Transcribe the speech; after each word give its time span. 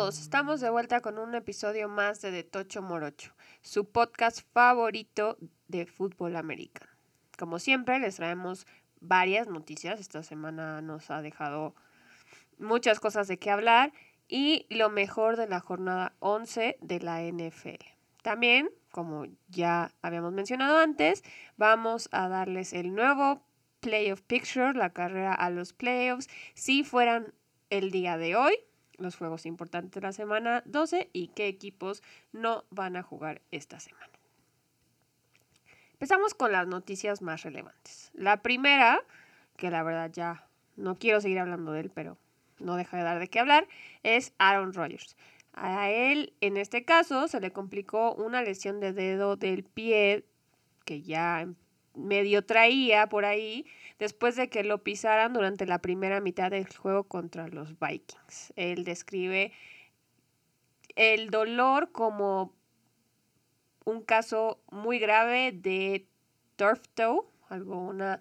todos? 0.00 0.18
Estamos 0.18 0.62
de 0.62 0.70
vuelta 0.70 1.02
con 1.02 1.18
un 1.18 1.34
episodio 1.34 1.86
más 1.86 2.22
de 2.22 2.30
De 2.30 2.42
Tocho 2.42 2.80
Morocho, 2.80 3.34
su 3.60 3.84
podcast 3.84 4.40
favorito 4.54 5.36
de 5.68 5.84
fútbol 5.84 6.36
americano. 6.36 6.90
Como 7.38 7.58
siempre, 7.58 7.98
les 7.98 8.16
traemos 8.16 8.66
varias 9.02 9.46
noticias. 9.46 10.00
Esta 10.00 10.22
semana 10.22 10.80
nos 10.80 11.10
ha 11.10 11.20
dejado 11.20 11.74
muchas 12.58 12.98
cosas 12.98 13.28
de 13.28 13.38
qué 13.38 13.50
hablar 13.50 13.92
y 14.26 14.64
lo 14.70 14.88
mejor 14.88 15.36
de 15.36 15.46
la 15.46 15.60
jornada 15.60 16.14
11 16.20 16.78
de 16.80 17.00
la 17.00 17.20
NFL. 17.20 17.84
También, 18.22 18.70
como 18.92 19.26
ya 19.48 19.92
habíamos 20.00 20.32
mencionado 20.32 20.78
antes, 20.78 21.22
vamos 21.58 22.08
a 22.10 22.26
darles 22.30 22.72
el 22.72 22.94
nuevo 22.94 23.42
Playoff 23.80 24.22
Picture, 24.22 24.72
la 24.72 24.94
carrera 24.94 25.34
a 25.34 25.50
los 25.50 25.74
playoffs, 25.74 26.30
si 26.54 26.84
fueran 26.84 27.34
el 27.68 27.90
día 27.90 28.16
de 28.16 28.34
hoy, 28.34 28.54
los 29.00 29.16
juegos 29.16 29.46
importantes 29.46 29.90
de 29.92 30.00
la 30.00 30.12
semana 30.12 30.62
12 30.66 31.10
y 31.12 31.28
qué 31.28 31.48
equipos 31.48 32.02
no 32.32 32.64
van 32.70 32.96
a 32.96 33.02
jugar 33.02 33.40
esta 33.50 33.80
semana. 33.80 34.06
Empezamos 35.92 36.34
con 36.34 36.52
las 36.52 36.66
noticias 36.66 37.20
más 37.20 37.42
relevantes. 37.42 38.10
La 38.14 38.42
primera, 38.42 39.02
que 39.56 39.70
la 39.70 39.82
verdad 39.82 40.10
ya 40.12 40.46
no 40.76 40.96
quiero 40.96 41.20
seguir 41.20 41.38
hablando 41.38 41.72
de 41.72 41.80
él, 41.80 41.90
pero 41.94 42.16
no 42.58 42.76
deja 42.76 42.96
de 42.96 43.02
dar 43.02 43.18
de 43.18 43.28
qué 43.28 43.40
hablar, 43.40 43.66
es 44.02 44.32
Aaron 44.38 44.72
Rodgers. 44.72 45.16
A 45.52 45.90
él, 45.90 46.32
en 46.40 46.56
este 46.56 46.84
caso, 46.84 47.28
se 47.28 47.40
le 47.40 47.50
complicó 47.50 48.14
una 48.14 48.42
lesión 48.42 48.80
de 48.80 48.92
dedo 48.92 49.36
del 49.36 49.64
pie 49.64 50.24
que 50.84 51.02
ya 51.02 51.46
medio 51.94 52.44
traía 52.44 53.08
por 53.08 53.24
ahí 53.24 53.66
después 53.98 54.36
de 54.36 54.48
que 54.48 54.64
lo 54.64 54.82
pisaran 54.82 55.32
durante 55.32 55.66
la 55.66 55.80
primera 55.80 56.20
mitad 56.20 56.50
del 56.50 56.66
juego 56.74 57.04
contra 57.04 57.48
los 57.48 57.78
Vikings. 57.78 58.52
Él 58.56 58.84
describe 58.84 59.52
el 60.96 61.30
dolor 61.30 61.92
como 61.92 62.54
un 63.84 64.02
caso 64.02 64.60
muy 64.70 64.98
grave 64.98 65.52
de 65.52 66.06
turf 66.56 66.80
toe, 66.94 67.22
algo 67.48 67.78
una 67.78 68.20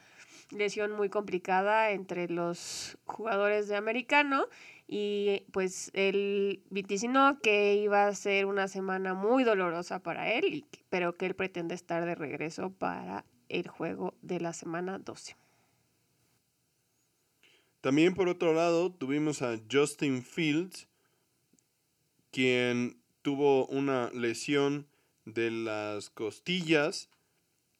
lesión 0.51 0.93
muy 0.93 1.09
complicada 1.09 1.91
entre 1.91 2.27
los 2.29 2.97
jugadores 3.05 3.67
de 3.67 3.75
americano 3.75 4.47
y 4.87 5.43
pues 5.51 5.91
él 5.93 6.63
vaticinó 6.71 7.39
que 7.41 7.75
iba 7.75 8.07
a 8.07 8.15
ser 8.15 8.47
una 8.47 8.67
semana 8.67 9.13
muy 9.13 9.43
dolorosa 9.43 9.99
para 9.99 10.31
él, 10.31 10.65
pero 10.89 11.15
que 11.15 11.27
él 11.27 11.35
pretende 11.35 11.75
estar 11.75 12.05
de 12.05 12.15
regreso 12.15 12.71
para 12.71 13.23
el 13.49 13.67
juego 13.67 14.13
de 14.21 14.39
la 14.39 14.53
semana 14.53 14.99
12. 14.99 15.35
También 17.81 18.13
por 18.13 18.27
otro 18.27 18.53
lado 18.53 18.91
tuvimos 18.91 19.41
a 19.41 19.59
Justin 19.71 20.23
Fields, 20.23 20.87
quien 22.31 23.01
tuvo 23.21 23.65
una 23.67 24.09
lesión 24.11 24.87
de 25.25 25.51
las 25.51 26.09
costillas 26.09 27.09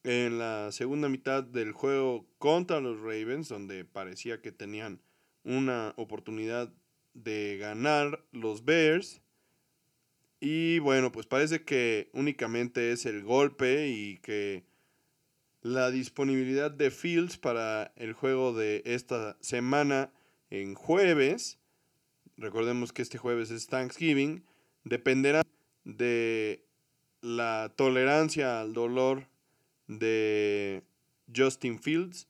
en 0.02 0.38
la 0.38 0.72
segunda 0.72 1.08
mitad 1.08 1.42
del 1.42 1.72
juego 1.72 2.26
contra 2.38 2.80
los 2.80 2.98
Ravens, 2.98 3.48
donde 3.48 3.84
parecía 3.84 4.40
que 4.40 4.52
tenían 4.52 5.00
una 5.44 5.92
oportunidad 5.96 6.72
de 7.14 7.58
ganar 7.58 8.24
los 8.32 8.64
Bears. 8.64 9.20
Y 10.40 10.78
bueno, 10.78 11.12
pues 11.12 11.26
parece 11.26 11.64
que 11.64 12.08
únicamente 12.14 12.92
es 12.92 13.04
el 13.04 13.22
golpe 13.22 13.88
y 13.88 14.16
que 14.18 14.64
la 15.62 15.90
disponibilidad 15.90 16.70
de 16.70 16.90
Fields 16.90 17.36
para 17.36 17.92
el 17.96 18.12
juego 18.12 18.52
de 18.52 18.82
esta 18.86 19.36
semana 19.40 20.12
en 20.48 20.74
jueves, 20.74 21.58
recordemos 22.36 22.92
que 22.92 23.02
este 23.02 23.18
jueves 23.18 23.50
es 23.50 23.66
Thanksgiving, 23.66 24.44
dependerá 24.84 25.42
de 25.84 26.64
la 27.20 27.72
tolerancia 27.76 28.60
al 28.60 28.72
dolor 28.72 29.28
de 29.86 30.82
Justin 31.34 31.78
Fields. 31.78 32.26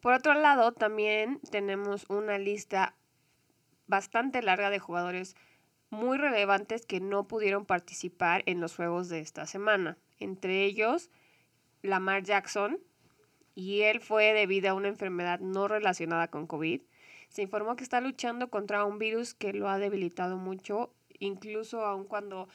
Por 0.00 0.14
otro 0.14 0.34
lado, 0.34 0.72
también 0.72 1.40
tenemos 1.50 2.06
una 2.08 2.38
lista 2.38 2.94
bastante 3.86 4.40
larga 4.42 4.70
de 4.70 4.78
jugadores 4.78 5.36
muy 5.90 6.16
relevantes 6.16 6.86
que 6.86 7.00
no 7.00 7.26
pudieron 7.26 7.66
participar 7.66 8.42
en 8.46 8.60
los 8.60 8.76
juegos 8.76 9.08
de 9.08 9.18
esta 9.18 9.46
semana. 9.46 9.98
Entre 10.20 10.64
ellos, 10.64 11.10
Lamar 11.82 12.22
Jackson, 12.22 12.78
y 13.54 13.82
él 13.82 14.00
fue 14.00 14.32
debido 14.32 14.70
a 14.70 14.74
una 14.74 14.88
enfermedad 14.88 15.40
no 15.40 15.68
relacionada 15.68 16.28
con 16.28 16.46
COVID. 16.46 16.80
Se 17.28 17.42
informó 17.42 17.76
que 17.76 17.84
está 17.84 18.00
luchando 18.00 18.50
contra 18.50 18.84
un 18.84 18.98
virus 18.98 19.34
que 19.34 19.52
lo 19.52 19.68
ha 19.68 19.78
debilitado 19.78 20.36
mucho, 20.36 20.92
incluso 21.18 21.84
aun 21.84 22.04
cuando 22.04 22.48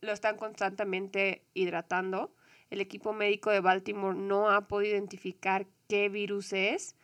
lo 0.00 0.12
están 0.12 0.36
constantemente 0.36 1.42
hidratando. 1.54 2.32
El 2.70 2.80
equipo 2.80 3.12
médico 3.12 3.50
de 3.50 3.60
Baltimore 3.60 4.16
no 4.16 4.50
ha 4.50 4.68
podido 4.68 4.94
identificar 4.94 5.66
qué 5.88 6.08
virus 6.08 6.52
es. 6.52 6.96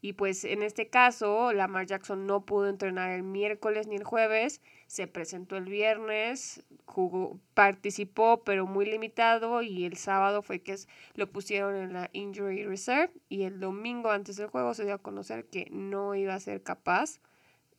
Y 0.00 0.14
pues 0.14 0.44
en 0.44 0.62
este 0.62 0.88
caso, 0.88 1.52
Lamar 1.52 1.86
Jackson 1.86 2.26
no 2.26 2.44
pudo 2.44 2.68
entrenar 2.68 3.12
el 3.12 3.22
miércoles 3.22 3.86
ni 3.86 3.96
el 3.96 4.04
jueves, 4.04 4.60
se 4.92 5.06
presentó 5.06 5.56
el 5.56 5.64
viernes, 5.64 6.62
jugó, 6.84 7.40
participó 7.54 8.44
pero 8.44 8.66
muy 8.66 8.84
limitado 8.84 9.62
y 9.62 9.86
el 9.86 9.96
sábado 9.96 10.42
fue 10.42 10.60
que 10.60 10.76
lo 11.14 11.32
pusieron 11.32 11.76
en 11.76 11.94
la 11.94 12.10
Injury 12.12 12.64
Reserve 12.66 13.10
y 13.30 13.44
el 13.44 13.58
domingo 13.58 14.10
antes 14.10 14.36
del 14.36 14.48
juego 14.48 14.74
se 14.74 14.84
dio 14.84 14.92
a 14.92 14.98
conocer 14.98 15.46
que 15.46 15.66
no 15.70 16.14
iba 16.14 16.34
a 16.34 16.40
ser 16.40 16.62
capaz 16.62 17.20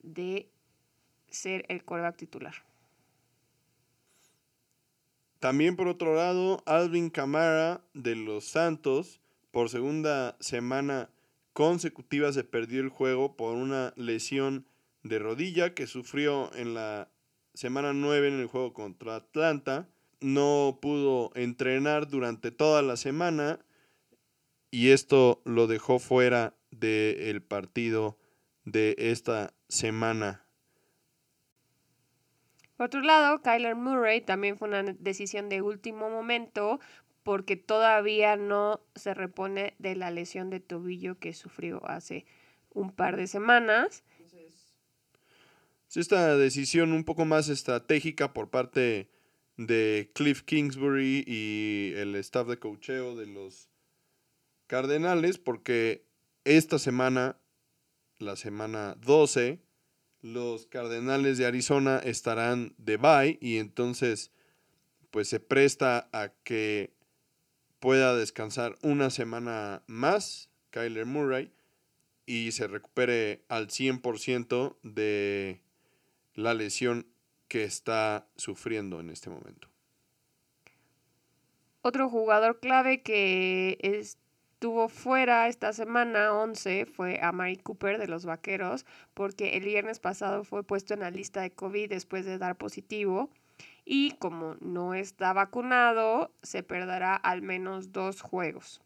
de 0.01 0.49
ser 1.29 1.65
el 1.69 1.85
coreback 1.85 2.17
titular. 2.17 2.55
También 5.37 5.75
por 5.75 5.87
otro 5.89 6.15
lado, 6.15 6.63
Alvin 6.65 7.11
Camara 7.11 7.81
de 7.93 8.15
los 8.15 8.45
Santos 8.45 9.19
por 9.51 9.69
segunda 9.69 10.35
semana 10.39 11.11
consecutiva 11.53 12.33
se 12.33 12.43
perdió 12.43 12.81
el 12.81 12.89
juego 12.89 13.35
por 13.35 13.53
una 13.53 13.93
lesión 13.97 14.65
de 15.03 15.19
rodilla 15.19 15.73
que 15.73 15.87
sufrió 15.87 16.53
en 16.55 16.73
la 16.73 17.09
semana 17.53 17.93
9 17.93 18.29
en 18.29 18.39
el 18.39 18.47
juego 18.47 18.73
contra 18.73 19.15
Atlanta. 19.15 19.87
No 20.21 20.79
pudo 20.81 21.31
entrenar 21.35 22.07
durante 22.07 22.51
toda 22.51 22.81
la 22.81 22.97
semana 22.97 23.59
y 24.71 24.89
esto 24.89 25.41
lo 25.45 25.67
dejó 25.67 25.99
fuera 25.99 26.55
del 26.71 27.41
partido 27.41 28.17
de 28.65 28.95
esta 28.97 29.53
semana 29.67 30.43
por 32.83 32.87
otro 32.87 33.01
lado, 33.01 33.41
Kyler 33.41 33.75
Murray 33.75 34.21
también 34.21 34.57
fue 34.57 34.67
una 34.67 34.83
decisión 34.83 35.47
de 35.47 35.61
último 35.61 36.09
momento 36.09 36.79
porque 37.23 37.55
todavía 37.55 38.35
no 38.35 38.81
se 38.95 39.13
repone 39.13 39.75
de 39.79 39.95
la 39.95 40.11
lesión 40.11 40.49
de 40.49 40.59
tobillo 40.59 41.17
que 41.19 41.33
sufrió 41.33 41.85
hace 41.87 42.25
un 42.71 42.91
par 42.91 43.15
de 43.15 43.27
semanas. 43.27 44.03
Es 45.93 45.97
esta 45.97 46.35
decisión 46.37 46.91
un 46.91 47.03
poco 47.03 47.23
más 47.23 47.49
estratégica 47.49 48.33
por 48.33 48.49
parte 48.49 49.11
de 49.57 50.09
Cliff 50.15 50.41
Kingsbury 50.41 51.23
y 51.27 51.93
el 51.97 52.15
staff 52.15 52.47
de 52.47 52.57
cocheo 52.57 53.15
de 53.15 53.27
los 53.27 53.69
Cardenales, 54.65 55.37
porque 55.37 56.03
esta 56.45 56.79
semana, 56.79 57.37
la 58.17 58.35
semana 58.37 58.95
12, 59.05 59.59
los 60.23 60.65
Cardenales 60.65 61.37
de 61.37 61.45
Arizona 61.45 61.99
estarán 61.99 62.73
de 62.79 62.97
bye 62.97 63.37
y 63.39 63.57
entonces 63.57 64.31
pues 65.11 65.27
se 65.29 65.39
presta 65.39 66.09
a 66.11 66.29
que 66.43 66.91
pueda 67.79 68.15
descansar 68.15 68.79
una 68.81 69.11
semana 69.11 69.83
más 69.85 70.49
Kyler 70.71 71.05
Murray 71.05 71.51
y 72.25 72.51
se 72.51 72.65
recupere 72.65 73.43
al 73.47 73.67
100% 73.67 74.77
de 74.81 75.62
la 76.33 76.53
lesión 76.53 77.07
que 77.47 77.63
está 77.63 78.27
sufriendo 78.35 78.99
en 78.99 79.09
este 79.09 79.29
momento. 79.29 79.69
Otro 81.81 82.09
jugador 82.09 82.59
clave 82.59 83.01
que 83.01 83.77
es, 83.81 84.17
estuvo 84.63 84.87
fuera 84.87 85.49
esta 85.49 85.73
semana 85.73 86.31
11 86.31 86.85
fue 86.85 87.19
a 87.21 87.33
Mary 87.33 87.57
Cooper 87.57 87.97
de 87.97 88.07
los 88.07 88.25
Vaqueros 88.25 88.85
porque 89.13 89.57
el 89.57 89.65
viernes 89.65 89.99
pasado 89.99 90.45
fue 90.45 90.63
puesto 90.63 90.93
en 90.93 91.01
la 91.01 91.11
lista 91.11 91.41
de 91.41 91.51
COVID 91.51 91.89
después 91.89 92.23
de 92.25 92.37
dar 92.37 92.55
positivo 92.55 93.29
y 93.83 94.11
como 94.19 94.55
no 94.61 94.93
está 94.93 95.33
vacunado 95.33 96.31
se 96.43 96.63
perderá 96.63 97.13
al 97.13 97.41
menos 97.41 97.91
dos 97.91 98.21
juegos. 98.21 98.79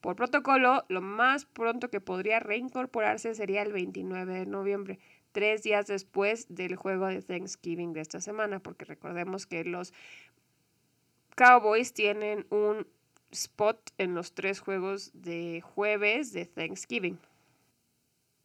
Por 0.00 0.16
protocolo, 0.16 0.84
lo 0.88 1.00
más 1.00 1.44
pronto 1.44 1.90
que 1.90 2.00
podría 2.00 2.40
reincorporarse 2.40 3.36
sería 3.36 3.62
el 3.62 3.72
29 3.72 4.34
de 4.34 4.46
noviembre, 4.46 4.98
tres 5.34 5.64
días 5.64 5.88
después 5.88 6.46
del 6.48 6.76
juego 6.76 7.08
de 7.08 7.20
Thanksgiving 7.20 7.92
de 7.92 8.00
esta 8.00 8.20
semana, 8.20 8.60
porque 8.60 8.84
recordemos 8.84 9.46
que 9.46 9.64
los 9.64 9.92
Cowboys 11.34 11.92
tienen 11.92 12.46
un 12.50 12.86
spot 13.32 13.90
en 13.98 14.14
los 14.14 14.32
tres 14.32 14.60
juegos 14.60 15.10
de 15.12 15.60
jueves 15.60 16.32
de 16.32 16.46
Thanksgiving. 16.46 17.18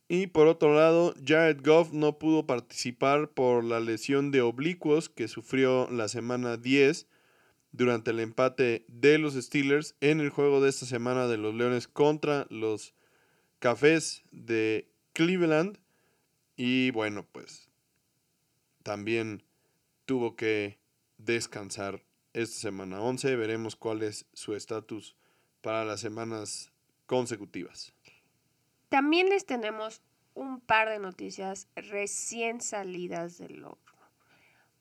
Y 0.07 0.27
por 0.27 0.47
otro 0.47 0.73
lado, 0.73 1.13
Jared 1.23 1.61
Goff 1.63 1.93
no 1.93 2.17
pudo 2.17 2.47
participar 2.47 3.29
por 3.29 3.63
la 3.63 3.79
lesión 3.79 4.31
de 4.31 4.41
oblicuos 4.41 5.07
que 5.07 5.27
sufrió 5.27 5.87
la 5.91 6.07
semana 6.07 6.57
10 6.57 7.05
durante 7.71 8.09
el 8.09 8.19
empate 8.19 8.83
de 8.87 9.19
los 9.19 9.35
Steelers 9.35 9.95
en 10.01 10.21
el 10.21 10.31
juego 10.31 10.59
de 10.59 10.69
esta 10.69 10.87
semana 10.87 11.27
de 11.27 11.37
los 11.37 11.53
Leones 11.53 11.87
contra 11.87 12.47
los 12.49 12.95
Cafés 13.59 14.23
de 14.31 14.89
Cleveland. 15.13 15.77
Y 16.61 16.91
bueno, 16.91 17.25
pues 17.31 17.69
también 18.83 19.43
tuvo 20.03 20.35
que 20.35 20.77
descansar 21.17 22.03
esta 22.33 22.59
semana 22.59 22.99
11. 22.99 23.37
Veremos 23.37 23.77
cuál 23.77 24.03
es 24.03 24.25
su 24.33 24.53
estatus 24.53 25.15
para 25.61 25.85
las 25.85 26.01
semanas 26.01 26.73
consecutivas. 27.05 27.93
También 28.89 29.29
les 29.29 29.45
tenemos 29.45 30.01
un 30.33 30.59
par 30.59 30.89
de 30.89 30.99
noticias 30.99 31.69
recién 31.77 32.59
salidas 32.59 33.37
del 33.37 33.63
horno. 33.63 33.93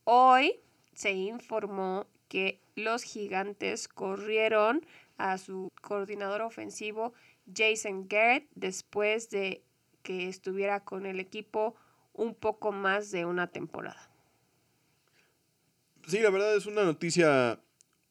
Hoy 0.02 0.58
se 0.94 1.12
informó 1.12 2.08
que 2.26 2.60
los 2.74 3.04
gigantes 3.04 3.86
corrieron 3.86 4.84
a 5.16 5.38
su 5.38 5.70
coordinador 5.80 6.42
ofensivo 6.42 7.12
Jason 7.54 8.08
Garrett 8.08 8.48
después 8.56 9.30
de 9.30 9.62
que 10.08 10.26
estuviera 10.26 10.80
con 10.84 11.04
el 11.04 11.20
equipo 11.20 11.76
un 12.14 12.34
poco 12.34 12.72
más 12.72 13.10
de 13.10 13.26
una 13.26 13.48
temporada. 13.48 14.10
Sí, 16.06 16.20
la 16.20 16.30
verdad 16.30 16.56
es 16.56 16.64
una 16.64 16.82
noticia 16.82 17.60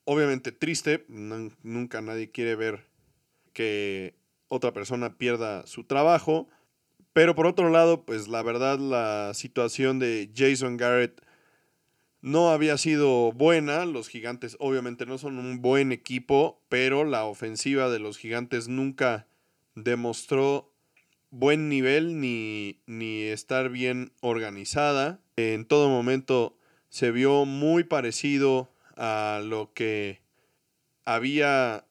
obviamente 0.04 0.52
triste. 0.52 1.08
nunca 1.08 2.02
nadie 2.02 2.30
quiere 2.30 2.56
ver 2.56 2.86
que 3.52 4.14
otra 4.48 4.74
persona 4.74 5.18
pierda 5.18 5.66
su 5.66 5.86
trabajo. 5.86 6.48
Pero 7.14 7.34
por 7.34 7.48
otro 7.48 7.72
lado, 7.72 8.06
pues 8.06 8.28
la 8.28 8.44
verdad 8.44 8.78
la 8.78 9.34
situación 9.34 9.98
de 9.98 10.30
Jason 10.36 10.78
Garrett 10.78 11.20
no 12.22 12.52
había 12.52 12.78
sido 12.78 13.32
buena. 13.32 13.88
Los 13.88 14.08
gigantes 14.08 14.56
obviamente 14.60 15.08
no 15.08 15.18
son 15.18 15.40
un 15.40 15.64
buen 15.64 15.92
equipo, 15.92 16.62
pero 16.70 17.06
la 17.06 17.26
ofensiva 17.26 17.90
de 17.90 17.98
los 17.98 18.20
gigantes 18.20 18.68
nunca 18.68 19.26
demostró 19.74 20.77
buen 21.30 21.70
nivel 21.70 22.20
ni, 22.20 22.80
ni 22.86 23.24
estar 23.24 23.70
bien 23.70 24.12
organizada. 24.22 25.20
En 25.36 25.66
todo 25.66 25.90
momento 25.90 26.58
se 26.90 27.12
vio 27.12 27.46
muy 27.46 27.84
parecido 27.84 28.72
a 28.96 29.42
lo 29.44 29.74
que 29.74 30.22
había 31.06 31.86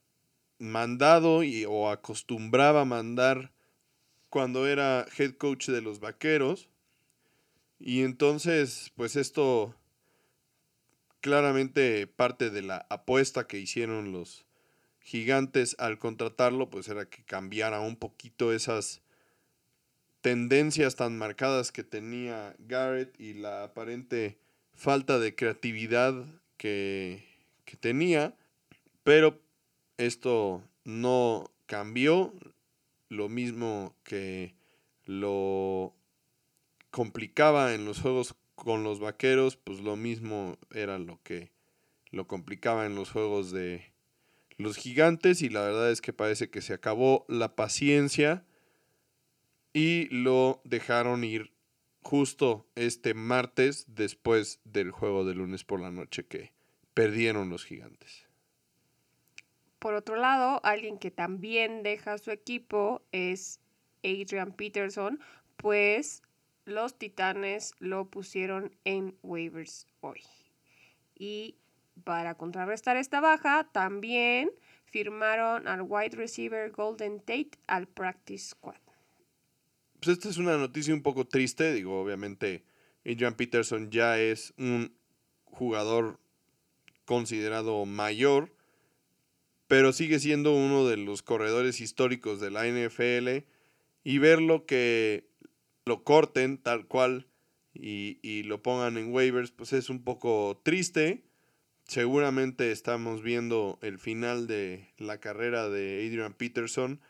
mandado 0.58 1.42
y, 1.42 1.64
o 1.64 1.90
acostumbraba 1.90 2.84
mandar 2.84 3.52
cuando 4.30 4.66
era 4.66 5.06
head 5.16 5.32
coach 5.32 5.68
de 5.68 5.80
los 5.80 6.00
Vaqueros. 6.00 6.68
Y 7.78 8.02
entonces, 8.02 8.92
pues 8.96 9.16
esto 9.16 9.74
claramente 11.20 12.06
parte 12.06 12.50
de 12.50 12.62
la 12.62 12.86
apuesta 12.88 13.46
que 13.46 13.58
hicieron 13.58 14.12
los 14.12 14.46
gigantes 15.00 15.76
al 15.78 15.98
contratarlo, 15.98 16.68
pues 16.70 16.88
era 16.88 17.08
que 17.08 17.24
cambiara 17.24 17.80
un 17.80 17.96
poquito 17.96 18.52
esas 18.52 19.02
tendencias 20.20 20.96
tan 20.96 21.18
marcadas 21.18 21.72
que 21.72 21.84
tenía 21.84 22.54
Garrett 22.58 23.18
y 23.20 23.34
la 23.34 23.64
aparente 23.64 24.38
falta 24.74 25.18
de 25.18 25.34
creatividad 25.34 26.14
que, 26.56 27.24
que 27.64 27.76
tenía. 27.76 28.34
Pero 29.02 29.40
esto 29.98 30.62
no 30.84 31.50
cambió, 31.66 32.32
lo 33.08 33.28
mismo 33.28 33.94
que 34.02 34.54
lo 35.04 35.94
complicaba 36.90 37.74
en 37.74 37.84
los 37.84 38.00
juegos 38.00 38.34
con 38.54 38.82
los 38.82 39.00
vaqueros, 39.00 39.56
pues 39.56 39.80
lo 39.80 39.96
mismo 39.96 40.58
era 40.72 40.98
lo 40.98 41.20
que 41.22 41.52
lo 42.10 42.26
complicaba 42.26 42.86
en 42.86 42.94
los 42.94 43.10
juegos 43.10 43.52
de 43.52 43.92
los 44.56 44.76
gigantes 44.76 45.42
y 45.42 45.50
la 45.50 45.60
verdad 45.60 45.90
es 45.90 46.00
que 46.00 46.12
parece 46.12 46.48
que 46.48 46.62
se 46.62 46.72
acabó 46.72 47.26
la 47.28 47.54
paciencia 47.54 48.44
y 49.76 50.08
lo 50.08 50.62
dejaron 50.64 51.22
ir 51.22 51.52
justo 52.00 52.66
este 52.76 53.12
martes 53.12 53.84
después 53.86 54.58
del 54.64 54.90
juego 54.90 55.26
de 55.26 55.34
lunes 55.34 55.64
por 55.64 55.82
la 55.82 55.90
noche 55.90 56.24
que 56.24 56.54
perdieron 56.94 57.50
los 57.50 57.66
gigantes. 57.66 58.26
Por 59.78 59.92
otro 59.92 60.16
lado, 60.16 60.62
alguien 60.64 60.96
que 60.98 61.10
también 61.10 61.82
deja 61.82 62.16
su 62.16 62.30
equipo 62.30 63.02
es 63.12 63.60
Adrian 64.02 64.52
Peterson, 64.52 65.20
pues 65.58 66.22
los 66.64 66.98
Titanes 66.98 67.74
lo 67.78 68.06
pusieron 68.06 68.74
en 68.84 69.14
waivers 69.22 69.86
hoy. 70.00 70.22
Y 71.18 71.54
para 72.02 72.34
contrarrestar 72.36 72.96
esta 72.96 73.20
baja, 73.20 73.68
también 73.72 74.50
firmaron 74.86 75.68
al 75.68 75.82
wide 75.82 76.16
receiver 76.16 76.70
Golden 76.70 77.20
Tate 77.20 77.50
al 77.66 77.86
practice 77.86 78.48
squad. 78.52 78.85
Pues 80.06 80.18
esta 80.18 80.28
es 80.28 80.36
una 80.36 80.56
noticia 80.56 80.94
un 80.94 81.02
poco 81.02 81.26
triste, 81.26 81.74
digo, 81.74 82.00
obviamente 82.00 82.62
Adrian 83.04 83.34
Peterson 83.34 83.90
ya 83.90 84.20
es 84.20 84.54
un 84.56 84.94
jugador 85.46 86.20
considerado 87.04 87.84
mayor, 87.86 88.54
pero 89.66 89.92
sigue 89.92 90.20
siendo 90.20 90.52
uno 90.52 90.86
de 90.86 90.96
los 90.96 91.22
corredores 91.22 91.80
históricos 91.80 92.40
de 92.40 92.52
la 92.52 92.68
NFL 92.68 93.48
y 94.04 94.18
verlo 94.18 94.64
que 94.64 95.28
lo 95.86 96.04
corten 96.04 96.58
tal 96.58 96.86
cual 96.86 97.26
y, 97.74 98.44
lo 98.44 98.62
pongan 98.62 98.98
en 98.98 99.12
waivers, 99.12 99.50
pues 99.50 99.72
es 99.72 99.90
un 99.90 100.04
poco 100.04 100.60
triste. 100.62 101.24
Seguramente 101.88 102.70
estamos 102.70 103.24
viendo 103.24 103.80
el 103.82 103.98
final 103.98 104.46
de 104.46 104.88
la 104.98 105.18
carrera 105.18 105.68
de 105.68 106.06
Adrian 106.06 106.34
Peterson 106.34 107.00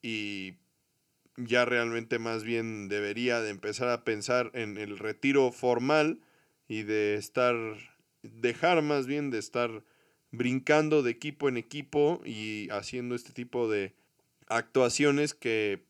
y 0.00 0.54
ya 1.38 1.64
realmente 1.64 2.18
más 2.18 2.42
bien 2.42 2.88
debería 2.88 3.40
de 3.40 3.50
empezar 3.50 3.88
a 3.88 4.04
pensar 4.04 4.50
en 4.54 4.76
el 4.76 4.98
retiro 4.98 5.52
formal 5.52 6.20
y 6.66 6.82
de 6.82 7.14
estar, 7.14 7.54
dejar 8.22 8.82
más 8.82 9.06
bien 9.06 9.30
de 9.30 9.38
estar 9.38 9.84
brincando 10.30 11.02
de 11.02 11.12
equipo 11.12 11.48
en 11.48 11.56
equipo 11.56 12.20
y 12.24 12.68
haciendo 12.70 13.14
este 13.14 13.32
tipo 13.32 13.68
de 13.68 13.94
actuaciones 14.48 15.34
que 15.34 15.86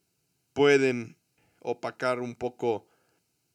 pueden 0.52 1.16
opacar 1.60 2.20
un 2.20 2.34
poco 2.34 2.86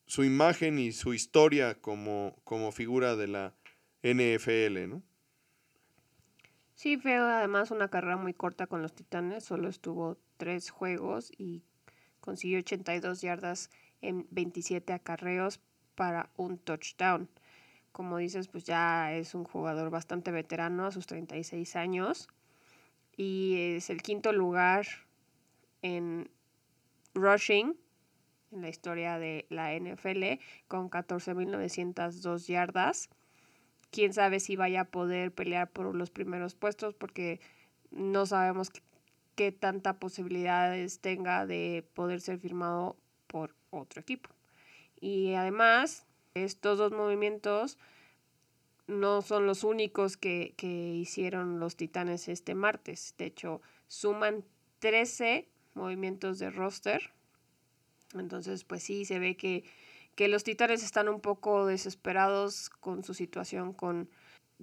su 0.06 0.24
imagen 0.24 0.80
y 0.80 0.92
su 0.92 1.14
historia 1.14 1.80
como, 1.80 2.36
como 2.44 2.72
figura 2.72 3.16
de 3.16 3.28
la 3.28 3.54
NFL, 4.02 4.90
¿no? 4.90 5.04
Sí, 6.76 6.98
fue 6.98 7.16
además 7.16 7.72
una 7.72 7.90
carrera 7.90 8.18
muy 8.18 8.34
corta 8.34 8.68
con 8.68 8.82
los 8.82 8.94
Titanes, 8.94 9.46
solo 9.46 9.70
estuvo 9.70 10.18
tres 10.38 10.70
juegos 10.70 11.32
y 11.38 11.64
consiguió 12.24 12.60
82 12.60 13.22
yardas 13.22 13.70
en 14.02 14.26
27 14.32 14.94
acarreos 14.94 15.60
para 15.96 16.30
un 16.38 16.58
touchdown 16.58 17.30
como 17.94 18.18
dices, 18.18 18.48
pues 18.48 18.66
ya 18.66 19.14
es 19.14 19.36
un 19.36 19.46
jugador 19.46 19.92
bastante 19.92 20.32
veterano 20.32 20.88
a 20.88 20.92
sus 20.92 21.06
36 21.06 21.76
años 21.76 22.28
y 23.16 23.76
es 23.76 23.92
el 23.92 24.02
quinto 24.02 24.34
lugar 24.34 24.88
en 25.84 26.30
rushing 27.14 27.78
en 28.52 28.62
la 28.64 28.70
historia 28.70 29.20
de 29.20 29.46
la 29.50 29.74
NFL 29.76 30.42
con 30.68 30.90
14.902 30.90 32.48
yardas. 32.48 33.10
Quién 33.92 34.12
sabe 34.12 34.40
si 34.40 34.56
vaya 34.56 34.82
a 34.82 34.86
poder 34.86 35.32
pelear 35.32 35.70
por 35.70 35.94
los 35.94 36.10
primeros 36.10 36.56
puestos 36.56 36.96
porque 36.96 37.40
no 37.92 38.26
sabemos 38.26 38.72
qué 39.36 39.52
tanta 39.52 40.00
posibilidades 40.00 41.00
tenga 41.00 41.46
de 41.46 41.86
poder 41.94 42.22
ser 42.22 42.40
firmado 42.40 42.98
por 43.28 43.56
otro 43.70 44.02
equipo. 44.02 44.30
Y 45.00 45.34
además, 45.34 46.06
estos 46.34 46.78
dos 46.78 46.92
movimientos 46.92 47.78
no 48.88 49.22
son 49.22 49.48
los 49.48 49.64
únicos 49.64 50.18
que, 50.18 50.54
hicieron 50.62 51.60
los 51.60 51.76
Titanes 51.76 52.28
este 52.28 52.56
martes. 52.56 53.16
De 53.18 53.26
hecho, 53.26 53.62
suman 53.88 54.44
13 54.80 55.48
movimientos 55.74 56.40
de 56.40 56.52
roster. 56.52 57.12
Entonces, 58.14 58.64
pues 58.64 58.84
sí, 58.84 59.06
se 59.06 59.20
ve 59.20 59.36
que, 59.36 59.64
los 60.28 60.44
Titanes 60.44 60.84
están 60.84 61.10
un 61.10 61.22
poco 61.22 61.66
desesperados 61.66 62.70
con 62.70 63.04
su 63.04 63.14
situación 63.14 63.74
con 63.74 64.10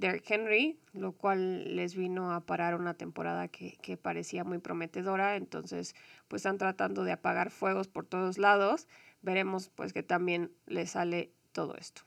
Derrick 0.00 0.28
Henry, 0.30 0.78
lo 0.92 1.12
cual 1.12 1.76
les 1.76 1.94
vino 1.94 2.32
a 2.32 2.40
parar 2.40 2.74
una 2.74 2.94
temporada 2.94 3.48
que, 3.48 3.76
que 3.82 3.96
parecía 3.96 4.44
muy 4.44 4.58
prometedora. 4.58 5.36
Entonces, 5.36 5.94
pues 6.26 6.40
están 6.40 6.58
tratando 6.58 7.04
de 7.04 7.12
apagar 7.12 7.50
fuegos 7.50 7.86
por 7.86 8.06
todos 8.06 8.38
lados. 8.38 8.88
Veremos 9.22 9.68
pues 9.68 9.92
que 9.92 10.02
también 10.02 10.50
les 10.66 10.92
sale 10.92 11.32
todo 11.52 11.76
esto. 11.76 12.02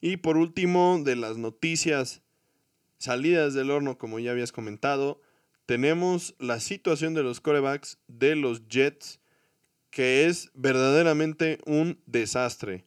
Y 0.00 0.18
por 0.18 0.36
último, 0.36 1.00
de 1.04 1.16
las 1.16 1.36
noticias 1.36 2.22
salidas 2.98 3.52
del 3.52 3.70
horno, 3.70 3.98
como 3.98 4.18
ya 4.18 4.30
habías 4.30 4.52
comentado, 4.52 5.20
tenemos 5.66 6.34
la 6.38 6.60
situación 6.60 7.12
de 7.14 7.22
los 7.22 7.40
corebacks 7.40 7.98
de 8.06 8.36
los 8.36 8.68
Jets, 8.68 9.20
que 9.90 10.26
es 10.26 10.50
verdaderamente 10.54 11.58
un 11.66 12.00
desastre. 12.06 12.84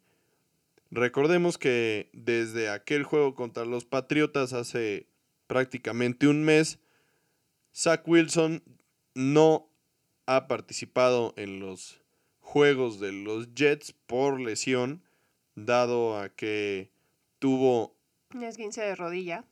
Recordemos 0.96 1.58
que 1.58 2.12
desde 2.14 2.70
aquel 2.70 3.04
juego 3.04 3.34
contra 3.34 3.66
los 3.66 3.84
Patriotas 3.84 4.54
hace 4.54 5.08
prácticamente 5.48 6.28
un 6.28 6.44
mes, 6.44 6.78
Zach 7.76 8.08
Wilson 8.08 8.62
no 9.16 9.72
ha 10.28 10.48
participado 10.48 11.34
en 11.36 11.60
los 11.60 12.00
juegos 12.42 13.00
de 13.00 13.12
los 13.12 13.56
Jets 13.56 13.94
por 14.06 14.40
lesión, 14.40 15.02
dado 15.56 16.20
a 16.20 16.30
que 16.30 16.92
tuvo... 17.40 17.96
Un 18.32 18.44
esguince 18.44 18.82
de 18.82 18.96
rodilla. 18.96 19.46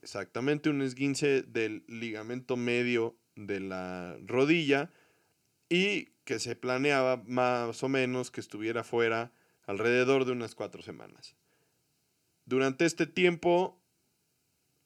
Exactamente, 0.00 0.70
un 0.70 0.80
esguince 0.80 1.42
del 1.42 1.84
ligamento 1.86 2.56
medio 2.56 3.14
de 3.36 3.60
la 3.60 4.16
rodilla 4.24 4.90
y 5.68 6.12
que 6.24 6.38
se 6.38 6.56
planeaba 6.56 7.22
más 7.26 7.82
o 7.82 7.90
menos 7.90 8.30
que 8.30 8.40
estuviera 8.40 8.84
fuera 8.84 9.32
alrededor 9.68 10.24
de 10.24 10.32
unas 10.32 10.54
cuatro 10.54 10.82
semanas. 10.82 11.36
Durante 12.46 12.86
este 12.86 13.06
tiempo, 13.06 13.78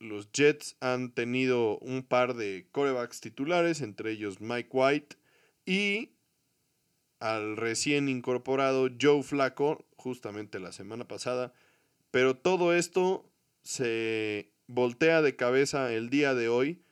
los 0.00 0.32
Jets 0.32 0.76
han 0.80 1.12
tenido 1.14 1.78
un 1.78 2.02
par 2.02 2.34
de 2.34 2.66
corebacks 2.72 3.20
titulares, 3.20 3.80
entre 3.80 4.10
ellos 4.10 4.40
Mike 4.40 4.70
White 4.72 5.16
y 5.64 6.16
al 7.20 7.56
recién 7.56 8.08
incorporado 8.08 8.88
Joe 9.00 9.22
Flacco, 9.22 9.86
justamente 9.94 10.58
la 10.58 10.72
semana 10.72 11.06
pasada. 11.06 11.52
Pero 12.10 12.36
todo 12.36 12.74
esto 12.74 13.30
se 13.62 14.50
voltea 14.66 15.22
de 15.22 15.36
cabeza 15.36 15.92
el 15.92 16.10
día 16.10 16.34
de 16.34 16.48
hoy 16.48 16.82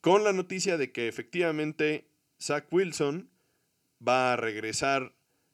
con 0.00 0.22
la 0.22 0.32
noticia 0.32 0.76
de 0.76 0.92
que 0.92 1.08
efectivamente 1.08 2.08
Zach 2.40 2.66
Wilson 2.70 3.28
va 4.06 4.32
a 4.32 4.36
regresar 4.36 5.12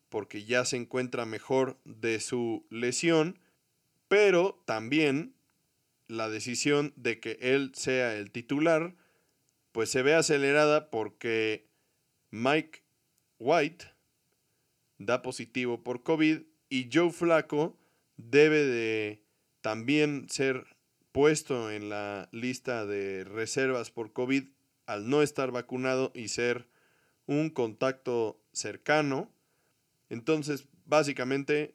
porque 0.09 0.45
ya 0.45 0.65
se 0.65 0.77
encuentra 0.77 1.27
mejor 1.27 1.79
de 1.85 2.21
su 2.21 2.67
lesión, 2.71 3.39
pero 4.09 4.63
también 4.67 5.35
la 6.09 6.29
decisión 6.29 6.93
de 6.97 7.21
que 7.21 7.39
él 7.41 7.73
sea 7.75 8.17
el 8.17 8.31
titular, 8.31 8.95
pues 9.73 9.91
se 9.91 10.03
ve 10.03 10.15
acelerada 10.15 10.91
porque 10.91 11.69
Mike 12.31 12.83
White 13.39 13.87
da 14.99 15.23
positivo 15.23 15.83
por 15.83 16.03
COVID 16.03 16.43
y 16.69 16.89
Joe 16.93 17.11
Flaco 17.11 17.77
debe 18.17 18.65
de 18.65 19.23
también 19.61 20.29
ser 20.29 20.65
puesto 21.13 21.71
en 21.71 21.89
la 21.89 22.29
lista 22.33 22.87
de 22.87 23.25
reservas 23.25 23.91
por 23.91 24.13
COVID 24.13 24.45
al 24.87 25.09
no 25.09 25.23
estar 25.23 25.51
vacunado 25.51 26.13
y 26.15 26.29
ser 26.29 26.69
un 27.27 27.51
contacto 27.51 28.41
cercano. 28.53 29.31
Entonces, 30.09 30.67
básicamente, 30.85 31.75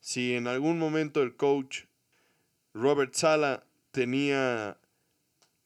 si 0.00 0.34
en 0.34 0.46
algún 0.46 0.78
momento 0.78 1.22
el 1.22 1.36
coach 1.36 1.84
Robert 2.74 3.14
Sala 3.14 3.66
tenía 3.90 4.78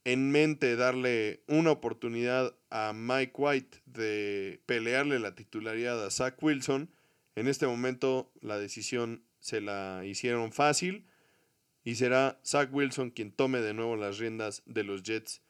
en 0.04 0.30
mente 0.30 0.76
darle 0.76 1.42
una 1.46 1.70
oportunidad 1.70 2.54
a 2.70 2.92
Mike 2.94 3.32
White 3.37 3.78
de 3.87 4.61
pelearle 4.66 5.18
la 5.18 5.34
titularidad 5.34 6.04
a 6.04 6.11
Zach 6.11 6.42
Wilson, 6.42 6.90
en 7.37 7.49
este 7.49 7.66
momento 7.66 8.30
la 8.40 8.58
decisión 8.58 9.25
se 9.40 9.61
la 9.61 10.02
hicieron 10.04 10.52
fácil 10.52 11.06
y 11.84 11.96
será 11.96 12.40
Zach 12.44 12.73
Wilson 12.73 13.11
quien 13.11 13.32
tome 13.32 13.61
de 13.61 13.75
nuevo 13.75 13.96
las 13.96 14.18
riendas 14.18 14.62
de 14.66 14.84
los 14.84 15.02
Jets 15.02 15.42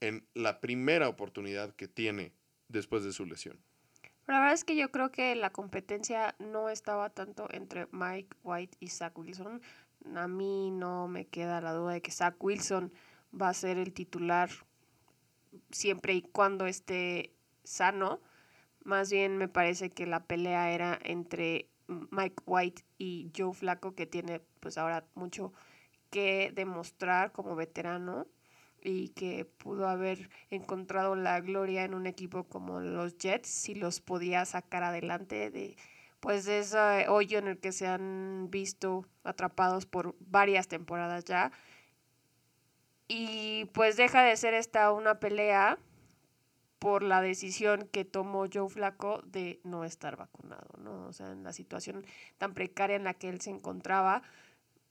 en 0.00 0.26
la 0.34 0.60
primera 0.60 1.08
oportunidad 1.08 1.74
que 1.74 1.88
tiene 1.88 2.32
después 2.68 3.04
de 3.04 3.12
su 3.12 3.26
lesión. 3.26 3.58
La 4.28 4.40
verdad 4.40 4.52
es 4.52 4.64
que 4.64 4.76
yo 4.76 4.90
creo 4.90 5.10
que 5.10 5.34
la 5.34 5.48
competencia 5.48 6.34
no 6.38 6.68
estaba 6.68 7.08
tanto 7.08 7.48
entre 7.50 7.88
Mike 7.92 8.36
White 8.42 8.76
y 8.78 8.88
Zach 8.88 9.16
Wilson. 9.16 9.62
A 10.14 10.28
mí 10.28 10.70
no 10.70 11.08
me 11.08 11.26
queda 11.26 11.62
la 11.62 11.72
duda 11.72 11.94
de 11.94 12.02
que 12.02 12.10
Zach 12.10 12.36
Wilson 12.38 12.92
va 13.32 13.48
a 13.48 13.54
ser 13.54 13.78
el 13.78 13.94
titular 13.94 14.50
siempre 15.70 16.12
y 16.12 16.20
cuando 16.20 16.66
esté 16.66 17.32
sano. 17.64 18.20
Más 18.84 19.10
bien 19.10 19.38
me 19.38 19.48
parece 19.48 19.88
que 19.88 20.04
la 20.04 20.26
pelea 20.26 20.72
era 20.72 20.98
entre 21.04 21.70
Mike 21.86 22.42
White 22.44 22.84
y 22.98 23.32
Joe 23.34 23.54
Flaco, 23.54 23.94
que 23.94 24.04
tiene 24.04 24.42
pues 24.60 24.76
ahora 24.76 25.06
mucho 25.14 25.54
que 26.10 26.52
demostrar 26.54 27.32
como 27.32 27.56
veterano 27.56 28.26
y 28.82 29.10
que 29.10 29.44
pudo 29.44 29.88
haber 29.88 30.30
encontrado 30.50 31.14
la 31.14 31.40
gloria 31.40 31.84
en 31.84 31.94
un 31.94 32.06
equipo 32.06 32.44
como 32.44 32.80
los 32.80 33.18
Jets 33.18 33.48
si 33.48 33.74
los 33.74 34.00
podía 34.00 34.44
sacar 34.44 34.82
adelante 34.82 35.50
de 35.50 35.76
pues 36.20 36.44
de 36.46 36.60
ese 36.60 37.08
hoyo 37.08 37.38
en 37.38 37.46
el 37.46 37.58
que 37.58 37.72
se 37.72 37.86
han 37.86 38.48
visto 38.50 39.06
atrapados 39.24 39.86
por 39.86 40.16
varias 40.20 40.68
temporadas 40.68 41.24
ya 41.24 41.52
y 43.08 43.64
pues 43.72 43.96
deja 43.96 44.22
de 44.22 44.36
ser 44.36 44.54
esta 44.54 44.92
una 44.92 45.18
pelea 45.18 45.78
por 46.78 47.02
la 47.02 47.20
decisión 47.20 47.88
que 47.90 48.04
tomó 48.04 48.46
Joe 48.52 48.68
Flaco 48.68 49.22
de 49.24 49.60
no 49.64 49.84
estar 49.84 50.16
vacunado, 50.16 50.68
¿no? 50.78 51.06
O 51.06 51.12
sea, 51.12 51.32
en 51.32 51.42
la 51.42 51.52
situación 51.52 52.04
tan 52.38 52.54
precaria 52.54 52.96
en 52.96 53.04
la 53.04 53.14
que 53.14 53.28
él 53.28 53.40
se 53.40 53.50
encontraba, 53.50 54.22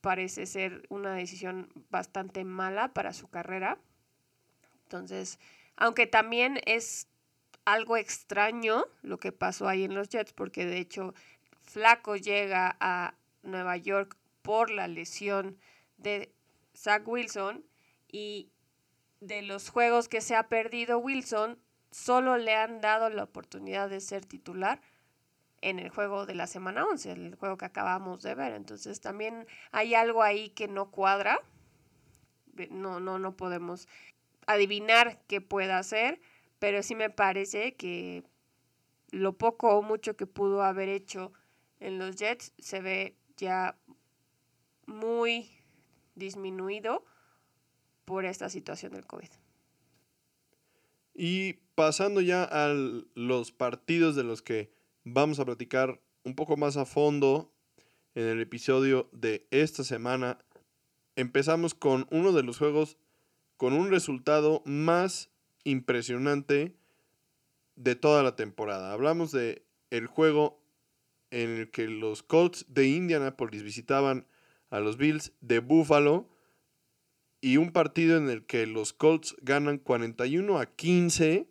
parece 0.01 0.45
ser 0.45 0.83
una 0.89 1.13
decisión 1.13 1.69
bastante 1.89 2.43
mala 2.43 2.93
para 2.93 3.13
su 3.13 3.27
carrera. 3.27 3.77
Entonces, 4.83 5.39
aunque 5.75 6.07
también 6.07 6.59
es 6.65 7.07
algo 7.65 7.97
extraño 7.97 8.85
lo 9.01 9.19
que 9.19 9.31
pasó 9.31 9.67
ahí 9.67 9.83
en 9.83 9.93
los 9.93 10.09
Jets, 10.09 10.33
porque 10.33 10.65
de 10.65 10.77
hecho 10.77 11.13
Flaco 11.61 12.15
llega 12.15 12.77
a 12.79 13.13
Nueva 13.43 13.75
York 13.77 14.15
por 14.41 14.69
la 14.69 14.87
lesión 14.87 15.57
de 15.97 16.31
Zach 16.73 17.05
Wilson 17.05 17.65
y 18.07 18.49
de 19.19 19.41
los 19.41 19.69
juegos 19.69 20.07
que 20.07 20.21
se 20.21 20.35
ha 20.35 20.47
perdido 20.47 20.99
Wilson, 20.99 21.59
solo 21.91 22.37
le 22.37 22.55
han 22.55 22.79
dado 22.79 23.09
la 23.09 23.23
oportunidad 23.23 23.89
de 23.89 23.99
ser 23.99 24.25
titular 24.25 24.79
en 25.61 25.79
el 25.79 25.89
juego 25.89 26.25
de 26.25 26.35
la 26.35 26.47
semana 26.47 26.85
11, 26.85 27.11
el 27.11 27.35
juego 27.35 27.57
que 27.57 27.65
acabamos 27.65 28.21
de 28.23 28.35
ver. 28.35 28.53
Entonces 28.53 29.01
también 29.01 29.47
hay 29.71 29.95
algo 29.95 30.23
ahí 30.23 30.49
que 30.49 30.67
no 30.67 30.91
cuadra. 30.91 31.39
No, 32.69 32.99
no, 32.99 33.19
no 33.19 33.35
podemos 33.35 33.87
adivinar 34.47 35.19
qué 35.27 35.41
pueda 35.41 35.77
hacer, 35.77 36.19
pero 36.59 36.81
sí 36.81 36.95
me 36.95 37.09
parece 37.09 37.75
que 37.75 38.23
lo 39.11 39.33
poco 39.33 39.77
o 39.77 39.81
mucho 39.81 40.15
que 40.15 40.25
pudo 40.25 40.63
haber 40.63 40.89
hecho 40.89 41.31
en 41.79 41.99
los 41.99 42.15
Jets 42.15 42.53
se 42.57 42.81
ve 42.81 43.15
ya 43.37 43.77
muy 44.85 45.51
disminuido 46.15 47.05
por 48.05 48.25
esta 48.25 48.49
situación 48.49 48.93
del 48.93 49.05
COVID. 49.05 49.29
Y 51.13 51.53
pasando 51.75 52.21
ya 52.21 52.43
a 52.43 52.73
los 53.15 53.51
partidos 53.51 54.15
de 54.15 54.23
los 54.23 54.41
que 54.41 54.71
vamos 55.13 55.39
a 55.39 55.45
platicar 55.45 56.01
un 56.23 56.35
poco 56.35 56.57
más 56.57 56.77
a 56.77 56.85
fondo 56.85 57.53
en 58.15 58.25
el 58.25 58.41
episodio 58.41 59.09
de 59.11 59.47
esta 59.51 59.83
semana, 59.83 60.39
empezamos 61.15 61.73
con 61.73 62.07
uno 62.11 62.31
de 62.31 62.43
los 62.43 62.57
juegos 62.57 62.97
con 63.57 63.73
un 63.73 63.89
resultado 63.89 64.61
más 64.65 65.29
impresionante 65.63 66.75
de 67.75 67.95
toda 67.95 68.23
la 68.23 68.35
temporada. 68.35 68.91
Hablamos 68.91 69.31
de 69.31 69.65
el 69.89 70.07
juego 70.07 70.59
en 71.31 71.51
el 71.51 71.71
que 71.71 71.87
los 71.87 72.23
Colts 72.23 72.65
de 72.67 72.87
Indianapolis 72.87 73.63
visitaban 73.63 74.27
a 74.69 74.79
los 74.79 74.97
Bills 74.97 75.31
de 75.41 75.59
Buffalo 75.59 76.27
y 77.39 77.57
un 77.57 77.71
partido 77.71 78.17
en 78.17 78.29
el 78.29 78.45
que 78.45 78.65
los 78.65 78.93
Colts 78.93 79.35
ganan 79.41 79.77
41 79.77 80.59
a 80.59 80.65
15, 80.65 81.47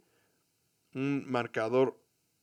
un 0.95 1.25
marcador 1.27 1.99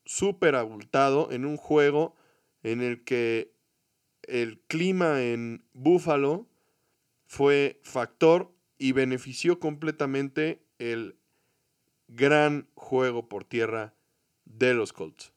súper 0.06 0.56
abultado 0.56 1.32
en 1.32 1.46
un 1.46 1.58
juego 1.58 2.16
en 2.64 2.82
el 2.82 3.04
que 3.04 3.54
el 4.24 4.60
clima 4.68 5.22
en 5.22 5.66
Buffalo 5.74 6.48
fue 7.26 7.80
factor 7.84 8.52
y 8.78 8.92
benefició 8.92 9.60
completamente 9.60 10.64
el 10.80 11.18
gran 12.08 12.68
juego 12.76 13.28
por 13.28 13.44
tierra 13.44 13.94
de 14.46 14.74
los 14.74 14.94
Colts. 14.94 15.34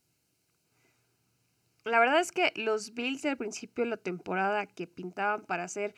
La 1.85 2.01
verdad 2.01 2.21
es 2.21 2.33
que 2.33 2.53
los 2.57 2.95
Bills 2.95 3.25
al 3.27 3.37
principio 3.37 3.85
de 3.85 3.91
la 3.91 3.97
temporada 3.97 4.67
que 4.67 4.89
pintaban 4.89 5.45
para 5.45 5.69
ser 5.69 5.95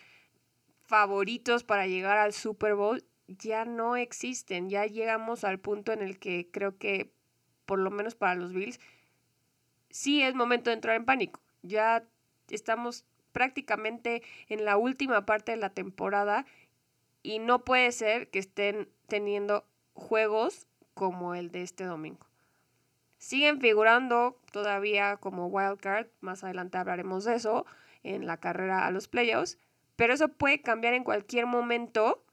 favoritos 0.83 1.65
para 1.65 1.87
llegar 1.87 2.19
al 2.19 2.33
Super 2.33 2.75
Bowl 2.75 3.05
ya 3.27 3.65
no 3.65 3.97
existen. 3.97 4.69
Ya 4.69 4.87
llegamos 4.87 5.45
al 5.45 5.59
punto 5.61 5.93
en 5.93 6.03
el 6.03 6.19
que 6.19 6.51
creo 6.51 6.79
que, 6.79 7.13
por 7.69 7.79
lo 7.79 7.91
menos 7.91 8.15
para 8.15 8.35
los 8.35 8.55
Bills, 8.55 8.81
sí 9.91 10.23
es 10.23 10.35
momento 10.35 10.71
de 10.71 10.75
entrar 10.75 10.97
en 10.97 11.05
pánico. 11.05 11.39
Ya 11.61 12.03
estamos 12.49 13.05
prácticamente 13.33 14.23
en 14.49 14.65
la 14.65 14.79
última 14.79 15.27
parte 15.27 15.53
de 15.53 15.59
la 15.59 15.69
temporada 15.69 16.47
y 17.23 17.41
no 17.41 17.65
puede 17.65 17.93
ser 17.93 18.31
que 18.31 18.39
estén 18.39 18.89
teniendo 19.07 19.67
juegos 19.93 20.67
como 20.95 21.35
el 21.35 21.51
de 21.51 21.61
este 21.61 21.85
domingo. 21.85 22.27
Siguen 23.19 23.61
figurando 23.61 24.41
todavía 24.51 25.19
como 25.19 25.49
wildcard, 25.49 26.07
más 26.21 26.45
adelante 26.45 26.79
hablaremos 26.79 27.25
de 27.25 27.35
eso 27.35 27.67
en 28.03 28.27
la 28.27 28.39
carrera 28.39 28.87
a 28.87 28.91
los 28.91 29.09
playoffs, 29.09 29.59
pero 29.95 30.15
eso 30.15 30.29
puede 30.29 30.63
cambiar 30.63 30.95
en 30.95 31.05
cualquier 31.05 31.45
momento 31.45 32.25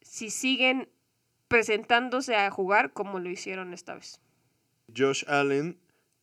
si 0.00 0.30
siguen 0.30 0.88
presentándose 1.46 2.34
a 2.34 2.50
jugar 2.50 2.92
como 2.92 3.20
lo 3.20 3.30
hicieron 3.30 3.72
esta 3.72 3.94
vez. 3.94 4.20
Josh 4.94 5.24
Allen 5.26 5.78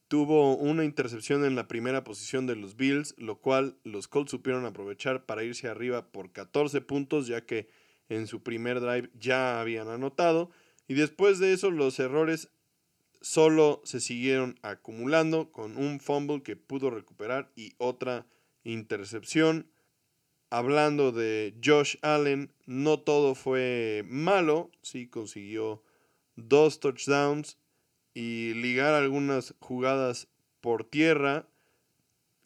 tuvo 0.08 0.58
una 0.58 0.84
intercepción 0.84 1.46
en 1.46 1.56
la 1.56 1.68
primera 1.70 2.04
posición 2.04 2.46
de 2.46 2.58
los 2.58 2.76
Bills, 2.76 3.16
lo 3.18 3.40
cual 3.40 3.78
los 3.84 4.10
Colts 4.10 4.32
supieron 4.32 4.66
aprovechar 4.66 5.26
para 5.26 5.44
irse 5.44 5.70
arriba 5.70 6.12
por 6.12 6.32
14 6.34 6.82
puntos, 6.82 7.28
ya 7.28 7.46
que 7.46 7.70
en 8.10 8.28
su 8.28 8.44
primer 8.44 8.82
drive 8.82 9.10
ya 9.18 9.62
habían 9.62 9.88
anotado. 9.88 10.52
Y 10.88 10.96
después 10.96 11.40
de 11.40 11.54
eso 11.54 11.72
los 11.72 11.98
errores 12.00 12.50
solo 13.22 13.82
se 13.86 14.02
siguieron 14.02 14.60
acumulando 14.64 15.52
con 15.52 15.78
un 15.78 16.02
fumble 16.02 16.44
que 16.44 16.58
pudo 16.58 16.90
recuperar 16.90 17.52
y 17.56 17.74
otra 17.78 18.28
intercepción. 18.66 19.72
Hablando 20.50 21.14
de 21.14 21.56
Josh 21.64 21.96
Allen, 22.02 22.52
no 22.66 23.00
todo 23.00 23.34
fue 23.34 24.04
malo, 24.10 24.72
sí 24.82 25.08
consiguió 25.08 25.82
dos 26.36 26.82
touchdowns 26.82 27.58
y 28.14 28.54
ligar 28.56 28.94
algunas 28.94 29.56
jugadas 29.60 30.28
por 30.60 30.84
tierra 30.84 31.48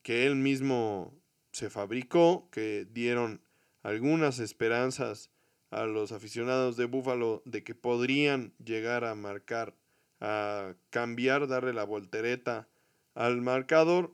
que 0.03 0.25
él 0.25 0.35
mismo 0.35 1.13
se 1.51 1.69
fabricó, 1.69 2.47
que 2.51 2.87
dieron 2.91 3.41
algunas 3.81 4.39
esperanzas 4.39 5.29
a 5.71 5.85
los 5.85 6.11
aficionados 6.11 6.77
de 6.77 6.85
Buffalo 6.85 7.41
de 7.45 7.63
que 7.63 7.75
podrían 7.75 8.53
llegar 8.63 9.03
a 9.03 9.15
marcar, 9.15 9.75
a 10.19 10.75
cambiar, 10.89 11.47
darle 11.47 11.73
la 11.73 11.83
voltereta 11.83 12.67
al 13.13 13.41
marcador, 13.41 14.13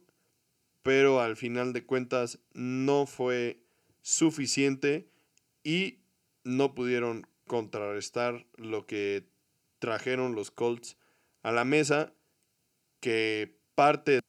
pero 0.83 1.19
al 1.19 1.35
final 1.35 1.73
de 1.73 1.85
cuentas 1.85 2.39
no 2.53 3.05
fue 3.05 3.61
suficiente 4.01 5.07
y 5.63 5.99
no 6.43 6.73
pudieron 6.73 7.27
contrarrestar 7.47 8.45
lo 8.55 8.85
que 8.85 9.25
trajeron 9.79 10.35
los 10.35 10.51
Colts 10.51 10.97
a 11.41 11.51
la 11.51 11.65
mesa, 11.65 12.13
que 12.99 13.59
parte 13.75 14.21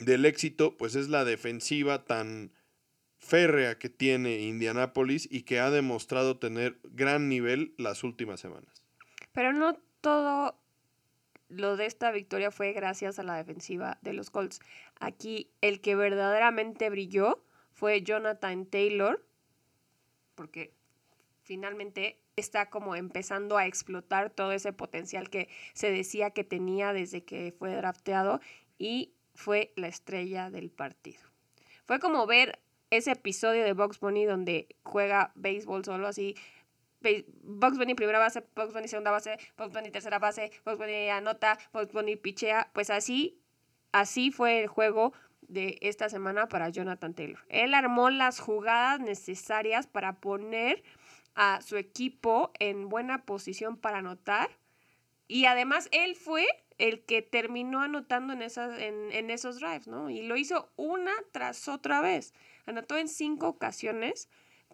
del 0.00 0.24
éxito 0.24 0.76
pues 0.76 0.94
es 0.94 1.08
la 1.08 1.24
defensiva 1.24 2.04
tan 2.04 2.52
férrea 3.18 3.78
que 3.78 3.90
tiene 3.90 4.40
Indianapolis 4.40 5.28
y 5.30 5.42
que 5.42 5.60
ha 5.60 5.70
demostrado 5.70 6.38
tener 6.38 6.80
gran 6.84 7.28
nivel 7.28 7.74
las 7.76 8.02
últimas 8.02 8.40
semanas. 8.40 8.82
Pero 9.32 9.52
no 9.52 9.74
todo 10.00 10.58
lo 11.48 11.76
de 11.76 11.86
esta 11.86 12.10
victoria 12.10 12.50
fue 12.50 12.72
gracias 12.72 13.18
a 13.18 13.22
la 13.22 13.36
defensiva 13.36 13.98
de 14.02 14.12
los 14.12 14.30
Colts. 14.30 14.60
Aquí 14.98 15.50
el 15.60 15.80
que 15.80 15.96
verdaderamente 15.96 16.88
brilló 16.88 17.44
fue 17.72 18.02
Jonathan 18.02 18.66
Taylor, 18.66 19.24
porque 20.34 20.72
finalmente 21.42 22.19
está 22.36 22.70
como 22.70 22.96
empezando 22.96 23.56
a 23.58 23.66
explotar 23.66 24.30
todo 24.30 24.52
ese 24.52 24.72
potencial 24.72 25.30
que 25.30 25.48
se 25.74 25.90
decía 25.90 26.30
que 26.30 26.44
tenía 26.44 26.92
desde 26.92 27.24
que 27.24 27.54
fue 27.58 27.74
drafteado 27.74 28.40
y 28.78 29.12
fue 29.34 29.72
la 29.76 29.88
estrella 29.88 30.50
del 30.50 30.70
partido. 30.70 31.20
Fue 31.86 31.98
como 31.98 32.26
ver 32.26 32.58
ese 32.90 33.12
episodio 33.12 33.64
de 33.64 33.72
Box 33.72 34.00
Bunny 34.00 34.24
donde 34.24 34.68
juega 34.82 35.32
béisbol 35.34 35.84
solo 35.84 36.08
así. 36.08 36.36
Box 37.42 37.78
Bunny 37.78 37.94
primera 37.94 38.18
base, 38.18 38.44
Box 38.54 38.72
Bunny 38.72 38.88
segunda 38.88 39.10
base, 39.10 39.38
Box 39.56 39.72
Bunny 39.72 39.90
tercera 39.90 40.18
base, 40.18 40.50
Box 40.64 40.78
Bunny 40.78 41.08
anota, 41.08 41.58
Box 41.72 41.92
Bunny 41.92 42.16
pichea. 42.16 42.70
Pues 42.74 42.90
así, 42.90 43.40
así 43.92 44.30
fue 44.30 44.60
el 44.60 44.68
juego 44.68 45.12
de 45.42 45.78
esta 45.80 46.08
semana 46.08 46.48
para 46.48 46.68
Jonathan 46.68 47.14
Taylor. 47.14 47.40
Él 47.48 47.74
armó 47.74 48.10
las 48.10 48.38
jugadas 48.38 49.00
necesarias 49.00 49.86
para 49.86 50.20
poner 50.20 50.82
a 51.34 51.60
su 51.62 51.76
equipo 51.76 52.52
en 52.58 52.88
buena 52.88 53.24
posición 53.24 53.76
para 53.76 53.98
anotar. 53.98 54.50
Y 55.28 55.44
además 55.44 55.88
él 55.92 56.16
fue 56.16 56.46
el 56.78 57.04
que 57.04 57.22
terminó 57.22 57.82
anotando 57.82 58.32
en, 58.32 58.42
esas, 58.42 58.78
en, 58.80 59.12
en, 59.12 59.30
esos 59.30 59.60
drives, 59.60 59.86
¿no? 59.86 60.10
Y 60.10 60.22
lo 60.22 60.36
hizo 60.36 60.70
una 60.76 61.12
tras 61.30 61.68
otra 61.68 62.00
vez. 62.00 62.32
Anotó 62.66 62.96
en 62.96 63.08
cinco 63.08 63.48
ocasiones, 63.48 64.28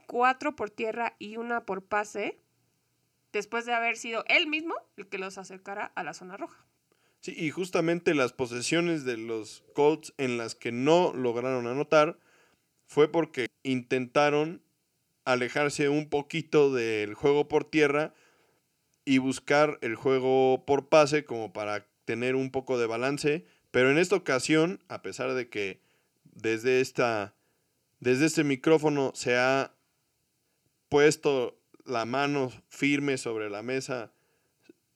cuatro 0.06 0.56
por 0.56 0.70
tierra 0.70 1.16
y 1.18 1.36
una 1.36 1.66
por 1.66 1.84
pase, 1.84 2.38
después 3.32 3.66
de 3.66 3.74
haber 3.74 3.96
sido 3.96 4.24
él 4.28 4.46
mismo 4.46 4.74
el 4.96 5.08
que 5.08 5.18
los 5.18 5.36
acercara 5.36 5.92
a 5.94 6.04
la 6.04 6.14
zona 6.14 6.36
roja. 6.36 6.64
Sí, 7.20 7.34
y 7.36 7.50
justamente 7.50 8.14
las 8.14 8.32
posesiones 8.32 9.04
de 9.04 9.16
los 9.16 9.64
Colts 9.74 10.14
en 10.16 10.38
las 10.38 10.54
que 10.54 10.70
no 10.72 11.12
lograron 11.12 11.66
anotar 11.66 12.18
fue 12.86 13.10
porque 13.10 13.48
intentaron 13.64 14.62
alejarse 15.26 15.90
un 15.90 16.08
poquito 16.08 16.72
del 16.72 17.12
juego 17.12 17.48
por 17.48 17.64
tierra 17.64 18.14
y 19.04 19.18
buscar 19.18 19.78
el 19.82 19.94
juego 19.94 20.64
por 20.66 20.88
pase 20.88 21.24
como 21.24 21.52
para 21.52 21.86
tener 22.06 22.34
un 22.34 22.50
poco 22.50 22.78
de 22.78 22.86
balance. 22.86 23.44
Pero 23.70 23.90
en 23.90 23.98
esta 23.98 24.16
ocasión, 24.16 24.82
a 24.88 25.02
pesar 25.02 25.34
de 25.34 25.50
que 25.50 25.82
desde 26.24 26.80
esta 26.80 27.34
desde 28.00 28.26
este 28.26 28.44
micrófono 28.44 29.12
se 29.14 29.36
ha 29.36 29.74
puesto 30.88 31.58
la 31.84 32.04
mano 32.04 32.52
firme 32.68 33.16
sobre 33.18 33.50
la 33.50 33.62
mesa 33.62 34.12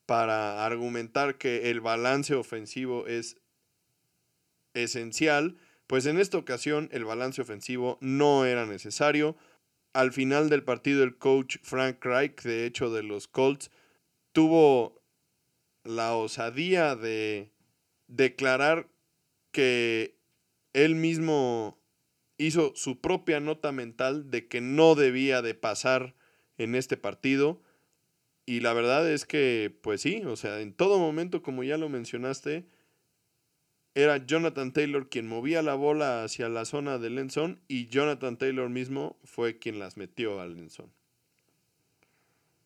para 0.06 0.64
argumentar 0.64 1.38
que 1.38 1.70
el 1.70 1.80
balance 1.80 2.34
ofensivo 2.34 3.06
es 3.06 3.38
esencial, 4.74 5.56
pues 5.86 6.06
en 6.06 6.18
esta 6.18 6.38
ocasión 6.38 6.88
el 6.92 7.04
balance 7.04 7.40
ofensivo 7.40 7.98
no 8.00 8.44
era 8.44 8.66
necesario. 8.66 9.36
Al 9.92 10.12
final 10.12 10.48
del 10.48 10.62
partido 10.62 11.02
el 11.02 11.16
coach 11.18 11.56
Frank 11.62 12.04
Reich, 12.04 12.42
de 12.42 12.66
hecho 12.66 12.90
de 12.90 13.02
los 13.02 13.26
Colts, 13.26 13.70
tuvo 14.32 15.02
la 15.84 16.14
osadía 16.14 16.94
de 16.94 17.52
declarar 18.06 18.88
que 19.50 20.16
él 20.72 20.94
mismo 20.94 21.80
hizo 22.38 22.72
su 22.74 23.00
propia 23.00 23.40
nota 23.40 23.72
mental 23.72 24.30
de 24.30 24.46
que 24.48 24.60
no 24.60 24.94
debía 24.94 25.42
de 25.42 25.54
pasar 25.54 26.14
en 26.56 26.74
este 26.74 26.96
partido. 26.96 27.60
Y 28.46 28.60
la 28.60 28.72
verdad 28.72 29.10
es 29.10 29.26
que, 29.26 29.76
pues 29.82 30.00
sí, 30.00 30.22
o 30.24 30.36
sea, 30.36 30.60
en 30.60 30.72
todo 30.72 30.98
momento, 30.98 31.42
como 31.42 31.64
ya 31.64 31.76
lo 31.76 31.88
mencionaste, 31.88 32.66
era 33.94 34.18
Jonathan 34.18 34.72
Taylor 34.72 35.08
quien 35.08 35.26
movía 35.28 35.62
la 35.62 35.74
bola 35.74 36.24
hacia 36.24 36.48
la 36.48 36.64
zona 36.64 36.98
del 36.98 37.16
Lenzón 37.16 37.60
y 37.68 37.88
Jonathan 37.88 38.36
Taylor 38.36 38.68
mismo 38.68 39.16
fue 39.24 39.58
quien 39.58 39.78
las 39.78 39.96
metió 39.96 40.40
al 40.40 40.56
Lenzón. 40.56 40.92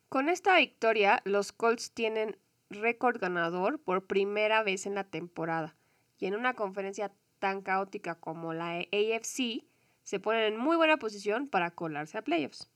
Con 0.09 0.29
esta 0.29 0.57
victoria, 0.59 1.23
los 1.25 1.53
Colts 1.53 1.91
tienen 1.93 2.37
récord 2.71 3.19
ganador 3.19 3.81
por 3.81 4.07
primera 4.07 4.63
vez 4.63 4.87
en 4.87 4.95
la 4.95 5.05
temporada 5.05 5.77
y 6.19 6.27
en 6.27 6.37
una 6.37 6.55
conferencia 6.55 7.13
tan 7.39 7.63
caótica 7.63 8.15
como 8.15 8.55
la 8.55 8.79
AFC, 8.79 9.65
se 10.03 10.21
ponen 10.21 10.55
en 10.55 10.57
muy 10.59 10.77
buena 10.77 10.99
posición 10.99 11.49
para 11.49 11.71
colarse 11.73 12.19
a 12.19 12.23
playoffs. 12.23 12.71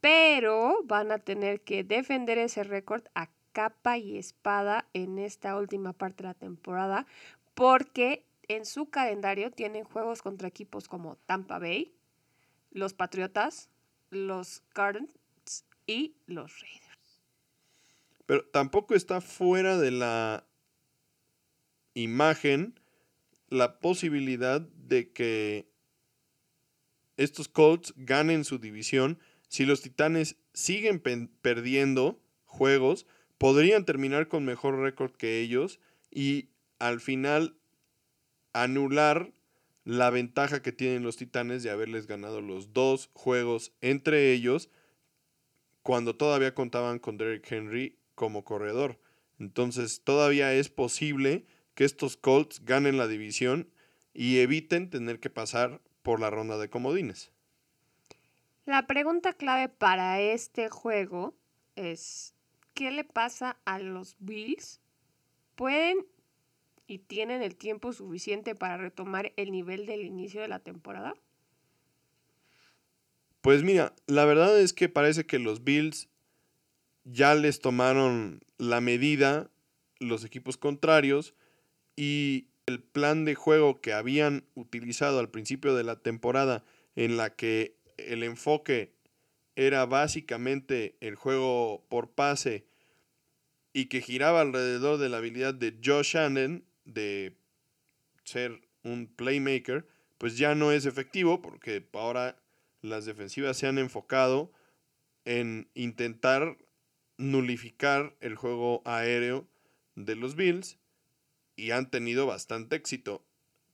Pero 0.00 0.82
van 0.84 1.12
a 1.12 1.18
tener 1.18 1.62
que 1.62 1.84
defender 1.84 2.38
ese 2.38 2.64
récord 2.64 3.04
a 3.14 3.30
capa 3.52 3.96
y 3.96 4.18
espada 4.18 4.86
en 4.92 5.18
esta 5.18 5.56
última 5.56 5.92
parte 5.92 6.22
de 6.22 6.28
la 6.28 6.34
temporada 6.34 7.06
porque 7.54 8.26
en 8.48 8.66
su 8.66 8.90
calendario 8.90 9.50
tienen 9.50 9.84
juegos 9.84 10.22
contra 10.22 10.48
equipos 10.48 10.88
como 10.88 11.16
Tampa 11.26 11.58
Bay, 11.58 11.94
los 12.70 12.92
Patriotas, 12.92 13.70
los 14.10 14.62
Cardinals 14.72 15.14
y 15.86 16.14
los 16.26 16.60
Raiders. 16.60 17.20
Pero 18.26 18.44
tampoco 18.46 18.94
está 18.94 19.20
fuera 19.20 19.78
de 19.78 19.90
la 19.90 20.46
imagen 21.94 22.78
la 23.48 23.78
posibilidad 23.78 24.60
de 24.60 25.12
que 25.12 25.68
estos 27.16 27.48
Colts 27.48 27.94
ganen 27.96 28.44
su 28.44 28.58
división. 28.58 29.18
Si 29.48 29.64
los 29.64 29.82
Titanes 29.82 30.36
siguen 30.52 31.00
perdiendo 31.00 32.20
juegos, 32.44 33.06
podrían 33.38 33.84
terminar 33.84 34.28
con 34.28 34.44
mejor 34.44 34.78
récord 34.80 35.12
que 35.12 35.40
ellos 35.40 35.78
y 36.10 36.48
al 36.84 37.00
final 37.00 37.56
anular 38.52 39.32
la 39.84 40.10
ventaja 40.10 40.60
que 40.60 40.70
tienen 40.70 41.02
los 41.02 41.16
Titanes 41.16 41.62
de 41.62 41.70
haberles 41.70 42.06
ganado 42.06 42.42
los 42.42 42.74
dos 42.74 43.08
juegos 43.14 43.72
entre 43.80 44.32
ellos 44.32 44.68
cuando 45.82 46.14
todavía 46.14 46.54
contaban 46.54 46.98
con 46.98 47.16
Derrick 47.16 47.50
Henry 47.50 47.96
como 48.14 48.44
corredor. 48.44 49.00
Entonces 49.38 50.02
todavía 50.04 50.52
es 50.52 50.68
posible 50.68 51.46
que 51.74 51.84
estos 51.84 52.18
Colts 52.18 52.62
ganen 52.66 52.98
la 52.98 53.08
división 53.08 53.70
y 54.12 54.40
eviten 54.40 54.90
tener 54.90 55.20
que 55.20 55.30
pasar 55.30 55.80
por 56.02 56.20
la 56.20 56.28
ronda 56.28 56.58
de 56.58 56.68
comodines. 56.68 57.32
La 58.66 58.86
pregunta 58.86 59.32
clave 59.32 59.70
para 59.70 60.20
este 60.20 60.68
juego 60.68 61.34
es 61.76 62.34
qué 62.74 62.90
le 62.90 63.04
pasa 63.04 63.56
a 63.64 63.78
los 63.78 64.16
Bills. 64.18 64.82
¿Pueden 65.54 66.04
y 66.86 66.98
tienen 66.98 67.42
el 67.42 67.56
tiempo 67.56 67.92
suficiente 67.92 68.54
para 68.54 68.76
retomar 68.76 69.32
el 69.36 69.50
nivel 69.50 69.86
del 69.86 70.02
inicio 70.02 70.40
de 70.40 70.48
la 70.48 70.58
temporada? 70.58 71.14
Pues 73.40 73.62
mira, 73.62 73.94
la 74.06 74.24
verdad 74.24 74.58
es 74.58 74.72
que 74.72 74.88
parece 74.88 75.26
que 75.26 75.38
los 75.38 75.64
Bills 75.64 76.08
ya 77.04 77.34
les 77.34 77.60
tomaron 77.60 78.42
la 78.58 78.80
medida 78.80 79.50
los 80.00 80.24
equipos 80.24 80.56
contrarios 80.56 81.34
y 81.96 82.46
el 82.66 82.82
plan 82.82 83.24
de 83.24 83.34
juego 83.34 83.80
que 83.80 83.92
habían 83.92 84.44
utilizado 84.54 85.18
al 85.18 85.30
principio 85.30 85.74
de 85.74 85.84
la 85.84 85.96
temporada 85.96 86.64
en 86.96 87.16
la 87.16 87.34
que 87.34 87.76
el 87.98 88.22
enfoque 88.22 88.92
era 89.56 89.86
básicamente 89.86 90.96
el 91.00 91.14
juego 91.14 91.84
por 91.88 92.10
pase 92.10 92.64
y 93.72 93.86
que 93.86 94.00
giraba 94.00 94.40
alrededor 94.40 94.98
de 94.98 95.08
la 95.08 95.18
habilidad 95.18 95.54
de 95.54 95.76
Josh 95.84 96.16
Allen 96.16 96.64
de 96.84 97.36
ser 98.24 98.60
un 98.82 99.06
playmaker, 99.06 99.86
pues 100.18 100.38
ya 100.38 100.54
no 100.54 100.72
es 100.72 100.86
efectivo 100.86 101.42
porque 101.42 101.86
ahora 101.92 102.36
las 102.80 103.04
defensivas 103.04 103.56
se 103.56 103.66
han 103.66 103.78
enfocado 103.78 104.52
en 105.24 105.68
intentar 105.74 106.58
nulificar 107.16 108.14
el 108.20 108.34
juego 108.34 108.82
aéreo 108.84 109.46
de 109.94 110.16
los 110.16 110.36
Bills 110.36 110.78
y 111.56 111.70
han 111.70 111.90
tenido 111.90 112.26
bastante 112.26 112.76
éxito. 112.76 113.24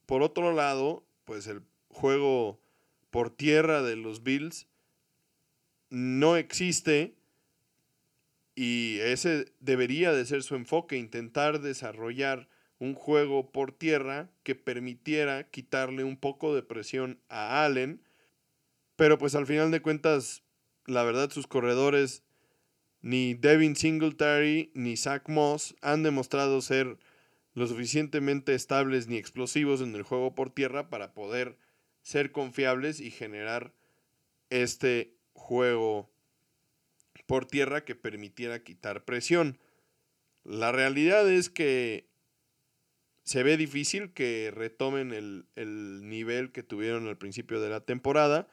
Por 0.05 0.21
otro 0.23 0.53
lado, 0.53 1.05
pues 1.25 1.47
el 1.47 1.61
juego 1.89 2.59
por 3.09 3.29
tierra 3.29 3.81
de 3.81 3.95
los 3.95 4.23
Bills 4.23 4.67
no 5.89 6.37
existe 6.37 7.15
y 8.55 8.99
ese 8.99 9.51
debería 9.59 10.13
de 10.13 10.25
ser 10.25 10.43
su 10.43 10.55
enfoque, 10.55 10.97
intentar 10.97 11.61
desarrollar 11.61 12.47
un 12.81 12.95
juego 12.95 13.51
por 13.51 13.71
tierra 13.71 14.31
que 14.41 14.55
permitiera 14.55 15.47
quitarle 15.51 16.03
un 16.03 16.17
poco 16.17 16.55
de 16.55 16.63
presión 16.63 17.21
a 17.29 17.63
Allen, 17.63 18.01
pero 18.95 19.19
pues 19.19 19.35
al 19.35 19.45
final 19.45 19.69
de 19.69 19.83
cuentas, 19.83 20.41
la 20.87 21.03
verdad 21.03 21.29
sus 21.29 21.45
corredores, 21.45 22.23
ni 23.01 23.35
Devin 23.35 23.75
Singletary 23.75 24.71
ni 24.73 24.97
Zach 24.97 25.29
Moss 25.29 25.75
han 25.81 26.01
demostrado 26.01 26.59
ser 26.61 26.97
lo 27.53 27.67
suficientemente 27.67 28.55
estables 28.55 29.07
ni 29.07 29.17
explosivos 29.17 29.81
en 29.81 29.93
el 29.93 30.01
juego 30.01 30.33
por 30.33 30.49
tierra 30.49 30.89
para 30.89 31.13
poder 31.13 31.59
ser 32.01 32.31
confiables 32.31 32.99
y 32.99 33.11
generar 33.11 33.75
este 34.49 35.13
juego 35.33 36.09
por 37.27 37.45
tierra 37.45 37.85
que 37.85 37.93
permitiera 37.93 38.63
quitar 38.63 39.05
presión. 39.05 39.59
La 40.43 40.71
realidad 40.71 41.29
es 41.29 41.51
que 41.51 42.10
se 43.23 43.43
ve 43.43 43.57
difícil 43.57 44.13
que 44.13 44.51
retomen 44.53 45.13
el, 45.13 45.45
el, 45.55 46.07
nivel 46.09 46.51
que 46.51 46.63
tuvieron 46.63 47.07
al 47.07 47.17
principio 47.17 47.59
de 47.59 47.69
la 47.69 47.81
temporada. 47.81 48.47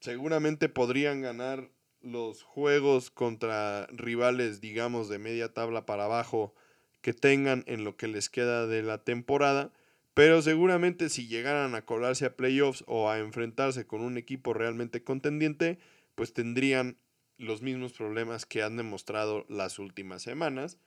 Seguramente 0.00 0.68
podrían 0.68 1.20
ganar 1.20 1.70
los 2.00 2.42
juegos 2.42 3.10
contra 3.10 3.86
rivales, 3.92 4.60
digamos, 4.60 5.08
de 5.08 5.18
media 5.18 5.52
tabla 5.52 5.86
para 5.86 6.06
abajo 6.06 6.54
que 7.00 7.12
tengan 7.12 7.64
en 7.66 7.84
lo 7.84 7.96
que 7.96 8.08
les 8.08 8.28
queda 8.28 8.66
de 8.66 8.82
la 8.82 9.04
temporada. 9.04 9.72
Pero 10.14 10.42
seguramente 10.42 11.08
si 11.08 11.26
llegaran 11.26 11.74
a 11.74 11.84
colarse 11.84 12.26
a 12.26 12.36
playoffs 12.36 12.84
o 12.86 13.10
a 13.10 13.18
enfrentarse 13.18 13.86
con 13.86 14.02
un 14.02 14.18
equipo 14.18 14.52
realmente 14.52 15.02
contendiente, 15.02 15.78
pues 16.14 16.32
tendrían 16.32 16.98
los 17.38 17.62
mismos 17.62 17.92
problemas 17.92 18.46
que 18.46 18.62
han 18.62 18.76
demostrado 18.76 19.46
las 19.48 19.78
últimas 19.78 20.22
semanas 20.22 20.78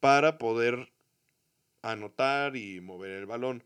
para 0.00 0.38
poder 0.38 0.92
anotar 1.84 2.56
y 2.56 2.80
mover 2.80 3.12
el 3.12 3.26
balón. 3.26 3.62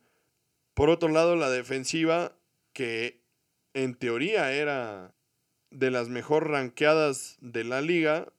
Por 0.74 0.90
otro 0.90 1.08
lado, 1.08 1.36
la 1.36 1.50
defensiva, 1.50 2.36
que 2.72 3.22
en 3.74 3.94
teoría 3.94 4.52
era 4.52 5.14
de 5.70 5.90
las 5.90 6.08
mejor 6.08 6.50
ranqueadas 6.50 7.36
de 7.40 7.64
la 7.64 7.80
liga, 7.80 8.32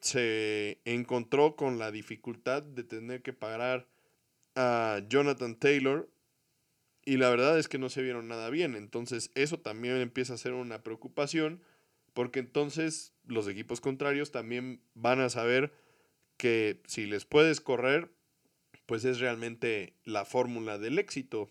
se 0.00 0.80
encontró 0.84 1.56
con 1.56 1.78
la 1.78 1.90
dificultad 1.90 2.62
de 2.62 2.84
tener 2.84 3.22
que 3.22 3.32
parar 3.32 3.88
a 4.54 5.00
Jonathan 5.08 5.56
Taylor 5.56 6.08
y 7.04 7.16
la 7.16 7.30
verdad 7.30 7.58
es 7.58 7.68
que 7.68 7.78
no 7.78 7.88
se 7.88 8.02
vieron 8.02 8.28
nada 8.28 8.50
bien. 8.50 8.74
Entonces 8.74 9.30
eso 9.34 9.58
también 9.58 9.96
empieza 9.96 10.34
a 10.34 10.38
ser 10.38 10.52
una 10.52 10.82
preocupación 10.82 11.62
porque 12.12 12.40
entonces 12.40 13.14
los 13.24 13.48
equipos 13.48 13.80
contrarios 13.80 14.30
también 14.30 14.82
van 14.94 15.20
a 15.20 15.30
saber 15.30 15.72
que 16.36 16.82
si 16.86 17.06
les 17.06 17.24
puedes 17.24 17.60
correr, 17.60 18.12
pues 18.88 19.04
es 19.04 19.20
realmente 19.20 19.92
la 20.04 20.24
fórmula 20.24 20.78
del 20.78 20.98
éxito. 20.98 21.50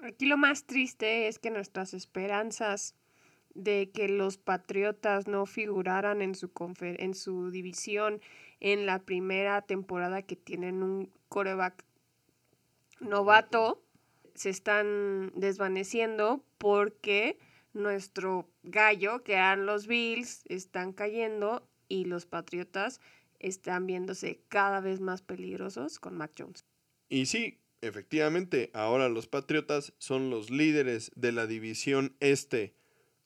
Aquí 0.00 0.24
lo 0.24 0.38
más 0.38 0.64
triste 0.64 1.28
es 1.28 1.38
que 1.38 1.50
nuestras 1.50 1.92
esperanzas 1.92 2.94
de 3.54 3.90
que 3.92 4.08
los 4.08 4.38
Patriotas 4.38 5.28
no 5.28 5.44
figuraran 5.44 6.22
en 6.22 6.34
su, 6.34 6.50
en 6.80 7.14
su 7.14 7.50
división 7.50 8.22
en 8.60 8.86
la 8.86 9.00
primera 9.00 9.60
temporada 9.60 10.22
que 10.22 10.34
tienen 10.34 10.82
un 10.82 11.12
coreback 11.28 11.84
novato 13.00 13.84
se 14.34 14.48
están 14.48 15.30
desvaneciendo 15.34 16.42
porque 16.56 17.38
nuestro 17.74 18.48
gallo, 18.62 19.22
que 19.22 19.34
eran 19.34 19.66
los 19.66 19.86
Bills, 19.86 20.42
están 20.48 20.94
cayendo 20.94 21.68
y 21.86 22.06
los 22.06 22.24
Patriotas 22.24 23.02
están 23.42 23.86
viéndose 23.86 24.42
cada 24.48 24.80
vez 24.80 25.00
más 25.00 25.22
peligrosos 25.22 25.98
con 25.98 26.16
Mac 26.16 26.32
Jones. 26.36 26.64
Y 27.08 27.26
sí, 27.26 27.60
efectivamente, 27.80 28.70
ahora 28.72 29.08
los 29.08 29.26
Patriotas 29.26 29.92
son 29.98 30.30
los 30.30 30.50
líderes 30.50 31.12
de 31.14 31.32
la 31.32 31.46
división 31.46 32.16
este 32.20 32.74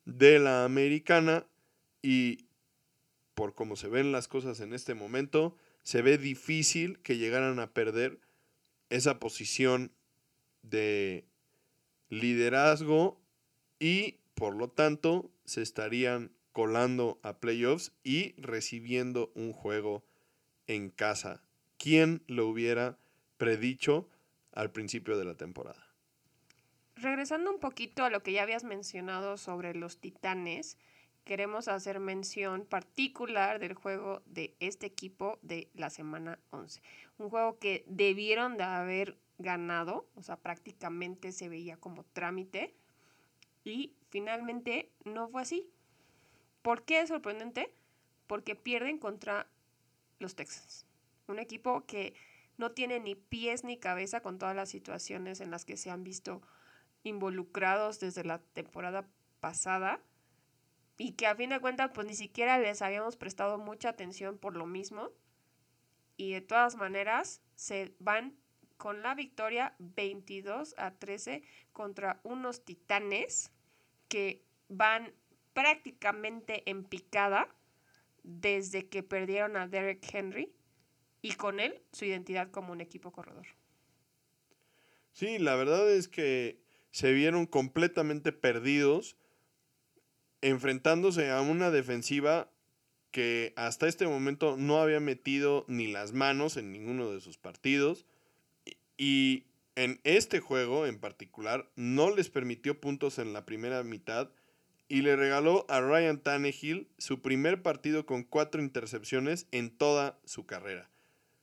de 0.05 0.39
la 0.39 0.65
americana 0.65 1.47
y 2.03 2.47
por 3.35 3.55
cómo 3.55 3.77
se 3.77 3.89
ven 3.89 4.13
las 4.13 4.29
cosas 4.29 4.61
en 4.61 4.73
este 4.73 4.95
momento, 4.95 5.57
se 5.83 6.01
ve 6.01 6.17
difícil 6.17 6.99
que 7.01 7.19
llegaran 7.19 7.59
a 7.61 7.73
perder 7.73 8.19
esa 8.89 9.19
posición 9.19 9.93
de 10.63 11.27
liderazgo 12.09 13.21
y 13.79 14.21
por 14.35 14.55
lo 14.57 14.69
tanto 14.69 15.31
se 15.45 15.63
estarían 15.63 16.33
colando 16.57 17.19
a 17.23 17.38
playoffs 17.38 17.92
y 18.03 18.33
recibiendo 18.40 19.31
un 19.35 19.53
juego 19.53 20.03
en 20.66 20.88
casa. 20.88 21.42
¿Quién 21.77 22.23
lo 22.29 22.49
hubiera 22.49 22.97
predicho 23.37 24.09
al 24.53 24.71
principio 24.71 25.19
de 25.19 25.27
la 25.27 25.35
temporada? 25.35 25.87
Regresando 26.95 27.53
un 27.53 27.61
poquito 27.61 28.05
a 28.05 28.09
lo 28.09 28.23
que 28.23 28.33
ya 28.33 28.42
habías 28.42 28.64
mencionado 28.64 29.37
sobre 29.37 29.75
los 29.75 29.99
titanes, 29.99 30.79
queremos 31.27 31.69
hacer 31.69 32.01
mención 32.01 32.64
particular 32.64 33.59
del 33.59 33.75
juego 33.75 34.23
de 34.25 34.55
este 34.59 34.87
equipo 34.87 35.38
de 35.42 35.69
la 35.75 35.90
semana 35.90 36.38
11. 36.53 36.81
Un 37.19 37.29
juego 37.29 37.59
que 37.59 37.85
debieron 37.87 38.57
de 38.57 38.64
haber 38.64 39.19
ganado, 39.37 40.09
o 40.14 40.23
sea, 40.23 40.38
prácticamente 40.38 41.33
se 41.33 41.51
veía 41.51 41.77
como 41.77 42.05
trámite 42.14 42.75
y 43.62 43.92
finalmente 44.09 44.88
no 45.05 45.29
fue 45.29 45.42
así. 45.42 45.71
¿Por 46.67 46.83
qué 46.83 46.99
es 47.01 47.11
sorprendente? 47.11 47.73
Porque 48.27 48.57
pierden 48.57 48.99
contra 48.99 49.47
los 50.19 50.35
Texans, 50.35 50.85
un 51.29 51.39
equipo 51.39 51.87
que 51.87 52.13
no 52.57 52.73
tiene 52.73 52.99
ni 52.99 53.15
pies 53.15 53.63
ni 53.63 53.79
cabeza 53.79 54.21
con 54.21 54.41
todas 54.41 54.57
las 54.57 54.69
situaciones 54.69 55.41
en 55.41 55.53
las 55.53 55.65
que 55.65 55.77
se 55.77 55.93
han 55.93 56.03
visto 56.03 56.43
involucrados 57.05 58.01
desde 58.01 58.25
la 58.25 58.41
temporada 58.41 59.09
pasada 59.39 60.01
y 60.99 61.13
que 61.13 61.29
a 61.29 61.37
fin 61.37 61.51
de 61.51 61.61
cuentas 61.61 61.93
pues 61.95 62.05
ni 62.05 62.17
siquiera 62.17 62.59
les 62.59 62.83
habíamos 62.83 63.17
prestado 63.17 63.59
mucha 63.59 63.91
atención 63.91 64.37
por 64.37 64.57
lo 64.57 64.67
mismo. 64.67 65.13
Y 66.17 66.33
de 66.33 66.41
todas 66.41 66.75
maneras 66.75 67.43
se 67.55 67.95
van 68.01 68.37
con 68.77 69.03
la 69.03 69.15
victoria 69.15 69.77
22 69.79 70.75
a 70.79 70.91
13 70.99 71.45
contra 71.73 72.19
unos 72.25 72.65
titanes 72.65 73.53
que 74.09 74.45
van 74.69 75.15
prácticamente 75.57 76.62
en 76.66 76.85
picada 76.85 77.49
desde 78.23 78.90
que 78.90 79.03
perdieron 79.03 79.57
a 79.57 79.66
Derek 79.66 80.07
Henry 80.12 80.53
y 81.23 81.33
con 81.33 81.61
él 81.61 81.81
su 81.92 82.05
identidad 82.05 82.51
como 82.51 82.75
un 82.75 82.83
equipo 82.83 83.11
corredor. 83.11 83.47
Sí, 85.14 85.38
la 85.38 85.57
verdad 85.57 85.90
es 85.90 86.09
que 86.09 86.61
se 86.90 87.14
vieron 87.14 87.47
completamente 87.47 88.33
perdidos 88.33 89.16
enfrentándose 90.42 91.31
a 91.31 91.40
una 91.40 91.71
defensiva 91.71 92.51
que 93.11 93.55
hasta 93.57 93.88
este 93.88 94.07
momento 94.07 94.59
no 94.59 94.83
había 94.83 95.01
metido 95.01 95.64
ni 95.69 95.87
las 95.87 96.12
manos 96.12 96.59
en 96.59 96.71
ninguno 96.71 97.11
de 97.11 97.23
sus 97.23 97.38
partidos 97.38 98.05
y 98.99 99.45
en 99.75 100.03
este 100.05 100.40
juego 100.40 100.85
en 100.85 101.01
particular 101.01 101.71
no 101.77 102.14
les 102.14 102.29
permitió 102.29 102.79
puntos 102.79 103.19
en 103.19 103.33
la 103.33 103.47
primera 103.47 103.83
mitad 103.85 104.31
y 104.88 105.03
le 105.03 105.16
regaló 105.16 105.66
a 105.68 105.81
Ryan 105.81 106.20
Tannehill 106.20 106.88
su 106.99 107.20
primer 107.20 107.62
partido 107.62 108.07
con 108.07 108.22
cuatro 108.22 108.62
intercepciones 108.62 109.46
en 109.51 109.77
toda 109.77 110.18
su 110.25 110.46
carrera. 110.46 110.90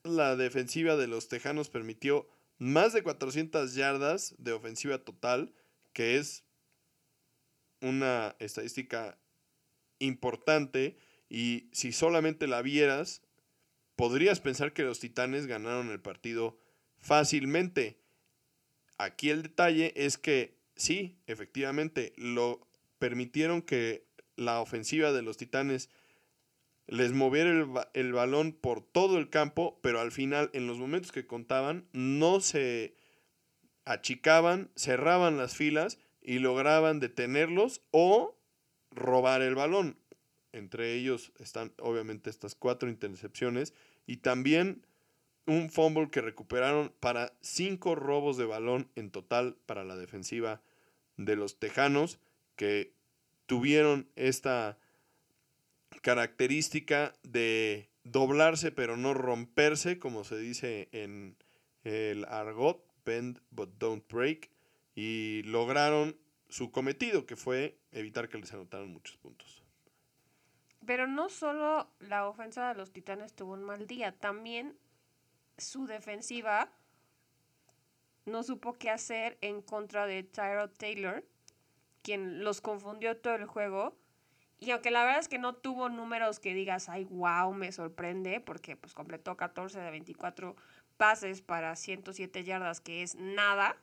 La 0.04 0.36
defensiva 0.36 0.96
de 0.96 1.08
los 1.08 1.28
Tejanos 1.28 1.70
permitió 1.70 2.28
más 2.58 2.94
de 2.94 3.04
400 3.04 3.74
yardas 3.76 4.36
de 4.38 4.54
ofensiva 4.54 5.00
total, 5.00 5.54
que 5.92 6.18
es 6.18 6.44
una 7.82 8.36
estadística 8.40 9.18
importante 10.00 10.98
y 11.30 11.70
si 11.74 11.92
solamente 11.92 12.48
la 12.48 12.62
vieras, 12.62 13.22
podrías 13.96 14.40
pensar 14.40 14.74
que 14.74 14.84
los 14.84 15.00
Titanes 15.00 15.48
ganaron 15.48 15.90
el 15.90 16.00
partido 16.00 16.60
fácilmente. 16.98 18.00
Aquí 18.98 19.30
el 19.30 19.44
detalle 19.44 19.94
es 19.96 20.18
que 20.18 20.58
sí, 20.76 21.20
efectivamente, 21.28 22.14
lo 22.16 22.68
permitieron 23.04 23.62
que 23.62 24.08
la 24.38 24.62
ofensiva 24.62 25.12
de 25.12 25.24
los 25.24 25.36
Titanes 25.36 25.90
les 26.88 27.12
moviera 27.12 27.50
el, 27.94 28.14
balón 28.14 28.54
por 28.54 28.80
todo 28.82 29.18
el 29.18 29.30
campo, 29.30 29.78
pero 29.84 30.00
al 30.00 30.14
final, 30.14 30.50
en 30.54 30.68
los 30.68 30.78
momentos 30.78 31.12
que 31.12 31.28
contaban, 31.28 31.86
no 31.92 32.40
se 32.40 32.96
achicaban, 33.84 34.72
cerraban 34.78 35.36
las 35.36 35.54
filas 35.54 36.00
y 36.22 36.40
lograban 36.40 37.02
detenerlos 37.02 37.82
o 37.92 38.38
robar 38.92 39.42
el 39.42 39.56
balón. 39.56 39.98
Entre 40.54 40.94
ellos 40.94 41.34
están 41.40 41.74
obviamente 41.80 42.30
estas 42.30 42.56
cuatro 42.56 42.88
intercepciones 42.88 43.74
y 44.08 44.18
también 44.18 44.88
un 45.46 45.70
fumble 45.70 46.10
que 46.10 46.22
recuperaron 46.22 46.94
para 47.02 47.34
cinco 47.42 47.96
robos 47.96 48.38
de 48.38 48.46
balón 48.46 48.90
en 48.96 49.12
total 49.12 49.58
para 49.66 49.84
la 49.84 49.98
defensiva 49.98 50.62
de 51.18 51.36
los 51.36 51.60
Tejanos 51.60 52.22
que 52.56 52.94
tuvieron 53.46 54.10
esta 54.16 54.78
característica 56.02 57.14
de 57.24 57.90
doblarse 58.04 58.72
pero 58.72 58.98
no 58.98 59.14
romperse, 59.14 60.00
como 60.00 60.24
se 60.24 60.38
dice 60.38 60.90
en 60.92 61.38
el 61.84 62.26
argot, 62.26 62.84
bend 63.06 63.40
but 63.52 63.70
don't 63.78 64.06
break, 64.12 64.50
y 64.96 65.44
lograron 65.44 66.18
su 66.50 66.72
cometido, 66.72 67.26
que 67.26 67.36
fue 67.36 67.78
evitar 67.92 68.30
que 68.30 68.38
les 68.38 68.54
anotaran 68.54 68.90
muchos 68.90 69.18
puntos. 69.18 69.64
Pero 70.86 71.08
no 71.08 71.30
solo 71.30 71.90
la 72.00 72.28
ofensa 72.28 72.70
de 72.70 72.76
los 72.76 72.92
Titanes 72.92 73.34
tuvo 73.34 73.54
un 73.54 73.64
mal 73.64 73.88
día, 73.88 74.12
también 74.12 74.78
su 75.58 75.86
defensiva 75.88 76.72
no 78.26 78.44
supo 78.44 78.74
qué 78.74 78.90
hacer 78.90 79.38
en 79.42 79.62
contra 79.62 80.06
de 80.06 80.24
Tyrod 80.24 80.72
Taylor, 80.78 81.26
quien 82.04 82.44
los 82.44 82.62
confundió 82.62 83.18
todo 83.18 83.36
el 83.36 83.46
juego. 83.46 83.98
Y 84.60 84.72
aunque 84.72 84.92
la 84.92 85.04
verdad 85.04 85.20
es 85.20 85.28
que 85.28 85.40
no 85.40 85.56
tuvo 85.56 85.90
números 85.90 86.40
que 86.40 86.54
digas, 86.54 86.88
ay, 86.88 87.06
wow, 87.06 87.54
me 87.54 87.72
sorprende, 87.72 88.40
porque 88.40 88.78
pues 88.78 88.94
completó 88.94 89.36
14 89.36 89.80
de 89.80 89.92
24 89.92 90.56
pases 90.98 91.42
para 91.42 91.76
107 91.76 92.44
yardas, 92.44 92.80
que 92.80 93.02
es 93.02 93.16
nada, 93.16 93.76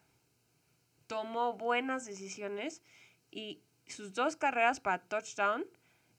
tomó 1.07 1.55
buenas 1.55 2.07
decisiones 2.07 2.83
y 3.31 3.63
sus 3.87 4.15
dos 4.15 4.37
carreras 4.37 4.81
para 4.81 5.03
touchdown 5.03 5.67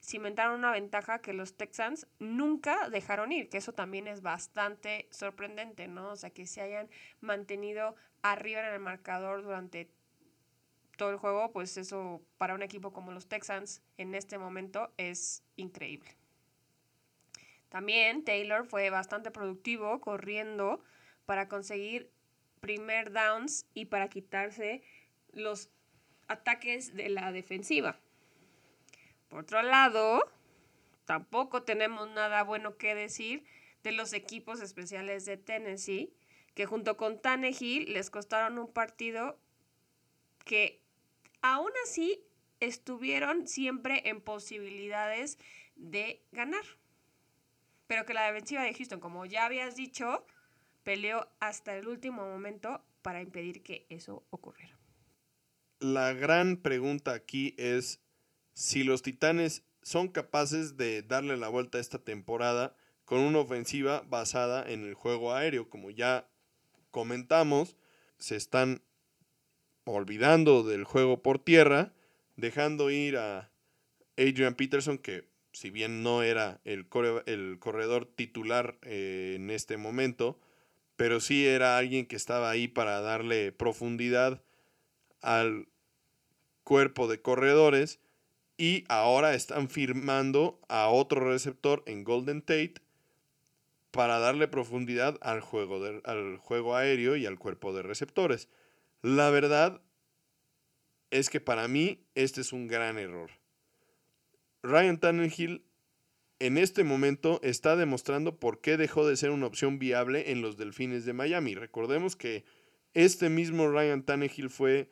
cimentaron 0.01 0.59
una 0.59 0.71
ventaja 0.71 1.21
que 1.21 1.33
los 1.33 1.55
Texans 1.55 2.07
nunca 2.19 2.89
dejaron 2.89 3.31
ir, 3.31 3.49
que 3.49 3.57
eso 3.57 3.73
también 3.73 4.07
es 4.07 4.21
bastante 4.21 5.07
sorprendente, 5.11 5.87
¿no? 5.87 6.09
O 6.09 6.15
sea, 6.15 6.31
que 6.31 6.47
se 6.47 6.61
hayan 6.61 6.89
mantenido 7.19 7.95
arriba 8.21 8.61
en 8.61 8.73
el 8.73 8.79
marcador 8.79 9.43
durante 9.43 9.89
todo 11.01 11.09
el 11.09 11.17
juego, 11.17 11.51
pues 11.51 11.77
eso 11.77 12.21
para 12.37 12.53
un 12.53 12.61
equipo 12.61 12.93
como 12.93 13.11
los 13.11 13.27
Texans 13.27 13.81
en 13.97 14.13
este 14.13 14.37
momento 14.37 14.93
es 14.97 15.43
increíble. 15.55 16.15
También 17.69 18.23
Taylor 18.23 18.67
fue 18.67 18.91
bastante 18.91 19.31
productivo 19.31 19.99
corriendo 19.99 20.79
para 21.25 21.47
conseguir 21.47 22.11
primer 22.59 23.11
downs 23.11 23.65
y 23.73 23.85
para 23.85 24.09
quitarse 24.09 24.83
los 25.31 25.71
ataques 26.27 26.93
de 26.93 27.09
la 27.09 27.31
defensiva. 27.31 27.99
Por 29.27 29.39
otro 29.39 29.63
lado, 29.63 30.21
tampoco 31.05 31.63
tenemos 31.63 32.11
nada 32.11 32.43
bueno 32.43 32.77
que 32.77 32.93
decir 32.93 33.43
de 33.81 33.91
los 33.91 34.13
equipos 34.13 34.61
especiales 34.61 35.25
de 35.25 35.37
Tennessee, 35.37 36.13
que 36.53 36.67
junto 36.67 36.95
con 36.95 37.19
Tannehill 37.19 37.91
les 37.91 38.11
costaron 38.11 38.59
un 38.59 38.71
partido 38.71 39.39
que 40.45 40.80
aún 41.41 41.71
así 41.83 42.23
estuvieron 42.59 43.47
siempre 43.47 44.07
en 44.09 44.21
posibilidades 44.21 45.37
de 45.75 46.23
ganar. 46.31 46.63
Pero 47.87 48.05
que 48.05 48.13
la 48.13 48.31
defensiva 48.31 48.63
de 48.63 48.73
Houston, 48.73 48.99
como 48.99 49.25
ya 49.25 49.45
habías 49.45 49.75
dicho, 49.75 50.25
peleó 50.83 51.27
hasta 51.39 51.75
el 51.75 51.87
último 51.87 52.23
momento 52.23 52.83
para 53.01 53.21
impedir 53.21 53.63
que 53.63 53.85
eso 53.89 54.25
ocurriera. 54.29 54.77
La 55.79 56.13
gran 56.13 56.57
pregunta 56.57 57.13
aquí 57.13 57.55
es 57.57 57.99
si 58.53 58.83
los 58.83 59.01
Titanes 59.01 59.63
son 59.81 60.09
capaces 60.09 60.77
de 60.77 61.01
darle 61.01 61.37
la 61.37 61.49
vuelta 61.49 61.79
a 61.79 61.81
esta 61.81 62.03
temporada 62.03 62.75
con 63.05 63.19
una 63.19 63.39
ofensiva 63.39 64.03
basada 64.07 64.63
en 64.71 64.83
el 64.83 64.93
juego 64.93 65.33
aéreo. 65.33 65.69
Como 65.69 65.89
ya 65.89 66.29
comentamos, 66.91 67.75
se 68.19 68.35
están 68.35 68.83
olvidando 69.85 70.63
del 70.63 70.83
juego 70.83 71.21
por 71.21 71.39
tierra, 71.39 71.93
dejando 72.35 72.89
ir 72.91 73.17
a 73.17 73.49
Adrian 74.17 74.55
Peterson, 74.55 74.97
que 74.97 75.29
si 75.53 75.69
bien 75.69 76.03
no 76.03 76.23
era 76.23 76.61
el, 76.63 76.87
el 77.25 77.57
corredor 77.59 78.05
titular 78.05 78.77
eh, 78.83 79.33
en 79.35 79.49
este 79.49 79.77
momento, 79.77 80.39
pero 80.95 81.19
sí 81.19 81.45
era 81.45 81.77
alguien 81.77 82.05
que 82.05 82.15
estaba 82.15 82.49
ahí 82.49 82.67
para 82.67 83.01
darle 83.01 83.51
profundidad 83.51 84.41
al 85.21 85.67
cuerpo 86.63 87.07
de 87.07 87.21
corredores 87.21 87.99
y 88.57 88.83
ahora 88.87 89.33
están 89.33 89.69
firmando 89.69 90.59
a 90.67 90.87
otro 90.87 91.27
receptor 91.27 91.83
en 91.87 92.03
Golden 92.03 92.41
Tate 92.41 92.75
para 93.89 94.19
darle 94.19 94.47
profundidad 94.47 95.17
al 95.21 95.41
juego, 95.41 95.83
al 96.05 96.37
juego 96.37 96.75
aéreo 96.75 97.15
y 97.15 97.25
al 97.25 97.39
cuerpo 97.39 97.73
de 97.73 97.81
receptores. 97.81 98.47
La 99.01 99.29
verdad 99.29 99.81
es 101.09 101.29
que 101.29 101.41
para 101.41 101.67
mí 101.67 102.05
este 102.15 102.41
es 102.41 102.53
un 102.53 102.67
gran 102.67 102.97
error. 102.97 103.31
Ryan 104.63 104.99
Tannehill 104.99 105.65
en 106.39 106.57
este 106.57 106.83
momento 106.83 107.39
está 107.43 107.75
demostrando 107.75 108.39
por 108.39 108.61
qué 108.61 108.77
dejó 108.77 109.07
de 109.07 109.15
ser 109.15 109.31
una 109.31 109.45
opción 109.45 109.79
viable 109.79 110.31
en 110.31 110.41
los 110.41 110.57
Delfines 110.57 111.05
de 111.05 111.13
Miami. 111.13 111.55
Recordemos 111.55 112.15
que 112.15 112.45
este 112.93 113.29
mismo 113.29 113.69
Ryan 113.69 114.03
Tannehill 114.03 114.49
fue 114.49 114.89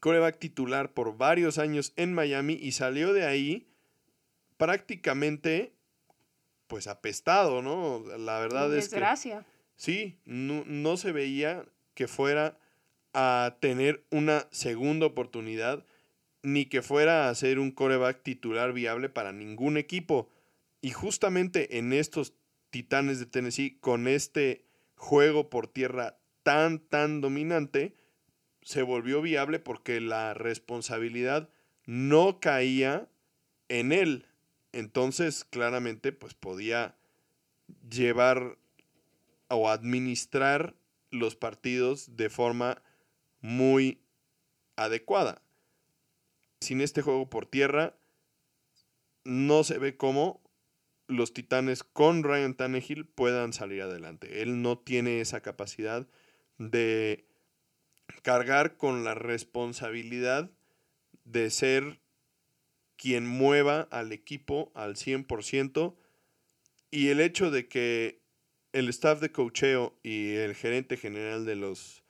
coreback 0.00 0.38
titular 0.38 0.92
por 0.92 1.16
varios 1.16 1.58
años 1.58 1.92
en 1.96 2.14
Miami 2.14 2.54
y 2.54 2.72
salió 2.72 3.12
de 3.12 3.26
ahí 3.26 3.68
prácticamente 4.56 5.74
pues 6.66 6.86
apestado, 6.86 7.62
¿no? 7.62 8.02
La 8.18 8.40
verdad 8.40 8.74
es 8.74 8.88
que... 8.88 8.96
Sí, 9.76 10.18
no, 10.24 10.64
no 10.66 10.96
se 10.96 11.12
veía 11.12 11.64
que 11.94 12.08
fuera 12.08 12.58
a 13.14 13.56
tener 13.60 14.04
una 14.10 14.46
segunda 14.50 15.06
oportunidad 15.06 15.86
ni 16.42 16.66
que 16.66 16.82
fuera 16.82 17.28
a 17.28 17.34
ser 17.34 17.58
un 17.58 17.70
coreback 17.70 18.22
titular 18.22 18.72
viable 18.72 19.08
para 19.08 19.32
ningún 19.32 19.76
equipo. 19.78 20.28
Y 20.82 20.90
justamente 20.90 21.78
en 21.78 21.92
estos 21.92 22.34
Titanes 22.68 23.20
de 23.20 23.26
Tennessee, 23.26 23.78
con 23.80 24.08
este 24.08 24.66
juego 24.96 25.48
por 25.48 25.68
tierra 25.68 26.18
tan, 26.42 26.80
tan 26.80 27.20
dominante, 27.20 27.94
se 28.62 28.82
volvió 28.82 29.22
viable 29.22 29.58
porque 29.58 30.00
la 30.00 30.34
responsabilidad 30.34 31.48
no 31.86 32.40
caía 32.40 33.08
en 33.68 33.92
él. 33.92 34.26
Entonces, 34.72 35.44
claramente, 35.44 36.12
pues 36.12 36.34
podía 36.34 36.96
llevar 37.88 38.58
o 39.48 39.70
administrar 39.70 40.74
los 41.10 41.36
partidos 41.36 42.16
de 42.16 42.28
forma 42.28 42.82
muy 43.44 44.00
adecuada. 44.74 45.42
Sin 46.62 46.80
este 46.80 47.02
juego 47.02 47.28
por 47.28 47.44
tierra, 47.44 47.94
no 49.24 49.64
se 49.64 49.76
ve 49.76 49.98
cómo 49.98 50.42
los 51.08 51.34
Titanes 51.34 51.84
con 51.84 52.22
Ryan 52.22 52.54
Tannehill 52.54 53.04
puedan 53.04 53.52
salir 53.52 53.82
adelante. 53.82 54.40
Él 54.40 54.62
no 54.62 54.78
tiene 54.78 55.20
esa 55.20 55.42
capacidad 55.42 56.08
de 56.56 57.26
cargar 58.22 58.78
con 58.78 59.04
la 59.04 59.12
responsabilidad 59.12 60.50
de 61.24 61.50
ser 61.50 62.00
quien 62.96 63.26
mueva 63.26 63.82
al 63.90 64.12
equipo 64.12 64.72
al 64.74 64.96
100% 64.96 65.94
y 66.90 67.08
el 67.08 67.20
hecho 67.20 67.50
de 67.50 67.68
que 67.68 68.22
el 68.72 68.88
staff 68.88 69.20
de 69.20 69.32
cocheo 69.32 69.98
y 70.02 70.32
el 70.36 70.54
gerente 70.54 70.96
general 70.96 71.44
de 71.44 71.56
los 71.56 72.03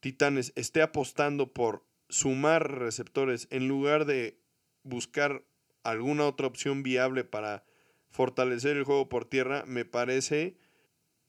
Titanes 0.00 0.52
esté 0.56 0.82
apostando 0.82 1.52
por 1.52 1.84
sumar 2.08 2.78
receptores 2.78 3.48
en 3.50 3.68
lugar 3.68 4.04
de 4.04 4.40
buscar 4.82 5.44
alguna 5.82 6.26
otra 6.26 6.46
opción 6.46 6.82
viable 6.82 7.24
para 7.24 7.64
fortalecer 8.10 8.76
el 8.76 8.84
juego 8.84 9.08
por 9.08 9.24
tierra, 9.24 9.64
me 9.66 9.84
parece 9.84 10.56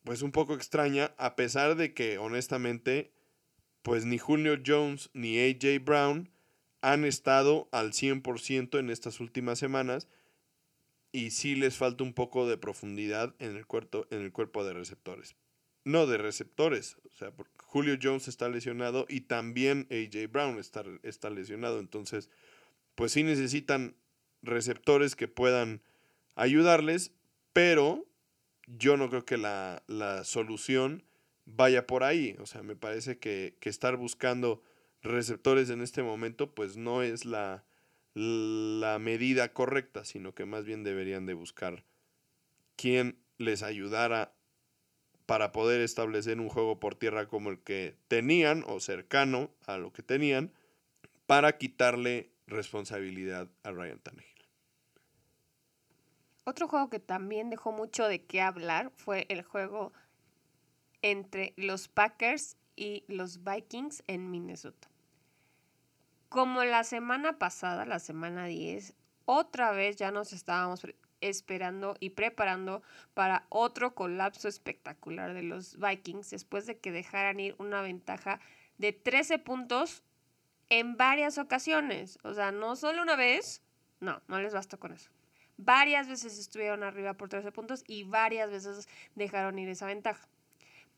pues 0.04 0.22
un 0.22 0.32
poco 0.32 0.56
extraña, 0.56 1.14
a 1.18 1.36
pesar 1.36 1.76
de 1.76 1.94
que 1.94 2.18
honestamente, 2.18 3.12
pues 3.82 4.06
ni 4.06 4.18
Julio 4.18 4.58
Jones 4.66 5.10
ni 5.14 5.40
AJ 5.40 5.84
Brown 5.84 6.32
han 6.82 7.04
estado 7.04 7.68
al 7.72 7.92
100% 7.92 8.80
en 8.80 8.90
estas 8.90 9.20
últimas 9.20 9.60
semanas 9.60 10.08
y 11.12 11.32
sí 11.32 11.56
les 11.56 11.76
falta 11.76 12.04
un 12.04 12.14
poco 12.14 12.48
de 12.48 12.58
profundidad 12.58 13.36
en 13.40 13.56
el, 13.56 13.66
cuerpo, 13.66 14.08
en 14.10 14.22
el 14.22 14.32
cuerpo 14.32 14.64
de 14.64 14.74
receptores. 14.74 15.36
No, 15.84 16.08
de 16.08 16.18
receptores. 16.18 16.98
O 17.12 17.16
sea, 17.16 17.34
Julio 17.58 17.98
Jones 18.02 18.28
está 18.28 18.50
lesionado 18.50 19.06
y 19.10 19.22
también 19.22 19.88
AJ 19.92 20.32
Brown 20.32 20.58
está, 20.58 20.84
está 21.04 21.30
lesionado. 21.30 21.80
Entonces, 21.80 22.30
pues 22.96 23.12
sí 23.12 23.24
necesitan 23.24 23.96
receptores 24.42 25.16
que 25.16 25.28
puedan 25.28 25.82
ayudarles, 26.36 27.12
pero 27.54 28.08
yo 28.68 28.98
no 28.98 29.10
creo 29.10 29.26
que 29.26 29.38
la, 29.38 29.84
solución 30.24 31.04
vaya 31.46 31.88
por 31.88 32.04
ahí. 32.04 32.36
O 32.40 32.46
sea, 32.46 32.64
me 32.64 32.76
parece 32.76 33.20
que, 33.20 33.58
que, 33.60 33.70
estar 33.70 33.98
buscando 33.98 34.62
receptores 35.02 35.70
en 35.70 35.82
este 35.82 36.04
momento, 36.04 36.54
pues 36.54 36.78
no 36.78 37.04
es 37.04 37.26
la, 37.26 37.64
la 38.14 39.00
medida 39.00 39.54
correcta, 39.54 40.06
sino 40.06 40.34
que 40.34 40.46
más 40.46 40.66
bien 40.66 40.84
deberían 40.84 41.26
de 41.26 41.34
buscar 41.34 41.86
quién 42.76 43.20
les 43.38 43.64
ayudara 43.64 44.34
para 45.30 45.52
poder 45.52 45.82
establecer 45.82 46.40
un 46.40 46.50
juego 46.50 46.80
por 46.80 46.96
tierra 46.96 47.28
como 47.28 47.52
el 47.52 47.60
que 47.60 47.96
tenían 48.08 48.64
o 48.66 48.80
cercano 48.80 49.52
a 49.68 49.78
lo 49.78 49.94
que 49.94 50.02
tenían 50.02 50.52
para 51.28 51.60
quitarle 51.60 52.32
responsabilidad 52.48 53.48
a 53.62 53.70
Ryan 53.70 54.00
Tannehill. 54.00 54.48
Otro 56.46 56.68
juego 56.68 56.90
que 56.90 57.00
también 57.00 57.52
dejó 57.52 57.72
mucho 57.72 58.08
de 58.08 58.26
qué 58.26 58.42
hablar 58.42 58.92
fue 58.96 59.28
el 59.30 59.44
juego 59.44 59.94
entre 61.04 61.54
los 61.58 61.90
Packers 61.90 62.58
y 62.76 63.04
los 63.08 63.44
Vikings 63.44 64.02
en 64.08 64.32
Minnesota. 64.32 64.90
Como 66.30 66.64
la 66.64 66.84
semana 66.84 67.38
pasada, 67.38 67.86
la 67.86 68.00
semana 68.00 68.46
10, 68.46 68.96
otra 69.26 69.74
vez 69.74 69.96
ya 69.96 70.10
nos 70.10 70.34
estábamos 70.34 70.82
esperando 71.22 71.96
y 72.00 72.12
preparando 72.12 72.82
para 73.14 73.46
otro 73.50 73.96
colapso 73.96 74.48
espectacular 74.48 75.34
de 75.34 75.44
los 75.44 75.78
Vikings 75.80 76.30
después 76.30 76.66
de 76.66 76.78
que 76.78 76.92
dejaran 76.92 77.40
ir 77.40 77.56
una 77.58 77.82
ventaja 77.82 78.40
de 78.78 78.94
13 78.94 79.40
puntos 79.40 80.04
en 80.70 80.98
varias 80.98 81.38
ocasiones. 81.38 82.20
O 82.24 82.34
sea, 82.34 82.52
no 82.52 82.76
solo 82.76 83.02
una 83.02 83.16
vez, 83.16 83.62
no, 84.00 84.22
no 84.28 84.40
les 84.40 84.54
basta 84.54 84.78
con 84.78 84.94
eso. 84.94 85.10
Varias 85.58 86.08
veces 86.08 86.40
estuvieron 86.40 86.84
arriba 86.84 87.16
por 87.16 87.28
13 87.28 87.52
puntos 87.52 87.84
y 87.86 88.04
varias 88.04 88.50
veces 88.50 88.88
dejaron 89.16 89.60
ir 89.60 89.68
esa 89.68 89.86
ventaja. 89.88 90.28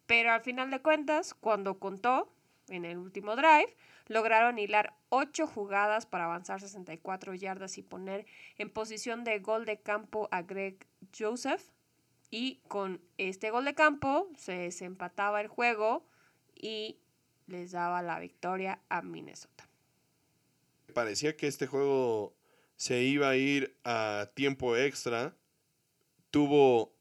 Pero 0.06 0.32
al 0.32 0.42
final 0.42 0.70
de 0.70 0.82
cuentas, 0.82 1.34
cuando 1.34 1.80
contó 1.80 2.32
en 2.70 2.86
el 2.86 2.98
último 2.98 3.36
drive, 3.36 3.76
lograron 4.08 4.60
hilar 4.60 4.96
8 5.10 5.48
jugadas 5.48 6.06
para 6.06 6.26
avanzar 6.26 6.60
64 6.62 7.34
yardas 7.34 7.78
y 7.78 7.84
poner 7.84 8.26
en 8.58 8.70
posición 8.70 9.24
de 9.24 9.40
gol 9.40 9.66
de 9.66 9.80
campo 9.82 10.28
a 10.32 10.42
Greg 10.42 10.88
Joseph. 11.18 11.64
Y 12.30 12.62
con 12.68 13.02
este 13.18 13.52
gol 13.52 13.66
de 13.66 13.74
campo 13.74 14.30
se 14.38 14.54
desempataba 14.54 15.42
el 15.42 15.48
juego 15.48 16.06
y 16.56 16.98
les 17.48 17.72
daba 17.72 18.02
la 18.02 18.20
victoria 18.20 18.80
a 18.88 19.02
Minnesota. 19.02 19.68
Parecía 20.94 21.36
que 21.36 21.48
este 21.48 21.68
juego 21.68 22.34
se 22.76 23.04
iba 23.04 23.30
a 23.30 23.36
ir 23.36 23.78
a 23.84 24.30
tiempo 24.34 24.76
extra. 24.76 25.36
Tuvo 26.32 26.96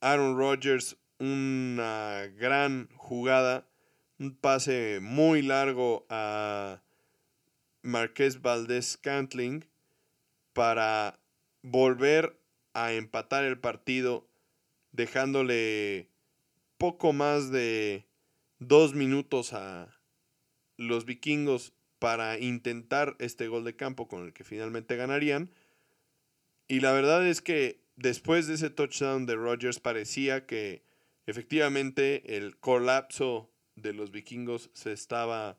Aaron 0.00 0.36
Rodgers 0.36 0.96
una 1.18 2.26
gran 2.36 2.88
jugada, 2.96 3.66
un 4.22 4.36
pase 4.36 5.00
muy 5.02 5.42
largo 5.42 6.06
a 6.08 6.80
Marqués 7.82 8.40
Valdés 8.40 8.96
Cantling 8.96 9.64
para 10.52 11.18
volver 11.62 12.38
a 12.72 12.92
empatar 12.92 13.42
el 13.42 13.58
partido, 13.58 14.28
dejándole 14.92 16.08
poco 16.78 17.12
más 17.12 17.50
de 17.50 18.06
dos 18.60 18.94
minutos 18.94 19.52
a 19.54 20.00
los 20.76 21.04
vikingos 21.04 21.72
para 21.98 22.38
intentar 22.38 23.16
este 23.18 23.48
gol 23.48 23.64
de 23.64 23.74
campo 23.74 24.06
con 24.06 24.24
el 24.24 24.32
que 24.32 24.44
finalmente 24.44 24.96
ganarían. 24.96 25.50
Y 26.68 26.78
la 26.78 26.92
verdad 26.92 27.26
es 27.26 27.42
que 27.42 27.80
después 27.96 28.46
de 28.46 28.54
ese 28.54 28.70
touchdown 28.70 29.26
de 29.26 29.34
Rodgers 29.34 29.80
parecía 29.80 30.46
que 30.46 30.84
efectivamente 31.26 32.36
el 32.36 32.56
colapso 32.56 33.51
de 33.76 33.92
los 33.92 34.10
vikingos 34.10 34.70
se 34.74 34.92
estaba 34.92 35.56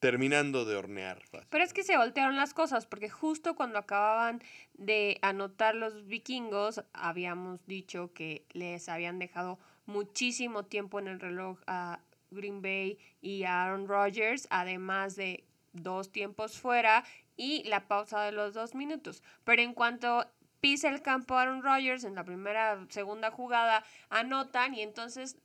terminando 0.00 0.64
de 0.64 0.76
hornear. 0.76 1.22
Pero 1.50 1.62
es 1.62 1.72
que 1.72 1.82
se 1.82 1.96
voltearon 1.96 2.36
las 2.36 2.54
cosas, 2.54 2.86
porque 2.86 3.10
justo 3.10 3.54
cuando 3.54 3.78
acababan 3.78 4.42
de 4.74 5.18
anotar 5.20 5.74
los 5.74 6.06
vikingos, 6.06 6.82
habíamos 6.92 7.64
dicho 7.66 8.12
que 8.14 8.46
les 8.52 8.88
habían 8.88 9.18
dejado 9.18 9.58
muchísimo 9.86 10.64
tiempo 10.64 10.98
en 10.98 11.08
el 11.08 11.20
reloj 11.20 11.58
a 11.66 12.00
Green 12.30 12.62
Bay 12.62 12.98
y 13.20 13.44
a 13.44 13.64
Aaron 13.64 13.86
Rodgers, 13.86 14.46
además 14.50 15.16
de 15.16 15.44
dos 15.72 16.10
tiempos 16.10 16.58
fuera 16.58 17.04
y 17.36 17.62
la 17.64 17.86
pausa 17.86 18.22
de 18.22 18.32
los 18.32 18.54
dos 18.54 18.74
minutos. 18.74 19.22
Pero 19.44 19.62
en 19.62 19.74
cuanto 19.74 20.26
pisa 20.60 20.88
el 20.88 21.02
campo 21.02 21.36
Aaron 21.36 21.62
Rodgers 21.62 22.04
en 22.04 22.14
la 22.14 22.24
primera, 22.24 22.86
segunda 22.88 23.30
jugada, 23.30 23.84
anotan 24.08 24.74
y 24.74 24.82
entonces 24.82 25.36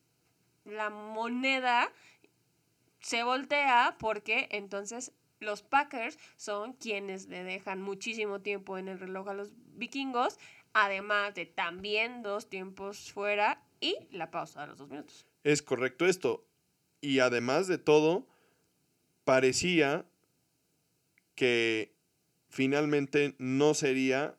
la 0.65 0.89
moneda 0.89 1.91
se 2.99 3.23
voltea 3.23 3.95
porque 3.99 4.47
entonces 4.51 5.13
los 5.39 5.62
Packers 5.62 6.17
son 6.36 6.73
quienes 6.73 7.28
le 7.28 7.43
dejan 7.43 7.82
muchísimo 7.82 8.41
tiempo 8.41 8.78
en 8.78 8.88
el 8.88 8.99
reloj 8.99 9.30
a 9.30 9.34
los 9.34 9.54
vikingos, 9.75 10.39
además 10.73 11.36
de 11.36 11.45
también 11.45 12.23
dos 12.23 12.49
tiempos 12.49 13.12
fuera 13.12 13.62
y 13.80 13.95
la 14.12 14.32
pausa 14.32 14.62
de 14.62 14.67
los 14.67 14.78
dos 14.78 14.89
minutos. 14.89 15.28
Es 15.43 15.62
correcto 15.62 16.06
esto. 16.06 16.45
Y 17.01 17.19
además 17.19 17.67
de 17.67 17.78
todo, 17.78 18.28
parecía 19.23 20.06
que 21.36 21.93
finalmente 22.49 23.36
no 23.38 23.73
sería 23.73 24.36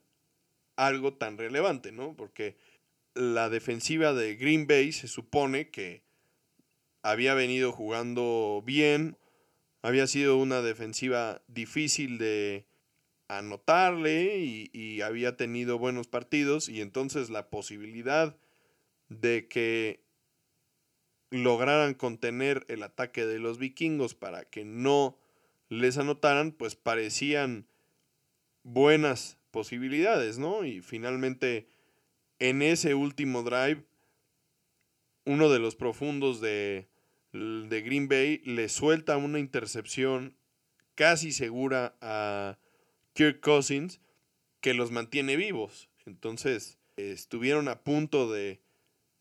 algo 0.74 1.14
tan 1.14 1.38
relevante, 1.38 1.92
¿no? 1.92 2.16
Porque 2.16 2.56
la 3.14 3.48
defensiva 3.48 4.12
de 4.12 4.36
Green 4.36 4.66
Bay 4.66 4.92
se 4.92 5.06
supone 5.08 5.70
que 5.70 6.05
había 7.10 7.34
venido 7.34 7.70
jugando 7.70 8.62
bien, 8.66 9.16
había 9.80 10.08
sido 10.08 10.38
una 10.38 10.60
defensiva 10.60 11.40
difícil 11.46 12.18
de 12.18 12.66
anotarle 13.28 14.38
y, 14.38 14.70
y, 14.72 15.02
había 15.02 15.36
tenido 15.36 15.78
buenos 15.78 16.08
partidos 16.08 16.68
y 16.68 16.80
entonces 16.80 17.30
la 17.30 17.48
posibilidad 17.48 18.36
de 19.08 19.46
que 19.46 20.04
lograran 21.30 21.94
contener 21.94 22.64
el 22.68 22.82
ataque 22.82 23.24
de 23.24 23.38
los 23.38 23.58
vikingos 23.58 24.14
para 24.14 24.44
que 24.44 24.64
no 24.64 25.16
les 25.68 25.98
anotaran, 25.98 26.50
pues 26.50 26.74
parecían 26.74 27.68
buenas 28.64 29.38
posibilidades, 29.52 30.38
¿no? 30.38 30.64
Y 30.64 30.80
finalmente, 30.80 31.68
en 32.40 32.62
ese 32.62 32.94
último 32.94 33.42
drive, 33.42 33.84
uno 35.24 35.50
de 35.50 35.59
los 35.59 35.76
profundos 35.76 36.40
de, 36.40 36.88
de 37.68 37.82
Green 37.82 38.09
Bay 38.09 38.41
le 38.45 38.68
suelta 38.68 39.16
una 39.16 39.39
intercepción 39.39 40.37
casi 40.95 41.32
segura 41.32 41.97
a 42.01 42.59
Kirk 43.12 43.41
Cousins 43.41 44.01
que 44.61 44.74
los 44.74 44.91
mantiene 44.91 45.37
vivos. 45.37 45.89
Entonces, 46.07 46.78
estuvieron 46.97 47.68
a 47.68 47.82
punto 47.82 48.30
de, 48.30 48.61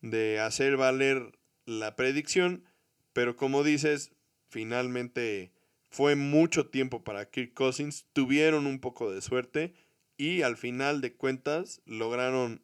de 0.00 0.40
hacer 0.40 0.76
valer 0.76 1.38
la 1.64 1.96
predicción, 1.96 2.64
pero 3.12 3.36
como 3.36 3.62
dices, 3.62 4.12
finalmente 4.48 5.52
fue 5.90 6.16
mucho 6.16 6.66
tiempo 6.66 7.04
para 7.04 7.30
Kirk 7.30 7.54
Cousins, 7.54 8.06
tuvieron 8.12 8.66
un 8.66 8.80
poco 8.80 9.10
de 9.10 9.20
suerte 9.20 9.74
y 10.16 10.42
al 10.42 10.56
final 10.56 11.00
de 11.00 11.14
cuentas 11.14 11.80
lograron 11.84 12.62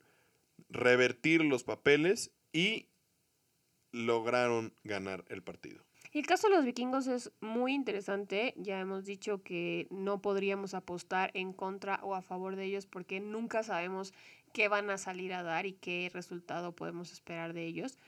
revertir 0.69 1.45
los 1.45 1.65
papeles 1.65 2.31
y 2.53 2.89
lograron 3.93 4.75
ganar 4.85 5.25
el 5.29 5.43
partido. 5.43 5.85
El 6.13 6.27
caso 6.27 6.49
de 6.49 6.57
los 6.57 6.65
vikingos 6.65 7.07
es 7.07 7.33
muy 7.41 7.73
interesante. 7.73 8.53
Ya 8.57 8.81
hemos 8.81 9.05
dicho 9.05 9.43
que 9.43 9.87
no 9.91 10.21
podríamos 10.21 10.75
apostar 10.75 11.31
en 11.35 11.53
contra 11.53 12.01
o 12.03 12.15
a 12.15 12.23
favor 12.23 12.57
de 12.57 12.65
ellos 12.65 12.87
porque 12.87 13.21
nunca 13.21 13.63
sabemos 13.63 14.13
qué 14.53 14.69
van 14.69 14.91
a 14.91 14.99
salir 14.99 15.33
a 15.33 15.43
dar 15.43 15.65
y 15.65 15.73
qué 15.73 16.11
resultado 16.13 16.75
podemos 16.75 17.13
esperar 17.13 17.55
de 17.55 17.65
ellos. 17.65 17.99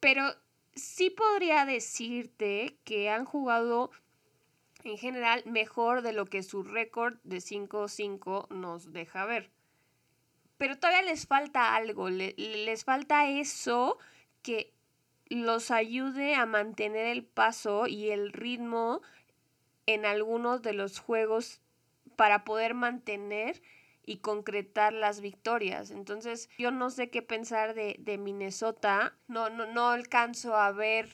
Pero 0.00 0.34
sí 0.74 1.10
podría 1.10 1.64
decirte 1.64 2.76
que 2.84 3.08
han 3.08 3.24
jugado 3.24 3.90
en 4.84 4.98
general 4.98 5.42
mejor 5.46 6.02
de 6.02 6.12
lo 6.12 6.26
que 6.26 6.42
su 6.42 6.62
récord 6.62 7.16
de 7.24 7.38
5-5 7.38 8.48
nos 8.50 8.92
deja 8.92 9.24
ver. 9.24 9.50
Pero 10.58 10.78
todavía 10.78 11.02
les 11.02 11.26
falta 11.26 11.74
algo, 11.74 12.10
les 12.10 12.84
falta 12.84 13.28
eso 13.28 13.98
que 14.42 14.72
los 15.30 15.70
ayude 15.70 16.34
a 16.34 16.46
mantener 16.46 17.06
el 17.06 17.24
paso 17.24 17.86
y 17.86 18.10
el 18.10 18.32
ritmo 18.32 19.02
en 19.86 20.04
algunos 20.04 20.62
de 20.62 20.72
los 20.72 20.98
juegos 20.98 21.60
para 22.16 22.44
poder 22.44 22.74
mantener 22.74 23.62
y 24.04 24.18
concretar 24.18 24.92
las 24.92 25.20
victorias. 25.20 25.90
Entonces, 25.90 26.48
yo 26.58 26.70
no 26.70 26.90
sé 26.90 27.10
qué 27.10 27.22
pensar 27.22 27.74
de, 27.74 27.96
de 27.98 28.16
Minnesota. 28.16 29.14
No, 29.28 29.50
no, 29.50 29.66
no 29.66 29.90
alcanzo 29.90 30.56
a 30.56 30.72
ver 30.72 31.08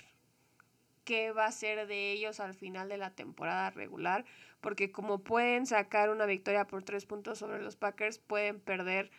qué 1.05 1.33
va 1.33 1.47
a 1.47 1.53
ser 1.53 1.87
de 1.87 2.13
ellos 2.13 2.41
al 2.41 2.55
final 2.55 2.89
de 2.89 2.99
la 2.99 3.11
temporada 3.11 3.71
regular, 3.71 4.25
porque 4.61 4.91
como 4.91 5.19
pueden 5.19 5.67
sacar 5.67 6.11
una 6.11 6.27
victoria 6.27 6.67
por 6.67 6.83
tres 6.83 7.05
puntos 7.05 7.39
sobre 7.39 7.61
los 7.61 7.77
Packers, 7.77 8.19
pueden 8.19 8.61
perder 8.61 9.11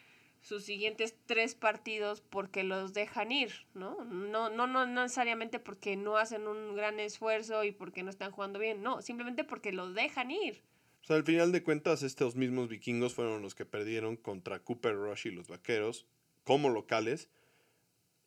sus 0.45 0.63
siguientes 0.63 1.15
tres 1.25 1.55
partidos 1.55 2.21
porque 2.21 2.63
los 2.63 2.93
dejan 2.93 3.31
ir, 3.31 3.65
¿no? 3.73 4.05
No, 4.05 4.51
no, 4.51 4.67
no 4.67 4.85
necesariamente 4.85 5.59
porque 5.59 5.95
no 5.95 6.17
hacen 6.17 6.47
un 6.47 6.75
gran 6.75 6.99
esfuerzo 6.99 7.63
y 7.63 7.71
porque 7.71 8.03
no 8.03 8.11
están 8.11 8.31
jugando 8.31 8.59
bien, 8.59 8.83
no, 8.83 9.01
simplemente 9.01 9.43
porque 9.43 9.71
los 9.71 9.95
dejan 9.95 10.29
ir. 10.29 10.61
O 11.01 11.07
sea, 11.07 11.15
al 11.15 11.23
final 11.23 11.51
de 11.51 11.63
cuentas, 11.63 12.03
estos 12.03 12.35
mismos 12.35 12.69
vikingos 12.69 13.15
fueron 13.15 13.41
los 13.41 13.55
que 13.55 13.65
perdieron 13.65 14.17
contra 14.17 14.59
Cooper 14.59 14.95
Rush 14.95 15.25
y 15.25 15.31
los 15.31 15.47
vaqueros 15.47 16.05
como 16.43 16.69
locales. 16.69 17.27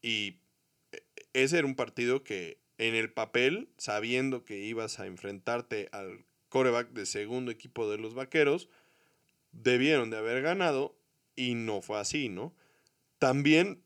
Y 0.03 0.41
e, 0.91 1.05
ese 1.35 1.59
era 1.59 1.69
un 1.69 1.77
partido 1.77 2.25
que 2.25 2.59
en 2.79 2.97
el 2.97 3.13
papel, 3.13 3.69
sabiendo 3.77 4.45
que 4.45 4.59
ibas 4.59 4.99
a 4.99 5.07
enfrentarte 5.07 5.89
al 5.93 6.25
coreback 6.49 6.91
de 6.91 7.07
segundo 7.07 7.53
equipo 7.53 7.89
de 7.89 7.99
los 7.99 8.15
vaqueros, 8.15 8.69
debieron 9.53 10.11
de 10.11 10.17
haber 10.17 10.43
ganado 10.43 10.98
y 11.39 11.55
no 11.55 11.81
fue 11.81 12.01
así, 12.01 12.29
¿no? 12.29 12.53
También 13.19 13.81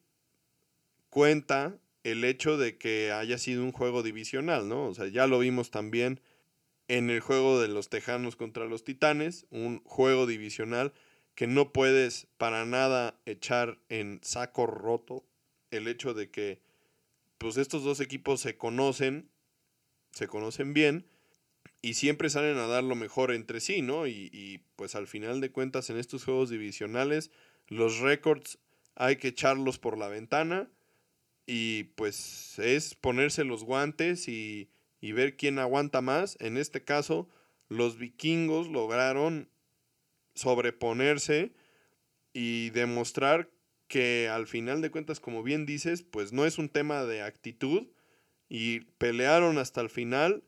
cuenta 1.11 1.79
el 2.03 2.25
hecho 2.25 2.57
de 2.57 2.79
que 2.79 3.13
haya 3.13 3.37
sido 3.37 3.63
un 3.63 3.73
juego 3.73 4.03
divisional, 4.03 4.69
¿no? 4.69 4.87
O 4.87 4.95
sea, 4.95 5.07
ya 5.09 5.27
lo 5.27 5.39
vimos 5.39 5.71
también 5.71 6.21
en 6.89 7.11
el 7.11 7.21
juego 7.21 7.61
de 7.61 7.69
los 7.69 7.91
Tejanos 7.91 8.37
contra 8.37 8.65
los 8.65 8.85
Titanes, 8.85 9.47
un 9.51 9.85
juego 9.85 10.27
divisional 10.27 10.95
que 11.35 11.47
no 11.47 11.73
puedes 11.73 12.27
para 12.39 12.65
nada 12.65 13.21
echar 13.27 13.79
en 13.91 14.21
saco 14.23 14.67
roto 14.67 15.25
el 15.71 15.89
hecho 15.89 16.15
de 16.15 16.31
que 16.31 16.61
pues 17.39 17.57
estos 17.59 17.85
dos 17.85 18.01
equipos 18.01 18.41
se 18.41 18.57
conocen, 18.57 19.31
se 20.11 20.27
conocen 20.27 20.73
bien 20.73 21.07
y 21.83 21.95
siempre 21.95 22.31
salen 22.31 22.57
a 22.59 22.69
dar 22.69 22.85
lo 22.85 22.95
mejor 22.95 23.33
entre 23.33 23.61
sí, 23.61 23.83
¿no? 23.83 24.07
Y, 24.07 24.63
pues 24.77 24.95
al 24.95 25.09
final 25.09 25.41
de 25.41 25.51
cuentas 25.51 25.91
en 25.91 25.99
estos 25.99 26.25
juegos 26.25 26.49
divisionales 26.49 27.31
los 27.69 27.99
récords 27.99 28.59
hay 28.95 29.17
que 29.17 29.29
echarlos 29.29 29.79
por 29.79 29.99
la 29.99 30.09
ventana 30.09 30.71
y 31.47 31.85
pues 31.95 32.59
es 32.59 32.95
ponerse 32.95 33.45
los 33.45 33.65
guantes 33.65 34.29
y, 34.29 34.71
y 35.01 35.13
ver 35.13 35.37
quién 35.37 35.59
aguanta 35.59 36.01
más. 36.01 36.37
En 36.41 36.57
este 36.57 36.85
caso 36.85 37.29
los 37.69 37.99
vikingos 37.99 38.69
lograron 38.69 39.49
sobreponerse 40.35 41.53
y 42.33 42.71
demostrar 42.71 43.51
que 43.89 44.29
al 44.29 44.47
final 44.47 44.83
de 44.83 44.91
cuentas, 44.91 45.21
como 45.21 45.43
bien 45.43 45.67
dices, 45.67 46.03
pues 46.03 46.33
no 46.33 46.47
es 46.47 46.59
un 46.59 46.69
tema 46.69 47.05
de 47.05 47.23
actitud 47.23 47.89
y 48.49 48.81
pelearon 48.99 49.59
hasta 49.59 49.81
el 49.81 49.91
final 49.91 50.45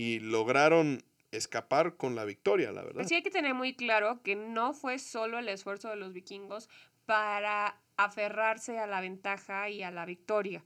y 0.00 0.18
lograron 0.18 1.02
escapar 1.30 1.98
con 1.98 2.14
la 2.14 2.24
victoria, 2.24 2.72
la 2.72 2.80
verdad. 2.80 3.00
Pues 3.02 3.08
sí 3.08 3.16
hay 3.16 3.22
que 3.22 3.30
tener 3.30 3.52
muy 3.52 3.74
claro 3.74 4.22
que 4.22 4.34
no 4.34 4.72
fue 4.72 4.98
solo 4.98 5.38
el 5.38 5.46
esfuerzo 5.50 5.90
de 5.90 5.96
los 5.96 6.14
vikingos 6.14 6.70
para 7.04 7.78
aferrarse 7.98 8.78
a 8.78 8.86
la 8.86 9.02
ventaja 9.02 9.68
y 9.68 9.82
a 9.82 9.90
la 9.90 10.06
victoria. 10.06 10.64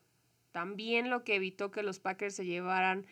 También 0.53 1.11
lo 1.11 1.25
que 1.25 1.35
evitó 1.35 1.73
que 1.73 1.83
los 1.83 1.99
Packers 1.99 2.37
se 2.37 2.47
llevaran 2.47 3.07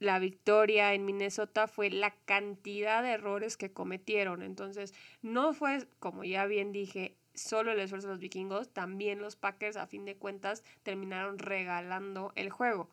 la 0.00 0.18
victoria 0.18 0.92
en 0.92 1.04
Minnesota 1.04 1.68
fue 1.68 1.88
la 1.88 2.10
cantidad 2.24 3.04
de 3.04 3.10
errores 3.10 3.56
que 3.56 3.72
cometieron. 3.72 4.42
Entonces, 4.42 4.92
no 5.22 5.52
fue, 5.52 5.86
como 6.00 6.24
ya 6.24 6.46
bien 6.46 6.72
dije, 6.72 7.14
solo 7.32 7.70
el 7.70 7.78
esfuerzo 7.78 8.08
de 8.08 8.14
los 8.14 8.20
vikingos, 8.20 8.70
también 8.70 9.20
los 9.20 9.36
Packers 9.36 9.76
a 9.76 9.86
fin 9.86 10.04
de 10.04 10.16
cuentas 10.16 10.64
terminaron 10.82 11.38
regalando 11.38 12.32
el 12.34 12.50
juego. 12.50 12.90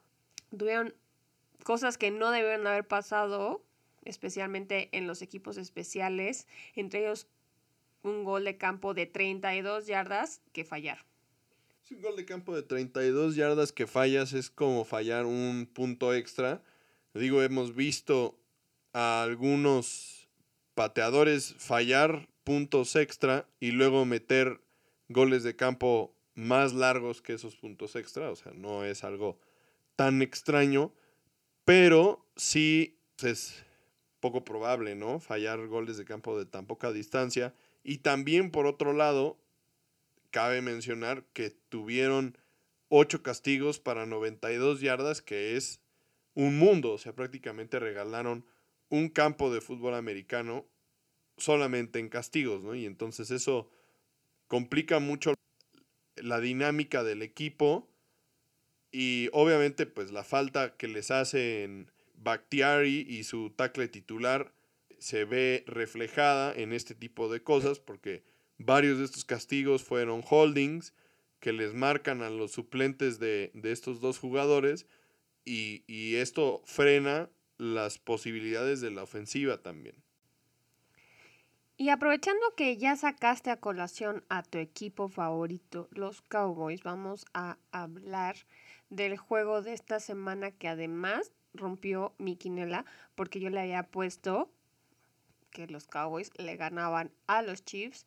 Tuvieron 0.55 0.93
cosas 1.63 1.97
que 1.97 2.11
no 2.11 2.31
debieron 2.31 2.65
haber 2.67 2.87
pasado, 2.87 3.63
especialmente 4.03 4.89
en 4.91 5.07
los 5.07 5.21
equipos 5.21 5.57
especiales, 5.57 6.47
entre 6.75 7.01
ellos 7.01 7.27
un 8.03 8.23
gol 8.23 8.43
de 8.45 8.57
campo 8.57 8.93
de 8.93 9.05
32 9.05 9.87
yardas 9.87 10.41
que 10.53 10.65
fallar. 10.65 11.05
un 11.91 12.01
gol 12.01 12.15
de 12.15 12.25
campo 12.25 12.55
de 12.55 12.63
32 12.63 13.35
yardas 13.35 13.71
que 13.71 13.85
fallas 13.85 14.33
es 14.33 14.49
como 14.49 14.85
fallar 14.85 15.25
un 15.25 15.69
punto 15.71 16.13
extra. 16.13 16.63
Digo, 17.13 17.43
hemos 17.43 17.75
visto 17.75 18.39
a 18.93 19.23
algunos 19.23 20.29
pateadores 20.73 21.53
fallar 21.57 22.29
puntos 22.43 22.95
extra 22.95 23.47
y 23.59 23.71
luego 23.71 24.05
meter 24.05 24.61
goles 25.09 25.43
de 25.43 25.55
campo 25.55 26.15
más 26.33 26.73
largos 26.73 27.21
que 27.21 27.33
esos 27.33 27.55
puntos 27.55 27.95
extra. 27.95 28.31
O 28.31 28.35
sea, 28.35 28.53
no 28.53 28.83
es 28.83 29.03
algo 29.03 29.37
tan 29.95 30.21
extraño, 30.21 30.93
pero 31.71 32.27
sí 32.35 32.99
es 33.23 33.63
poco 34.19 34.43
probable, 34.43 34.93
¿no? 34.95 35.21
Fallar 35.21 35.65
goles 35.67 35.95
de 35.95 36.03
campo 36.03 36.37
de 36.37 36.45
tan 36.45 36.65
poca 36.65 36.91
distancia. 36.91 37.55
Y 37.81 37.99
también, 37.99 38.51
por 38.51 38.65
otro 38.65 38.91
lado, 38.91 39.37
cabe 40.31 40.61
mencionar 40.61 41.23
que 41.31 41.51
tuvieron 41.69 42.37
8 42.89 43.23
castigos 43.23 43.79
para 43.79 44.05
92 44.05 44.81
yardas, 44.81 45.21
que 45.21 45.55
es 45.55 45.79
un 46.33 46.59
mundo. 46.59 46.91
O 46.91 46.97
sea, 46.97 47.15
prácticamente 47.15 47.79
regalaron 47.79 48.45
un 48.89 49.07
campo 49.07 49.49
de 49.49 49.61
fútbol 49.61 49.93
americano 49.93 50.65
solamente 51.37 51.99
en 51.99 52.09
castigos, 52.09 52.65
¿no? 52.65 52.75
Y 52.75 52.85
entonces 52.85 53.31
eso 53.31 53.69
complica 54.47 54.99
mucho 54.99 55.35
la 56.17 56.41
dinámica 56.41 57.05
del 57.05 57.21
equipo 57.21 57.90
y 58.91 59.29
obviamente 59.31 59.85
pues 59.85 60.11
la 60.11 60.23
falta 60.23 60.75
que 60.75 60.87
les 60.87 61.11
hace 61.11 61.63
en 61.63 61.91
Bakhtiari 62.15 63.05
y 63.07 63.23
su 63.23 63.49
tackle 63.51 63.87
titular 63.87 64.53
se 64.99 65.25
ve 65.25 65.63
reflejada 65.65 66.53
en 66.53 66.73
este 66.73 66.93
tipo 66.93 67.31
de 67.31 67.41
cosas 67.41 67.79
porque 67.79 68.23
varios 68.57 68.99
de 68.99 69.05
estos 69.05 69.25
castigos 69.25 69.83
fueron 69.83 70.23
holdings 70.29 70.93
que 71.39 71.53
les 71.53 71.73
marcan 71.73 72.21
a 72.21 72.29
los 72.29 72.51
suplentes 72.51 73.17
de, 73.17 73.51
estos 73.63 73.99
dos 73.99 74.19
jugadores 74.19 74.85
y, 75.43 75.83
y 75.87 76.15
esto 76.15 76.61
frena 76.65 77.29
las 77.57 77.97
posibilidades 77.97 78.81
de 78.81 78.91
la 78.91 79.03
ofensiva 79.03 79.57
también. 79.57 79.95
Y 81.77 81.89
aprovechando 81.89 82.41
que 82.55 82.77
ya 82.77 82.95
sacaste 82.95 83.49
a 83.49 83.59
colación 83.59 84.23
a 84.29 84.43
tu 84.43 84.59
equipo 84.59 85.07
favorito, 85.07 85.87
los 85.91 86.21
Cowboys, 86.21 86.83
vamos 86.83 87.25
a 87.33 87.57
hablar 87.71 88.35
del 88.91 89.17
juego 89.17 89.61
de 89.61 89.73
esta 89.73 89.99
semana 89.99 90.51
que 90.51 90.67
además 90.67 91.31
rompió 91.53 92.13
mi 92.17 92.35
quinela 92.35 92.85
porque 93.15 93.39
yo 93.39 93.49
le 93.49 93.61
había 93.61 93.83
puesto 93.83 94.51
que 95.49 95.65
los 95.67 95.87
Cowboys 95.87 96.31
le 96.37 96.57
ganaban 96.57 97.11
a 97.25 97.41
los 97.41 97.63
Chiefs 97.63 98.05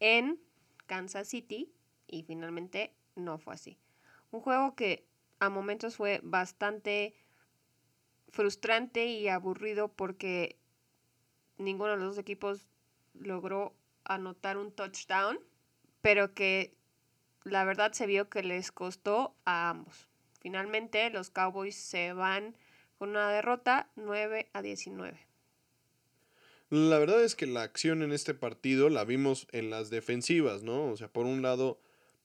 en 0.00 0.38
Kansas 0.86 1.28
City 1.28 1.72
y 2.08 2.24
finalmente 2.24 2.92
no 3.14 3.38
fue 3.38 3.54
así. 3.54 3.78
Un 4.30 4.40
juego 4.40 4.74
que 4.74 5.06
a 5.38 5.48
momentos 5.48 5.96
fue 5.96 6.20
bastante 6.24 7.14
frustrante 8.30 9.06
y 9.06 9.28
aburrido 9.28 9.88
porque 9.88 10.58
ninguno 11.56 11.92
de 11.92 11.96
los 11.98 12.06
dos 12.16 12.18
equipos 12.18 12.66
logró 13.14 13.74
anotar 14.04 14.58
un 14.58 14.72
touchdown, 14.72 15.38
pero 16.00 16.34
que 16.34 16.77
la 17.50 17.64
verdad 17.64 17.92
se 17.92 18.06
vio 18.06 18.28
que 18.28 18.42
les 18.42 18.72
costó 18.72 19.34
a 19.44 19.70
ambos. 19.70 20.08
Finalmente 20.40 21.10
los 21.10 21.30
Cowboys 21.30 21.76
se 21.76 22.12
van 22.12 22.56
con 22.98 23.10
una 23.10 23.30
derrota 23.30 23.90
9 23.96 24.48
a 24.52 24.62
19. 24.62 25.18
La 26.70 26.98
verdad 26.98 27.22
es 27.24 27.34
que 27.34 27.46
la 27.46 27.62
acción 27.62 28.02
en 28.02 28.12
este 28.12 28.34
partido 28.34 28.90
la 28.90 29.04
vimos 29.04 29.46
en 29.52 29.70
las 29.70 29.88
defensivas, 29.88 30.62
¿no? 30.62 30.90
O 30.90 30.96
sea, 30.96 31.08
por 31.08 31.24
un 31.24 31.40
lado, 31.40 31.80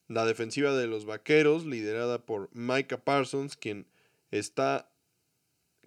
la 0.06 0.26
defensiva 0.26 0.74
de 0.74 0.86
los 0.86 1.06
Vaqueros, 1.06 1.64
liderada 1.64 2.18
por 2.26 2.50
Micah 2.52 3.02
Parsons, 3.02 3.56
quien 3.56 3.86
está 4.30 4.90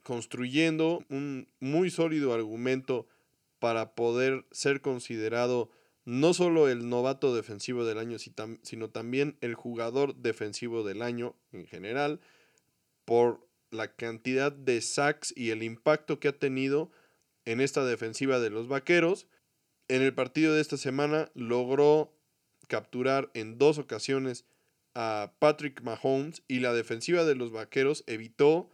construyendo 0.01 1.03
un 1.09 1.47
muy 1.59 1.91
sólido 1.91 2.33
argumento 2.33 3.07
para 3.59 3.93
poder 3.93 4.45
ser 4.51 4.81
considerado 4.81 5.69
no 6.07 6.33
solo 6.33 6.69
el 6.69 6.87
novato 6.87 7.35
defensivo 7.35 7.83
del 7.83 7.97
año, 7.97 8.17
sino 8.17 8.89
también 8.89 9.37
el 9.41 9.55
jugador 9.55 10.15
defensivo 10.15 10.85
del 10.85 11.01
año 11.01 11.35
en 11.51 11.67
general, 11.67 12.21
por 13.03 13.45
la 13.71 13.93
cantidad 13.93 14.53
de 14.53 14.79
sacks 14.79 15.33
y 15.35 15.49
el 15.49 15.63
impacto 15.63 16.21
que 16.21 16.29
ha 16.29 16.39
tenido 16.39 16.91
en 17.43 17.59
esta 17.59 17.83
defensiva 17.83 18.39
de 18.39 18.49
los 18.49 18.69
Vaqueros. 18.69 19.27
En 19.89 20.01
el 20.01 20.13
partido 20.13 20.53
de 20.53 20.61
esta 20.61 20.77
semana 20.77 21.29
logró 21.33 22.13
capturar 22.69 23.29
en 23.33 23.57
dos 23.57 23.77
ocasiones 23.77 24.45
a 24.95 25.33
Patrick 25.39 25.81
Mahomes 25.81 26.41
y 26.47 26.61
la 26.61 26.71
defensiva 26.71 27.25
de 27.25 27.35
los 27.35 27.51
Vaqueros 27.51 28.05
evitó 28.07 28.69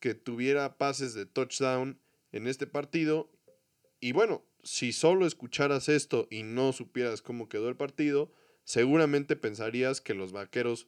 que 0.00 0.14
tuviera 0.16 0.78
pases 0.78 1.14
de 1.14 1.26
touchdown 1.26 2.00
en 2.32 2.48
este 2.48 2.66
partido. 2.66 3.30
Y 4.00 4.10
bueno, 4.10 4.42
si 4.62 4.92
solo 4.92 5.26
escucharas 5.26 5.88
esto 5.88 6.28
y 6.30 6.42
no 6.42 6.72
supieras 6.72 7.22
cómo 7.22 7.48
quedó 7.48 7.68
el 7.68 7.76
partido, 7.76 8.32
seguramente 8.64 9.36
pensarías 9.36 10.00
que 10.00 10.14
los 10.14 10.32
Vaqueros 10.32 10.86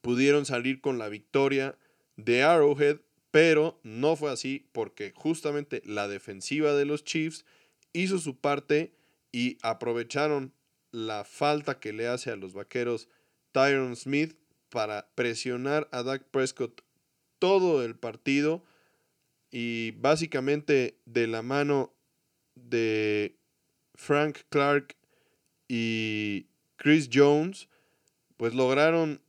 pudieron 0.00 0.44
salir 0.44 0.80
con 0.80 0.98
la 0.98 1.08
victoria 1.08 1.78
de 2.16 2.42
Arrowhead, 2.42 3.00
pero 3.30 3.80
no 3.82 4.16
fue 4.16 4.30
así 4.30 4.68
porque 4.72 5.12
justamente 5.16 5.82
la 5.84 6.08
defensiva 6.08 6.74
de 6.74 6.84
los 6.84 7.04
Chiefs 7.04 7.44
hizo 7.92 8.18
su 8.18 8.36
parte 8.36 8.94
y 9.32 9.58
aprovecharon 9.62 10.52
la 10.90 11.24
falta 11.24 11.80
que 11.80 11.92
le 11.92 12.06
hace 12.06 12.30
a 12.30 12.36
los 12.36 12.52
Vaqueros 12.52 13.08
Tyron 13.52 13.96
Smith 13.96 14.36
para 14.68 15.08
presionar 15.14 15.88
a 15.90 16.02
Dak 16.02 16.24
Prescott 16.24 16.82
todo 17.38 17.84
el 17.84 17.96
partido 17.96 18.64
y 19.50 19.92
básicamente 19.92 20.98
de 21.04 21.26
la 21.26 21.42
mano 21.42 21.93
de 22.54 23.36
Frank 23.94 24.38
Clark 24.48 24.96
y 25.68 26.46
Chris 26.76 27.08
Jones, 27.12 27.68
pues 28.36 28.54
lograron 28.54 29.20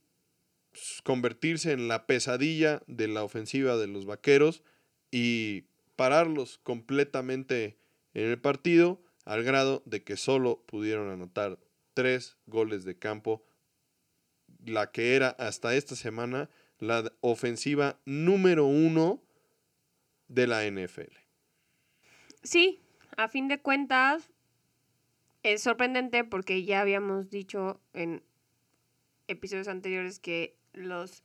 convertirse 1.04 1.72
en 1.72 1.88
la 1.88 2.06
pesadilla 2.06 2.82
de 2.86 3.08
la 3.08 3.24
ofensiva 3.24 3.76
de 3.76 3.86
los 3.86 4.04
Vaqueros 4.04 4.62
y 5.10 5.64
pararlos 5.96 6.58
completamente 6.58 7.78
en 8.14 8.24
el 8.24 8.38
partido 8.38 9.02
al 9.24 9.42
grado 9.42 9.82
de 9.86 10.04
que 10.04 10.16
solo 10.16 10.62
pudieron 10.66 11.10
anotar 11.10 11.58
tres 11.94 12.36
goles 12.46 12.84
de 12.84 12.98
campo, 12.98 13.44
la 14.64 14.92
que 14.92 15.16
era 15.16 15.30
hasta 15.30 15.74
esta 15.74 15.96
semana 15.96 16.50
la 16.78 17.10
ofensiva 17.20 17.98
número 18.04 18.66
uno 18.66 19.22
de 20.28 20.46
la 20.46 20.64
NFL. 20.70 21.12
Sí, 22.42 22.85
a 23.16 23.28
fin 23.28 23.48
de 23.48 23.60
cuentas 23.60 24.30
es 25.42 25.62
sorprendente 25.62 26.24
porque 26.24 26.64
ya 26.64 26.80
habíamos 26.80 27.30
dicho 27.30 27.80
en 27.92 28.22
episodios 29.28 29.68
anteriores 29.68 30.18
que 30.18 30.56
los 30.72 31.22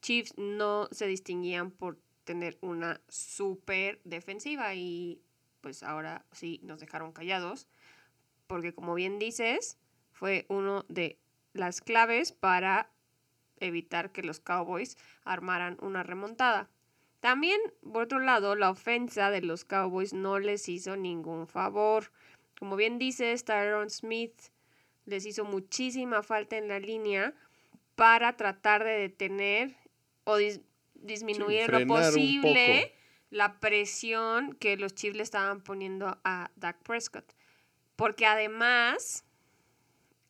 Chiefs 0.00 0.34
no 0.36 0.88
se 0.90 1.06
distinguían 1.06 1.70
por 1.70 1.98
tener 2.24 2.58
una 2.60 3.00
super 3.08 4.00
defensiva 4.04 4.74
y 4.74 5.20
pues 5.60 5.82
ahora 5.82 6.24
sí 6.32 6.60
nos 6.62 6.80
dejaron 6.80 7.12
callados 7.12 7.66
porque 8.46 8.74
como 8.74 8.94
bien 8.94 9.18
dices 9.18 9.78
fue 10.12 10.46
uno 10.48 10.84
de 10.88 11.18
las 11.52 11.80
claves 11.80 12.32
para 12.32 12.90
evitar 13.58 14.12
que 14.12 14.22
los 14.22 14.40
Cowboys 14.40 14.96
armaran 15.24 15.78
una 15.80 16.02
remontada. 16.02 16.68
También, 17.22 17.60
por 17.92 18.02
otro 18.02 18.18
lado, 18.18 18.56
la 18.56 18.68
ofensa 18.68 19.30
de 19.30 19.42
los 19.42 19.64
Cowboys 19.64 20.12
no 20.12 20.40
les 20.40 20.68
hizo 20.68 20.96
ningún 20.96 21.46
favor. 21.46 22.10
Como 22.58 22.74
bien 22.74 22.98
dices, 22.98 23.44
Tyron 23.44 23.90
Smith 23.90 24.34
les 25.06 25.24
hizo 25.24 25.44
muchísima 25.44 26.24
falta 26.24 26.56
en 26.56 26.66
la 26.66 26.80
línea 26.80 27.32
para 27.94 28.36
tratar 28.36 28.82
de 28.82 28.98
detener 28.98 29.76
o 30.24 30.36
disminuir 30.94 31.70
lo 31.70 31.86
posible 31.86 32.92
la 33.30 33.60
presión 33.60 34.54
que 34.54 34.76
los 34.76 34.92
Chiefs 34.96 35.16
le 35.16 35.22
estaban 35.22 35.60
poniendo 35.60 36.18
a 36.24 36.50
Dak 36.56 36.82
Prescott. 36.82 37.36
Porque 37.94 38.26
además, 38.26 39.24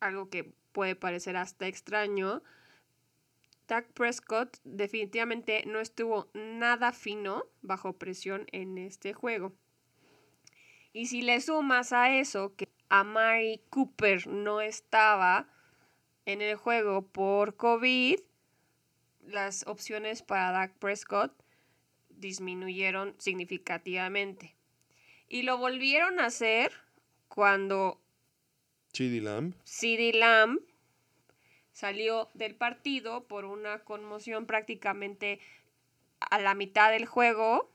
algo 0.01 0.29
que 0.29 0.53
puede 0.73 0.95
parecer 0.95 1.39
hasta 1.39 1.69
extraño, 1.69 2.43
Dak 3.69 3.93
Prescott 3.93 4.59
definitivamente 4.65 5.65
no 5.67 5.81
estuvo 5.81 6.29
nada 6.35 6.93
fino 6.93 7.45
bajo 7.63 7.95
presión 7.95 8.47
en 8.53 8.79
este 8.79 9.13
juego. 9.13 9.53
Y 10.93 11.07
si 11.07 11.23
le 11.23 11.41
sumas 11.41 11.93
a 11.93 12.17
eso 12.19 12.55
que 12.55 12.69
Amari 12.89 13.63
Cooper 13.71 14.27
no 14.27 14.61
estaba 14.61 15.49
en 16.27 16.43
el 16.43 16.57
juego 16.57 17.07
por 17.07 17.57
COVID, 17.57 18.21
las 19.27 19.67
opciones 19.67 20.23
para 20.23 20.53
Dak 20.53 20.75
Prescott 20.79 21.33
disminuyeron 22.11 23.15
significativamente. 23.19 24.55
Y 25.29 25.43
lo 25.43 25.57
volvieron 25.57 26.21
a 26.21 26.27
hacer 26.27 26.73
cuando 27.29 28.01
CD 28.93 29.23
Lamb. 29.23 29.55
CD 29.65 30.13
Lamb 30.13 30.61
salió 31.73 32.31
del 32.35 32.55
partido 32.55 33.25
por 33.25 33.45
una 33.45 33.81
conmoción 33.81 34.47
prácticamente 34.47 35.41
a 36.21 36.39
la 36.39 36.55
mitad 36.55 36.91
del 36.91 37.07
juego 37.07 37.69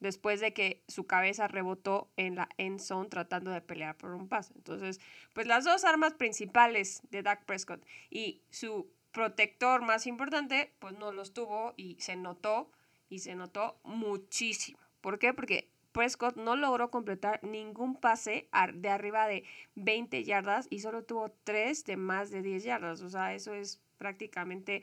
después 0.00 0.40
de 0.40 0.52
que 0.52 0.82
su 0.88 1.06
cabeza 1.06 1.48
rebotó 1.48 2.08
en 2.16 2.36
la 2.36 2.48
end 2.58 2.80
zone 2.80 3.08
tratando 3.08 3.50
de 3.50 3.60
pelear 3.60 3.96
por 3.96 4.10
un 4.10 4.28
pase. 4.28 4.52
Entonces, 4.54 5.00
pues 5.32 5.46
las 5.46 5.64
dos 5.64 5.84
armas 5.84 6.14
principales 6.14 7.02
de 7.10 7.22
Dak 7.22 7.44
Prescott 7.44 7.84
y 8.10 8.42
su 8.50 8.88
protector 9.12 9.82
más 9.82 10.06
importante, 10.06 10.72
pues 10.78 10.98
no 10.98 11.12
los 11.12 11.32
tuvo 11.32 11.72
y 11.76 11.96
se 12.00 12.16
notó 12.16 12.70
y 13.08 13.20
se 13.20 13.34
notó 13.34 13.78
muchísimo. 13.82 14.78
¿Por 15.00 15.18
qué? 15.18 15.32
Porque 15.32 15.70
Prescott 15.96 16.36
no 16.36 16.56
logró 16.56 16.90
completar 16.90 17.42
ningún 17.42 17.96
pase 17.96 18.50
de 18.74 18.88
arriba 18.90 19.26
de 19.26 19.44
20 19.76 20.24
yardas 20.24 20.66
y 20.68 20.80
solo 20.80 21.04
tuvo 21.04 21.30
3 21.44 21.86
de 21.86 21.96
más 21.96 22.30
de 22.30 22.42
10 22.42 22.64
yardas. 22.64 23.00
O 23.00 23.08
sea, 23.08 23.32
eso 23.32 23.54
es 23.54 23.80
prácticamente 23.96 24.82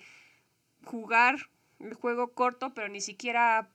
jugar 0.86 1.36
el 1.80 1.93
juego 1.93 2.34
corto, 2.34 2.74
pero 2.74 2.89
ni 2.89 2.99
siquiera 2.99 3.70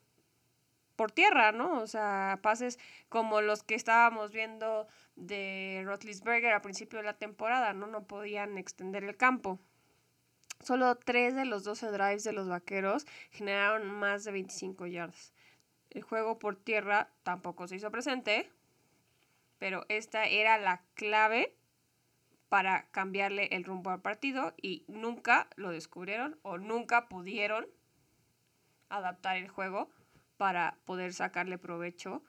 por 0.97 1.13
tierra, 1.13 1.53
¿no? 1.53 1.81
O 1.81 1.87
sea, 1.87 2.41
pases 2.43 2.77
como 3.09 3.41
los 3.41 3.63
que 3.63 3.77
estábamos 3.77 4.33
viendo 4.33 4.89
de 5.15 5.83
Rotlisberger 5.85 6.53
a 6.53 6.61
principio 6.61 6.99
de 6.99 7.05
la 7.05 7.19
temporada, 7.19 7.73
¿no? 7.73 7.87
No 7.87 8.03
podían 8.03 8.59
extender 8.59 9.05
el 9.05 9.17
campo. 9.17 9.61
Solo 10.61 10.97
3 10.97 11.37
de 11.37 11.45
los 11.45 11.63
12 11.63 11.93
drives 11.93 12.25
de 12.25 12.33
los 12.33 12.49
vaqueros 12.49 13.07
generaron 13.31 13.87
más 13.87 14.25
de 14.25 14.33
25 14.33 14.89
yardas. 14.89 15.33
El 15.91 16.03
juego 16.03 16.39
por 16.39 16.57
tierra 16.57 17.11
tampoco 17.23 17.67
se 17.67 17.77
hizo 17.77 17.91
presente, 17.91 18.51
pero 19.59 19.85
esta 19.89 20.27
era 20.27 20.59
la 20.59 20.83
clave 20.95 21.55
para 22.49 22.89
cambiarle 22.91 23.49
el 23.53 23.65
rumbo 23.65 23.91
al 23.91 24.01
partido 24.01 24.55
y 24.61 24.85
nunca 24.89 25.49
lo 25.57 25.71
descubrieron 25.71 26.39
o 26.43 26.59
nunca 26.59 27.09
pudieron 27.09 27.67
adaptar 28.89 29.37
el 29.37 29.49
juego 29.49 29.91
para 30.37 30.79
poder 30.85 31.13
sacarle 31.13 31.59
provecho 31.59 32.23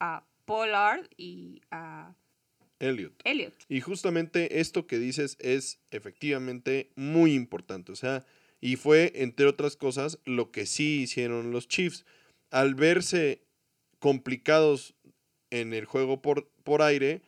a 0.00 0.24
Pollard 0.44 1.08
y 1.16 1.62
a 1.70 2.14
Elliot. 2.78 3.22
Elliot. 3.24 3.54
Y 3.68 3.80
justamente 3.80 4.60
esto 4.60 4.86
que 4.86 4.98
dices 4.98 5.36
es 5.40 5.80
efectivamente 5.90 6.90
muy 6.94 7.32
importante. 7.32 7.92
O 7.92 7.96
sea, 7.96 8.26
y 8.60 8.76
fue, 8.76 9.12
entre 9.16 9.46
otras 9.46 9.76
cosas, 9.76 10.18
lo 10.24 10.50
que 10.50 10.66
sí 10.66 11.02
hicieron 11.02 11.52
los 11.52 11.68
Chiefs 11.68 12.04
al 12.50 12.74
verse 12.74 13.42
complicados 13.98 14.94
en 15.50 15.72
el 15.72 15.84
juego 15.84 16.22
por, 16.22 16.48
por 16.64 16.82
aire, 16.82 17.22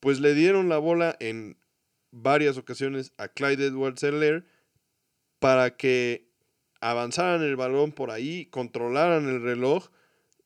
pues 0.00 0.20
le 0.20 0.34
dieron 0.34 0.68
la 0.68 0.78
bola 0.78 1.16
en 1.20 1.56
varias 2.10 2.56
ocasiones 2.56 3.12
a 3.18 3.28
Clyde 3.28 3.66
Edwards 3.66 4.00
Seller 4.00 4.44
para 5.38 5.76
que 5.76 6.28
avanzaran 6.80 7.42
el 7.42 7.56
balón 7.56 7.92
por 7.92 8.10
ahí, 8.10 8.46
controlaran 8.46 9.28
el 9.28 9.42
reloj 9.42 9.88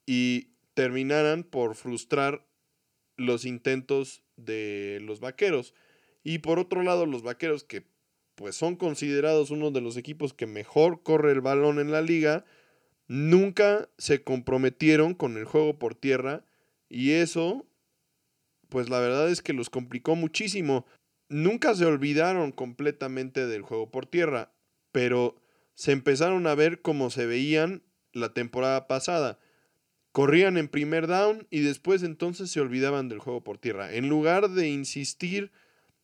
y 0.07 0.53
terminaran 0.75 1.43
por 1.43 1.75
frustrar 1.75 2.47
los 3.17 3.45
intentos 3.45 4.23
de 4.37 5.01
los 5.03 5.21
vaqueros. 5.21 5.75
Y 6.23 6.39
por 6.39 6.59
otro 6.59 6.83
lado, 6.83 7.07
los 7.07 7.23
vaqueros 7.23 7.65
que 7.65 7.85
pues 8.37 8.55
son 8.55 8.77
considerados 8.77 9.51
uno 9.51 9.73
de 9.73 9.81
los 9.81 9.97
equipos 9.97 10.33
que 10.33 10.47
mejor 10.47 11.03
corre 11.03 11.33
el 11.33 11.41
balón 11.41 11.81
en 11.81 11.91
la 11.91 12.01
liga, 12.01 12.45
nunca 13.09 13.89
se 13.99 14.23
comprometieron 14.23 15.15
con 15.15 15.37
el 15.37 15.45
juego 15.45 15.79
por 15.79 15.95
tierra 15.95 16.45
y 16.89 17.13
eso, 17.13 17.67
pues 18.69 18.89
la 18.89 19.01
verdad 19.01 19.31
es 19.31 19.43
que 19.43 19.55
los 19.55 19.71
complicó 19.71 20.15
muchísimo. 20.15 20.87
Nunca 21.29 21.75
se 21.75 21.85
olvidaron 21.85 22.53
completamente 22.53 23.47
del 23.47 23.63
juego 23.63 23.91
por 23.91 24.07
tierra, 24.07 24.53
pero 24.93 25.41
se 25.75 25.93
empezaron 25.93 26.47
a 26.47 26.55
ver 26.55 26.81
como 26.81 27.11
se 27.11 27.27
veían 27.27 27.83
la 28.13 28.33
temporada 28.33 28.87
pasada. 28.87 29.39
Corrían 30.13 30.57
en 30.57 30.69
primer 30.69 31.07
down 31.07 31.47
y 31.51 31.61
después 31.61 32.03
entonces 32.03 32.51
se 32.51 32.61
olvidaban 32.61 33.09
del 33.09 33.19
juego 33.19 33.45
por 33.45 33.59
tierra. 33.59 33.93
En 33.93 34.09
lugar 34.09 34.51
de 34.51 34.69
insistir, 34.69 35.53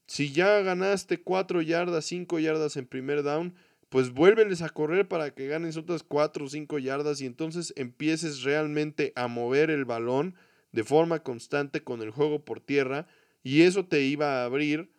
si 0.07 0.33
ya 0.33 0.61
ganaste 0.61 1.23
4 1.23 1.63
yardas, 1.63 2.05
5 2.05 2.39
yardas 2.39 2.77
en 2.77 2.87
primer 2.87 3.23
down, 3.23 3.55
pues 3.89 4.11
vuélveles 4.11 4.62
a 4.62 4.68
correr 4.68 5.09
para 5.09 5.35
que 5.35 5.47
ganes 5.47 5.76
otras 5.76 6.03
4 6.03 6.45
o 6.45 6.49
5 6.49 6.78
yardas 6.78 7.20
y 7.20 7.26
entonces 7.26 7.72
empieces 7.76 8.43
realmente 8.43 9.12
a 9.16 9.28
mover 9.28 9.70
el 9.70 9.85
balón 9.85 10.35
de 10.72 10.85
forma 10.85 11.22
constante 11.22 11.82
con 11.82 12.03
el 12.03 12.11
juego 12.11 12.45
por 12.45 12.61
tierra 12.61 13.07
y 13.43 13.62
eso 13.62 13.87
te 13.87 14.03
iba 14.03 14.43
a 14.43 14.45
abrir 14.45 14.91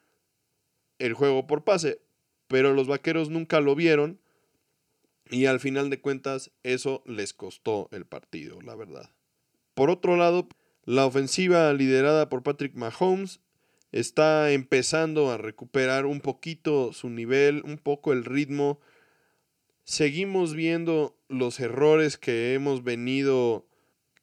el 1.00 1.14
juego 1.14 1.48
por 1.48 1.64
pase. 1.64 2.02
Pero 2.48 2.74
los 2.74 2.88
vaqueros 2.88 3.30
nunca 3.30 3.60
lo 3.60 3.76
vieron 3.76 4.22
y 5.30 5.48
al 5.48 5.60
final 5.60 5.90
de 5.90 6.00
cuentas 6.00 6.52
eso 6.64 7.04
les 7.06 7.34
costó 7.34 7.90
el 7.92 8.06
partido, 8.06 8.62
la 8.62 8.76
verdad. 8.76 9.12
Por 9.74 9.90
otro 9.90 10.16
lado, 10.16 10.48
la 10.84 11.06
ofensiva 11.06 11.74
liderada 11.74 12.30
por 12.30 12.44
Patrick 12.44 12.76
Mahomes 12.76 13.42
está 13.96 14.52
empezando 14.52 15.32
a 15.32 15.38
recuperar 15.38 16.06
un 16.06 16.20
poquito 16.20 16.92
su 16.92 17.10
nivel, 17.10 17.62
un 17.64 17.78
poco 17.78 18.12
el 18.12 18.26
ritmo. 18.26 18.82
Seguimos 19.86 20.54
viendo 20.54 21.18
los 21.30 21.62
errores 21.62 22.18
que 22.18 22.54
hemos 22.54 22.84
venido 22.84 23.66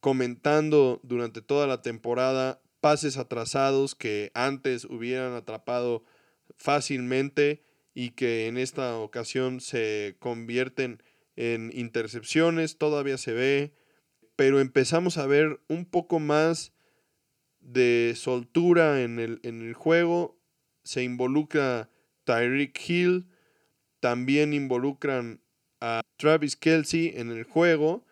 comentando 0.01 1.01
durante 1.03 1.41
toda 1.41 1.67
la 1.67 1.81
temporada, 1.81 2.61
pases 2.83 3.17
atrasados 3.17 3.95
que 3.95 4.31
antes 4.35 4.85
hubieran 4.85 5.33
atrapado 5.33 6.05
fácilmente 6.59 7.63
y 7.95 8.11
que 8.11 8.49
en 8.49 8.59
esta 8.59 8.99
ocasión 8.99 9.63
se 9.63 10.17
convierten 10.19 11.03
en 11.35 11.71
intercepciones, 11.73 12.77
todavía 12.77 13.17
se 13.17 13.33
ve, 13.33 13.73
pero 14.37 14.61
empezamos 14.61 15.17
a 15.17 15.27
ver 15.27 15.61
un 15.69 15.87
poco 15.87 16.19
más 16.21 16.75
de 17.63 18.15
soltura 18.17 19.03
en 19.03 19.19
el, 19.19 19.41
en 19.43 19.63
el 19.63 19.75
juego, 19.75 20.39
se 20.85 21.03
involucra 21.03 21.89
Tyreek 22.25 22.79
Hill, 22.89 23.29
también 24.01 24.53
involucran 24.53 25.41
a 25.81 26.03
Travis 26.17 26.57
Kelsey 26.57 27.13
en 27.17 27.31
el 27.31 27.45
juego. 27.45 28.05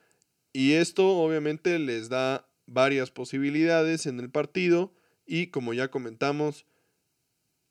Y 0.52 0.72
esto 0.72 1.18
obviamente 1.18 1.78
les 1.78 2.08
da 2.08 2.48
varias 2.66 3.10
posibilidades 3.10 4.06
en 4.06 4.20
el 4.20 4.30
partido. 4.30 4.92
Y 5.26 5.48
como 5.48 5.74
ya 5.74 5.90
comentamos, 5.90 6.66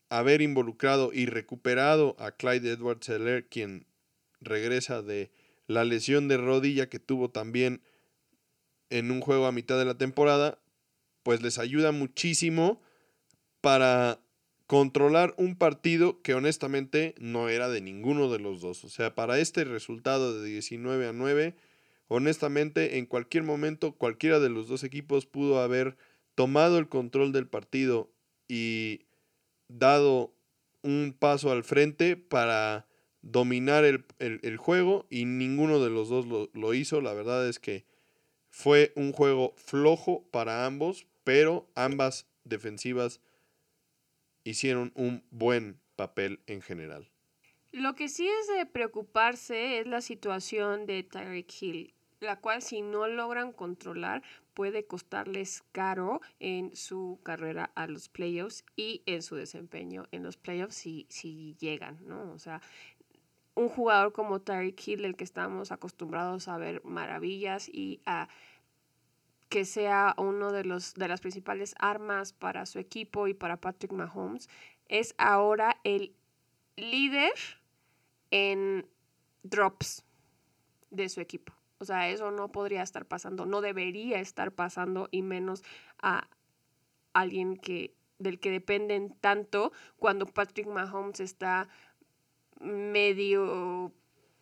haber 0.10 0.42
involucrado 0.42 1.12
y 1.14 1.26
recuperado 1.26 2.16
a 2.20 2.32
Clyde 2.32 2.72
Edwards 2.72 3.06
Seller, 3.06 3.48
quien 3.48 3.86
regresa 4.42 5.02
de 5.02 5.32
la 5.68 5.86
lesión 5.86 6.28
de 6.28 6.38
rodilla 6.38 6.90
que 6.90 7.00
tuvo 7.00 7.30
también 7.30 7.82
en 8.90 9.12
un 9.12 9.22
juego 9.22 9.46
a 9.46 9.52
mitad 9.52 9.78
de 9.78 9.86
la 9.86 9.98
temporada, 9.98 10.60
pues 11.24 11.42
les 11.42 11.58
ayuda 11.60 11.92
muchísimo 11.92 12.82
para 13.62 14.20
controlar 14.68 15.34
un 15.38 15.56
partido 15.56 16.22
que 16.22 16.36
honestamente 16.36 17.16
no 17.20 17.50
era 17.50 17.70
de 17.70 17.82
ninguno 17.82 18.32
de 18.32 18.40
los 18.40 18.62
dos. 18.62 18.84
O 18.84 18.90
sea, 18.90 19.16
para 19.16 19.40
este 19.40 19.64
resultado 19.64 20.40
de 20.40 20.48
19 20.48 21.08
a 21.08 21.14
9, 21.14 21.56
honestamente 22.08 22.98
en 22.98 23.06
cualquier 23.06 23.44
momento 23.44 23.94
cualquiera 23.94 24.40
de 24.40 24.50
los 24.50 24.68
dos 24.68 24.84
equipos 24.84 25.26
pudo 25.26 25.60
haber 25.60 25.98
tomado 26.36 26.78
el 26.78 26.88
control 26.88 27.32
del 27.32 27.48
partido 27.48 28.12
y 28.48 29.06
dado 29.68 30.34
un 30.84 31.16
paso 31.18 31.52
al 31.52 31.64
frente 31.64 32.16
para 32.16 32.88
dominar 33.22 33.84
el, 33.86 34.58
juego 34.58 35.06
y 35.10 35.26
ninguno 35.26 35.84
de 35.84 35.90
los 35.90 36.10
dos 36.10 36.26
lo, 36.26 36.50
lo, 36.54 36.74
hizo. 36.74 37.02
La 37.02 37.14
verdad 37.14 37.48
es 37.48 37.60
que 37.60 37.86
fue 38.50 38.92
un 38.96 39.12
juego 39.12 39.54
flojo 39.58 40.28
para 40.32 40.66
ambos, 40.66 41.06
pero 41.30 41.70
ambas 41.76 42.26
defensivas 42.44 43.22
hicieron 44.44 44.92
un 44.96 45.24
buen 45.30 45.80
papel 45.96 46.40
en 46.48 46.64
general. 46.64 47.08
Lo 47.72 47.94
que 47.94 48.10
sí 48.10 48.28
es 48.28 48.48
de 48.48 48.66
preocuparse 48.66 49.78
es 49.78 49.86
la 49.86 50.02
situación 50.02 50.88
de 50.88 51.04
Tyreek 51.04 51.62
Hill 51.62 51.94
la 52.20 52.38
cual 52.38 52.64
si 52.64 52.82
no 52.82 53.08
logran 53.08 53.54
controlar 53.54 54.24
puede 54.56 54.88
costarles 54.88 55.64
caro 55.72 56.20
en 56.40 56.76
su 56.76 57.20
carrera 57.22 57.72
a 57.76 57.86
los 57.86 58.10
playoffs 58.10 58.66
y 58.76 59.04
en 59.06 59.22
su 59.22 59.36
desempeño 59.36 60.08
en 60.12 60.24
los 60.24 60.36
playoffs 60.36 60.76
si, 60.76 61.06
si 61.10 61.56
llegan, 61.60 62.00
¿no? 62.08 62.32
O 62.32 62.40
sea, 62.40 62.60
un 63.54 63.70
jugador 63.70 64.14
como 64.14 64.42
Tyreek 64.42 64.88
Hill, 64.88 65.06
el 65.06 65.16
que 65.16 65.24
estamos 65.26 65.72
acostumbrados 65.72 66.48
a 66.48 66.58
ver 66.58 66.84
maravillas 66.84 67.70
y 67.70 68.02
a 68.08 68.30
que 69.50 69.66
sea 69.66 70.14
uno 70.18 70.52
de, 70.52 70.64
los, 70.64 70.94
de 70.94 71.08
las 71.08 71.22
principales 71.22 71.76
armas 71.80 72.34
para 72.34 72.66
su 72.66 72.80
equipo 72.80 73.28
y 73.28 73.34
para 73.34 73.58
Patrick 73.58 73.92
Mahomes, 73.92 74.48
es 74.88 75.16
ahora 75.18 75.80
el 75.84 76.16
líder 76.76 77.34
en 78.32 78.88
drops 79.44 80.06
de 80.92 81.10
su 81.10 81.20
equipo. 81.20 81.54
O 81.80 81.86
sea, 81.86 82.10
eso 82.10 82.30
no 82.32 82.52
podría 82.52 82.84
estar 82.84 83.06
pasando, 83.06 83.46
no 83.46 83.62
debería 83.62 84.20
estar 84.20 84.52
pasando 84.52 85.08
y 85.12 85.22
menos 85.22 85.64
a 86.02 86.28
alguien 87.14 87.58
que 87.58 87.94
del 88.20 88.40
que 88.40 88.52
dependen 88.52 89.16
tanto 89.22 89.72
cuando 89.98 90.26
Patrick 90.26 90.68
Mahomes 90.68 91.22
está 91.22 91.70
medio 92.60 93.94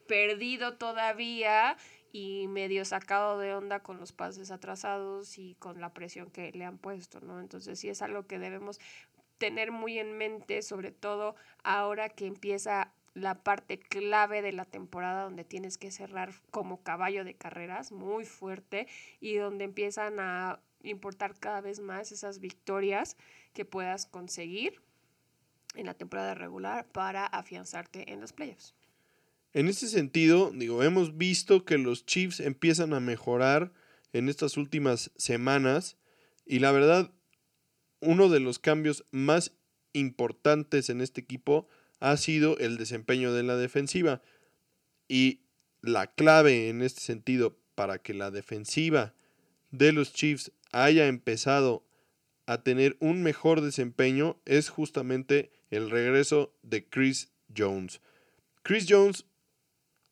perdido 0.07 0.77
todavía 0.77 1.77
y 2.17 2.47
medio 2.47 2.83
sacado 2.83 3.37
de 3.37 3.53
onda 3.53 3.81
con 3.81 3.99
los 3.99 4.11
pases 4.11 4.49
atrasados 4.49 5.37
y 5.37 5.53
con 5.59 5.79
la 5.79 5.93
presión 5.93 6.31
que 6.31 6.51
le 6.51 6.65
han 6.65 6.79
puesto, 6.79 7.21
¿no? 7.21 7.39
Entonces 7.39 7.79
sí 7.79 7.89
es 7.89 8.01
algo 8.01 8.25
que 8.25 8.39
debemos 8.39 8.79
tener 9.37 9.71
muy 9.71 9.99
en 9.99 10.17
mente, 10.17 10.63
sobre 10.63 10.91
todo 10.91 11.35
ahora 11.63 12.09
que 12.09 12.25
empieza 12.25 12.91
la 13.13 13.43
parte 13.43 13.77
clave 13.77 14.41
de 14.41 14.51
la 14.51 14.65
temporada 14.65 15.25
donde 15.25 15.43
tienes 15.43 15.77
que 15.77 15.91
cerrar 15.91 16.33
como 16.49 16.81
caballo 16.81 17.23
de 17.23 17.35
carreras 17.35 17.91
muy 17.91 18.25
fuerte 18.25 18.87
y 19.19 19.35
donde 19.35 19.65
empiezan 19.65 20.19
a 20.19 20.59
importar 20.81 21.35
cada 21.39 21.61
vez 21.61 21.79
más 21.79 22.11
esas 22.11 22.39
victorias 22.39 23.15
que 23.53 23.63
puedas 23.63 24.07
conseguir 24.07 24.81
en 25.75 25.85
la 25.85 25.93
temporada 25.93 26.33
regular 26.33 26.87
para 26.87 27.27
afianzarte 27.27 28.11
en 28.11 28.21
los 28.21 28.33
playoffs. 28.33 28.73
En 29.53 29.67
ese 29.67 29.87
sentido, 29.87 30.51
digo, 30.53 30.83
hemos 30.83 31.17
visto 31.17 31.65
que 31.65 31.77
los 31.77 32.05
Chiefs 32.05 32.39
empiezan 32.39 32.93
a 32.93 32.99
mejorar 32.99 33.71
en 34.13 34.29
estas 34.29 34.57
últimas 34.57 35.11
semanas 35.15 35.97
y 36.45 36.59
la 36.59 36.71
verdad, 36.71 37.11
uno 37.99 38.29
de 38.29 38.39
los 38.39 38.59
cambios 38.59 39.03
más 39.11 39.53
importantes 39.93 40.89
en 40.89 41.01
este 41.01 41.21
equipo 41.21 41.67
ha 41.99 42.15
sido 42.17 42.57
el 42.57 42.77
desempeño 42.77 43.33
de 43.33 43.43
la 43.43 43.55
defensiva. 43.57 44.21
Y 45.07 45.41
la 45.81 46.07
clave 46.07 46.69
en 46.69 46.81
este 46.81 47.01
sentido 47.01 47.57
para 47.75 47.99
que 47.99 48.13
la 48.13 48.31
defensiva 48.31 49.13
de 49.71 49.91
los 49.91 50.13
Chiefs 50.13 50.51
haya 50.71 51.07
empezado 51.07 51.85
a 52.45 52.63
tener 52.63 52.97
un 52.99 53.23
mejor 53.23 53.61
desempeño 53.61 54.39
es 54.45 54.69
justamente 54.69 55.51
el 55.69 55.89
regreso 55.89 56.55
de 56.63 56.85
Chris 56.85 57.31
Jones. 57.55 58.01
Chris 58.63 58.85
Jones 58.87 59.25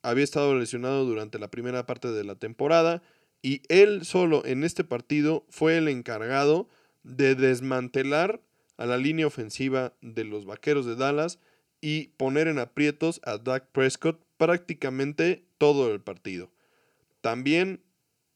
había 0.05 0.23
estado 0.23 0.53
lesionado 0.55 1.03
durante 1.03 1.39
la 1.39 1.49
primera 1.49 1.87
parte 1.87 2.11
de 2.11 2.23
la 2.23 2.35
temporada 2.35 3.01
y 3.41 3.63
él 3.69 4.05
solo 4.05 4.45
en 4.45 4.63
este 4.63 4.83
partido 4.83 5.45
fue 5.49 5.77
el 5.77 5.87
encargado 5.87 6.69
de 7.01 7.33
desmantelar 7.33 8.39
a 8.77 8.85
la 8.85 8.97
línea 8.97 9.25
ofensiva 9.25 9.93
de 10.01 10.23
los 10.23 10.45
Vaqueros 10.45 10.85
de 10.85 10.95
Dallas 10.95 11.39
y 11.81 12.09
poner 12.17 12.47
en 12.47 12.59
aprietos 12.59 13.19
a 13.23 13.39
Dak 13.39 13.65
Prescott 13.71 14.21
prácticamente 14.37 15.43
todo 15.57 15.91
el 15.91 16.01
partido. 16.01 16.51
También 17.21 17.81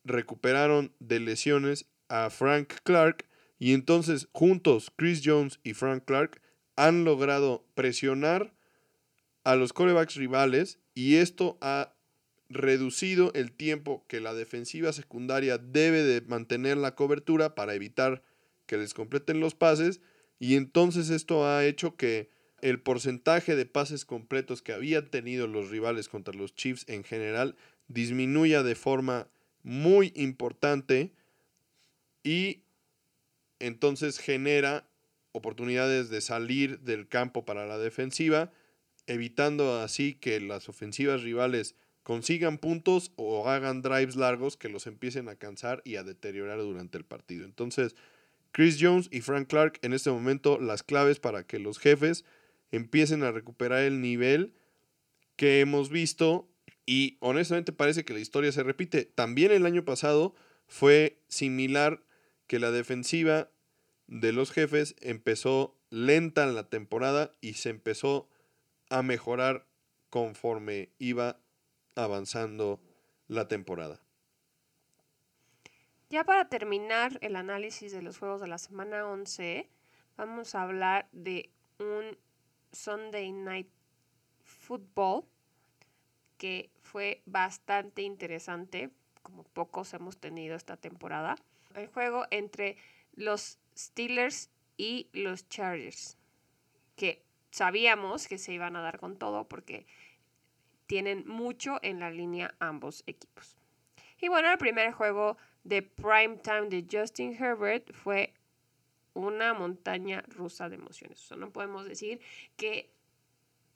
recuperaron 0.04 0.92
de 1.00 1.20
lesiones 1.20 1.86
a 2.08 2.32
Frank 2.32 2.74
Clark 2.84 3.26
y 3.60 3.74
entonces 3.74 4.28
juntos 4.32 4.92
Chris 4.96 5.22
Jones 5.24 5.60
y 5.64 5.76
Frank 5.76 6.04
Clark 6.06 6.42
han 6.76 7.04
logrado 7.04 7.64
presionar 7.76 8.56
a 9.44 9.56
los 9.56 9.72
corebacks 9.72 10.16
rivales 10.16 10.80
y 11.00 11.16
esto 11.16 11.58
ha 11.62 11.96
reducido 12.50 13.32
el 13.34 13.54
tiempo 13.54 14.04
que 14.10 14.20
la 14.20 14.34
defensiva 14.34 14.92
secundaria 14.92 15.58
debe 15.58 16.04
de 16.04 16.20
mantener 16.20 16.76
la 16.76 16.94
cobertura 16.94 17.56
para 17.56 17.74
evitar 17.74 18.22
que 18.66 18.76
les 18.76 18.94
completen 18.94 19.40
los 19.40 19.56
pases 19.56 20.02
y 20.40 20.58
entonces 20.58 21.10
esto 21.10 21.48
ha 21.48 21.64
hecho 21.64 21.96
que 21.96 22.30
el 22.62 22.82
porcentaje 22.82 23.56
de 23.56 23.66
pases 23.66 24.04
completos 24.04 24.62
que 24.62 24.74
habían 24.74 25.10
tenido 25.10 25.48
los 25.48 25.70
rivales 25.70 26.10
contra 26.10 26.34
los 26.34 26.54
Chiefs 26.54 26.84
en 26.90 27.06
general 27.06 27.56
disminuya 27.88 28.62
de 28.62 28.76
forma 28.76 29.30
muy 29.64 30.12
importante 30.18 31.14
y 32.26 32.64
entonces 33.60 34.20
genera 34.20 34.86
oportunidades 35.32 36.10
de 36.10 36.20
salir 36.20 36.82
del 36.82 37.08
campo 37.08 37.46
para 37.46 37.66
la 37.66 37.78
defensiva, 37.78 38.52
evitando 39.10 39.80
así 39.80 40.14
que 40.14 40.40
las 40.40 40.70
ofensivas 40.70 41.24
rivales 41.24 41.76
consigan 42.04 42.58
puntos 42.58 43.12
o 43.16 43.50
hagan 43.50 43.82
drives 43.82 44.16
largos 44.16 44.56
que 44.56 44.70
los 44.70 44.88
empiecen 44.88 45.28
a 45.30 45.36
cansar 45.36 45.82
y 45.84 45.96
a 45.96 46.04
deteriorar 46.04 46.60
durante 46.60 46.98
el 46.98 47.06
partido. 47.06 47.46
Entonces, 47.46 47.96
Chris 48.52 48.78
Jones 48.80 49.10
y 49.12 49.22
Frank 49.22 49.48
Clark 49.48 49.80
en 49.82 49.94
este 49.94 50.12
momento 50.12 50.60
las 50.60 50.84
claves 50.84 51.20
para 51.20 51.44
que 51.44 51.60
los 51.60 51.80
jefes 51.80 52.24
empiecen 52.72 53.24
a 53.24 53.32
recuperar 53.32 53.84
el 53.84 54.00
nivel 54.00 54.54
que 55.36 55.60
hemos 55.60 55.90
visto 55.90 56.48
y 56.86 57.18
honestamente 57.20 57.72
parece 57.72 58.06
que 58.06 58.14
la 58.14 58.20
historia 58.20 58.52
se 58.52 58.64
repite. 58.64 59.06
También 59.06 59.52
el 59.52 59.66
año 59.66 59.86
pasado 59.86 60.36
fue 60.68 61.20
similar 61.28 62.04
que 62.48 62.60
la 62.60 62.72
defensiva 62.72 63.50
de 64.08 64.34
los 64.34 64.52
jefes 64.52 64.96
empezó 65.02 65.76
lenta 65.90 66.44
en 66.44 66.56
la 66.56 66.70
temporada 66.70 67.36
y 67.42 67.54
se 67.54 67.70
empezó 67.70 68.30
a 68.90 69.02
mejorar 69.02 69.66
conforme 70.10 70.90
iba 70.98 71.40
avanzando 71.96 72.80
la 73.28 73.48
temporada. 73.48 74.02
Ya 76.10 76.24
para 76.24 76.50
terminar 76.50 77.20
el 77.22 77.36
análisis 77.36 77.92
de 77.92 78.02
los 78.02 78.18
juegos 78.18 78.42
de 78.42 78.48
la 78.48 78.58
semana 78.58 79.06
11, 79.06 79.70
vamos 80.18 80.56
a 80.56 80.64
hablar 80.64 81.08
de 81.12 81.52
un 81.78 82.18
Sunday 82.72 83.32
Night 83.32 83.70
Football 84.44 85.26
que 86.38 86.72
fue 86.82 87.22
bastante 87.26 88.02
interesante, 88.02 88.90
como 89.22 89.44
pocos 89.44 89.94
hemos 89.94 90.18
tenido 90.18 90.56
esta 90.56 90.78
temporada. 90.78 91.36
El 91.76 91.88
juego 91.88 92.26
entre 92.32 92.78
los 93.14 93.60
Steelers 93.78 94.50
y 94.78 95.10
los 95.14 95.48
Chargers, 95.50 96.18
que 96.96 97.22
sabíamos 97.52 98.28
que 98.28 98.38
se 98.38 98.54
iban 98.54 98.76
a 98.76 98.82
dar 98.82 99.00
con 99.00 99.18
todo 99.18 99.48
porque 99.48 99.86
tienen 100.88 101.24
mucho 101.28 101.80
en 101.82 102.00
la 102.00 102.12
línea 102.12 102.56
ambos 102.60 103.04
equipos. 103.06 103.56
Y 104.22 104.28
bueno, 104.28 104.52
el 104.52 104.58
primer 104.58 104.92
juego 104.92 105.38
de 105.64 105.82
prime 105.82 106.38
time 106.38 106.70
de 106.70 106.86
Justin 106.90 107.34
Herbert 107.34 107.94
fue 107.94 108.34
una 109.14 109.54
montaña 109.54 110.24
rusa 110.28 110.70
de 110.70 110.76
emociones. 110.76 111.24
O 111.24 111.28
sea, 111.28 111.38
no 111.38 111.52
podemos 111.52 111.86
decir 111.86 112.20
que 112.56 112.92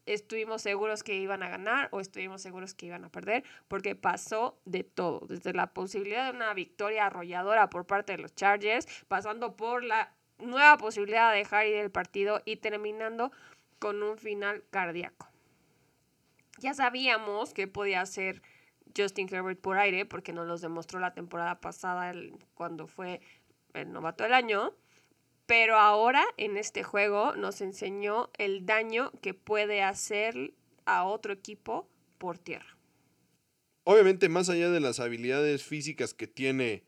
estuvimos 0.05 0.61
seguros 0.61 1.03
que 1.03 1.15
iban 1.15 1.43
a 1.43 1.49
ganar 1.49 1.89
o 1.91 1.99
estuvimos 1.99 2.41
seguros 2.41 2.73
que 2.73 2.87
iban 2.87 3.05
a 3.05 3.09
perder, 3.09 3.43
porque 3.67 3.95
pasó 3.95 4.59
de 4.65 4.83
todo, 4.83 5.25
desde 5.27 5.53
la 5.53 5.67
posibilidad 5.67 6.25
de 6.31 6.37
una 6.37 6.53
victoria 6.53 7.05
arrolladora 7.05 7.69
por 7.69 7.85
parte 7.85 8.13
de 8.13 8.21
los 8.21 8.35
Chargers, 8.35 8.87
pasando 9.07 9.55
por 9.55 9.83
la 9.83 10.13
nueva 10.39 10.77
posibilidad 10.77 11.31
de 11.31 11.39
dejar 11.39 11.67
ir 11.67 11.75
el 11.75 11.91
partido 11.91 12.41
y 12.43 12.57
terminando 12.57 13.31
con 13.83 14.01
un 14.01 14.17
final 14.17 14.63
cardíaco. 14.69 15.27
Ya 16.57 16.73
sabíamos 16.73 17.53
que 17.53 17.67
podía 17.67 18.05
ser 18.05 18.41
Justin 18.95 19.27
Herbert 19.29 19.59
por 19.59 19.77
aire, 19.77 20.05
porque 20.05 20.31
nos 20.31 20.47
los 20.47 20.61
demostró 20.61 21.01
la 21.01 21.13
temporada 21.13 21.59
pasada 21.59 22.13
cuando 22.53 22.87
fue 22.87 23.19
el 23.73 23.91
novato 23.91 24.23
del 24.23 24.35
año. 24.35 24.73
Pero 25.47 25.75
ahora 25.75 26.23
en 26.37 26.55
este 26.55 26.81
juego 26.83 27.35
nos 27.35 27.59
enseñó 27.59 28.29
el 28.37 28.65
daño 28.65 29.11
que 29.21 29.33
puede 29.33 29.83
hacer 29.83 30.53
a 30.85 31.03
otro 31.03 31.33
equipo 31.33 31.89
por 32.19 32.37
tierra. 32.37 32.77
Obviamente, 33.83 34.29
más 34.29 34.47
allá 34.47 34.69
de 34.69 34.79
las 34.79 35.01
habilidades 35.01 35.61
físicas 35.61 36.13
que 36.13 36.27
tiene 36.27 36.85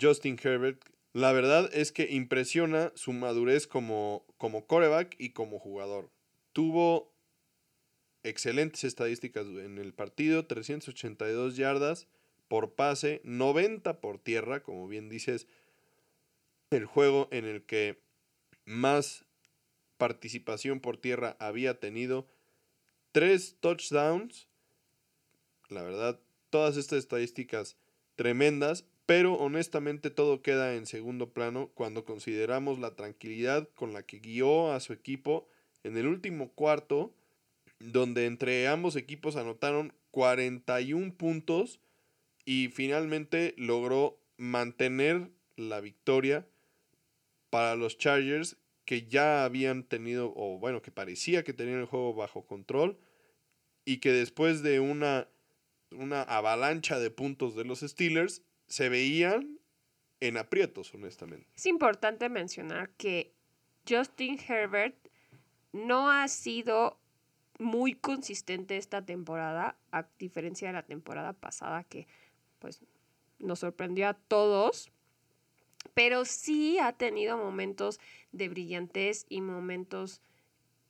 Justin 0.00 0.38
Herbert, 0.42 0.82
la 1.12 1.32
verdad 1.32 1.68
es 1.74 1.92
que 1.92 2.08
impresiona 2.10 2.92
su 2.94 3.12
madurez 3.12 3.66
como, 3.66 4.24
como 4.38 4.66
coreback 4.66 5.16
y 5.18 5.30
como 5.30 5.58
jugador. 5.58 6.10
Tuvo 6.52 7.12
excelentes 8.22 8.84
estadísticas 8.84 9.46
en 9.46 9.78
el 9.78 9.92
partido, 9.92 10.46
382 10.46 11.56
yardas 11.56 12.08
por 12.48 12.74
pase, 12.74 13.20
90 13.24 14.00
por 14.00 14.18
tierra, 14.18 14.62
como 14.62 14.88
bien 14.88 15.08
dices, 15.08 15.46
el 16.70 16.86
juego 16.86 17.28
en 17.30 17.44
el 17.44 17.62
que 17.62 18.00
más 18.64 19.24
participación 19.96 20.80
por 20.80 20.96
tierra 20.96 21.36
había 21.40 21.78
tenido, 21.80 22.26
tres 23.12 23.56
touchdowns, 23.60 24.48
la 25.68 25.82
verdad, 25.82 26.20
todas 26.50 26.76
estas 26.76 27.00
estadísticas 27.00 27.76
tremendas, 28.16 28.84
pero 29.08 29.32
honestamente 29.36 30.10
todo 30.10 30.42
queda 30.42 30.74
en 30.74 30.84
segundo 30.84 31.32
plano 31.32 31.70
cuando 31.72 32.04
consideramos 32.04 32.78
la 32.78 32.94
tranquilidad 32.94 33.66
con 33.74 33.94
la 33.94 34.02
que 34.02 34.18
guió 34.18 34.70
a 34.70 34.80
su 34.80 34.92
equipo 34.92 35.48
en 35.82 35.96
el 35.96 36.06
último 36.06 36.52
cuarto 36.52 37.14
donde 37.78 38.26
entre 38.26 38.68
ambos 38.68 38.96
equipos 38.96 39.36
anotaron 39.36 39.94
41 40.10 41.14
puntos 41.14 41.80
y 42.44 42.68
finalmente 42.68 43.54
logró 43.56 44.20
mantener 44.36 45.30
la 45.56 45.80
victoria 45.80 46.46
para 47.48 47.76
los 47.76 47.96
Chargers 47.96 48.58
que 48.84 49.06
ya 49.06 49.46
habían 49.46 49.84
tenido, 49.84 50.34
o 50.36 50.58
bueno, 50.58 50.82
que 50.82 50.90
parecía 50.90 51.44
que 51.44 51.54
tenían 51.54 51.78
el 51.78 51.86
juego 51.86 52.12
bajo 52.12 52.46
control 52.46 52.98
y 53.86 54.00
que 54.00 54.12
después 54.12 54.62
de 54.62 54.80
una, 54.80 55.28
una 55.92 56.20
avalancha 56.20 56.98
de 56.98 57.10
puntos 57.10 57.56
de 57.56 57.64
los 57.64 57.80
Steelers 57.80 58.42
se 58.68 58.88
veían 58.88 59.58
en 60.20 60.36
aprietos, 60.36 60.94
honestamente. 60.94 61.46
Es 61.56 61.66
importante 61.66 62.28
mencionar 62.28 62.90
que 62.90 63.32
Justin 63.88 64.38
Herbert 64.46 64.96
no 65.72 66.10
ha 66.10 66.28
sido 66.28 66.98
muy 67.58 67.94
consistente 67.94 68.76
esta 68.76 69.04
temporada, 69.04 69.76
a 69.90 70.06
diferencia 70.18 70.68
de 70.68 70.74
la 70.74 70.86
temporada 70.86 71.32
pasada 71.32 71.84
que 71.84 72.06
pues 72.58 72.82
nos 73.38 73.60
sorprendió 73.60 74.08
a 74.08 74.14
todos, 74.14 74.90
pero 75.94 76.24
sí 76.24 76.78
ha 76.78 76.92
tenido 76.92 77.36
momentos 77.36 78.00
de 78.32 78.48
brillantez 78.48 79.26
y 79.28 79.40
momentos 79.40 80.20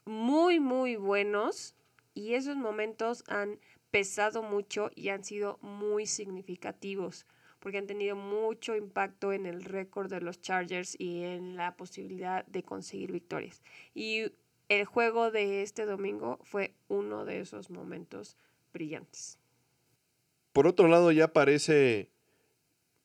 muy, 0.04 0.60
muy 0.60 0.96
buenos 0.96 1.74
y 2.14 2.34
esos 2.34 2.56
momentos 2.56 3.24
han 3.28 3.58
pesado 3.90 4.42
mucho 4.42 4.90
y 4.94 5.10
han 5.10 5.24
sido 5.24 5.58
muy 5.62 6.06
significativos 6.06 7.26
porque 7.60 7.78
han 7.78 7.86
tenido 7.86 8.16
mucho 8.16 8.76
impacto 8.76 9.32
en 9.32 9.46
el 9.46 9.64
récord 9.64 10.10
de 10.10 10.20
los 10.20 10.40
Chargers 10.40 10.94
y 10.98 11.22
en 11.22 11.56
la 11.56 11.76
posibilidad 11.76 12.46
de 12.46 12.62
conseguir 12.62 13.12
victorias. 13.12 13.62
Y 13.94 14.32
el 14.68 14.84
juego 14.84 15.30
de 15.30 15.62
este 15.62 15.86
domingo 15.86 16.38
fue 16.42 16.74
uno 16.88 17.24
de 17.24 17.40
esos 17.40 17.70
momentos 17.70 18.36
brillantes. 18.72 19.38
Por 20.52 20.66
otro 20.66 20.88
lado, 20.88 21.12
ya 21.12 21.32
parece 21.32 22.10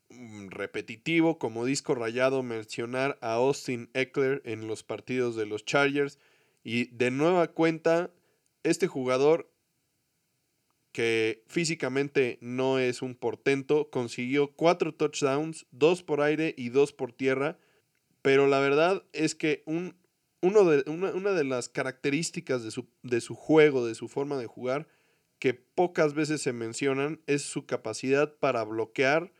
mm, 0.10 0.47
repetitivo 0.49 1.38
como 1.38 1.66
disco 1.66 1.95
rayado 1.95 2.43
mencionar 2.43 3.18
a 3.22 3.34
Austin 3.36 3.89
Eckler 3.93 4.41
en 4.45 4.68
los 4.68 4.84
partidos 4.84 5.36
de 5.36 5.45
los 5.45 5.66
Chargers 5.66 6.20
y 6.64 6.86
de 6.95 7.12
nueva 7.12 7.47
cuenta 7.47 8.12
este 8.64 8.88
jugador 8.88 9.53
que 10.93 11.43
físicamente 11.47 12.37
no 12.39 12.79
es 12.79 13.01
un 13.01 13.15
portento, 13.15 13.89
consiguió 13.89 14.53
cuatro 14.53 14.93
touchdowns, 14.93 15.65
dos 15.71 16.03
por 16.03 16.21
aire 16.21 16.55
y 16.57 16.69
dos 16.69 16.93
por 16.93 17.11
tierra, 17.11 17.57
pero 18.21 18.47
la 18.47 18.61
verdad 18.61 19.03
es 19.11 19.35
que 19.35 19.63
un 19.65 19.95
uno 20.43 20.65
de, 20.65 20.83
una, 20.89 21.31
de 21.31 21.43
las 21.45 21.69
características 21.69 22.63
de 22.63 22.71
su, 22.71 22.85
de 23.01 23.21
su 23.21 23.33
juego, 23.33 23.85
de 23.87 23.95
su 23.95 24.09
forma 24.09 24.37
de 24.37 24.45
jugar, 24.45 24.87
que 25.39 25.53
pocas 25.53 26.13
veces 26.13 26.41
se 26.41 26.51
mencionan, 26.51 27.21
es 27.27 27.43
su 27.43 27.65
capacidad 27.65 28.35
para 28.35 28.65
bloquear 28.65 29.31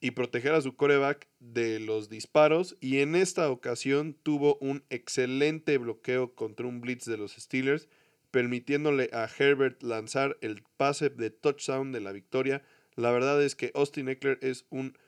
y 0.00 0.10
proteger 0.10 0.52
a 0.52 0.60
su 0.60 0.74
coreback 0.74 1.28
de 1.38 1.78
los 1.78 2.08
disparos. 2.08 2.76
Y 2.80 2.98
en 2.98 3.14
esta 3.14 3.48
ocasión 3.50 4.14
tuvo 4.14 4.58
un 4.60 4.82
excelente 4.90 5.78
bloqueo 5.78 6.34
contra 6.34 6.66
un 6.66 6.80
blitz 6.80 7.04
de 7.04 7.18
los 7.18 7.32
Steelers, 7.32 7.88
permitiéndole 8.36 9.08
a 9.14 9.26
Herbert 9.26 9.82
lanzar 9.82 10.36
el 10.42 10.62
pase 10.76 11.08
de 11.08 11.30
touchdown 11.30 11.90
de 11.90 12.02
la 12.02 12.12
victoria. 12.12 12.62
La 12.94 13.10
verdad 13.10 13.42
es 13.42 13.54
que 13.54 13.72
Austin 13.74 14.10
Eckler 14.10 14.38
es 14.42 14.66
un 14.68 14.98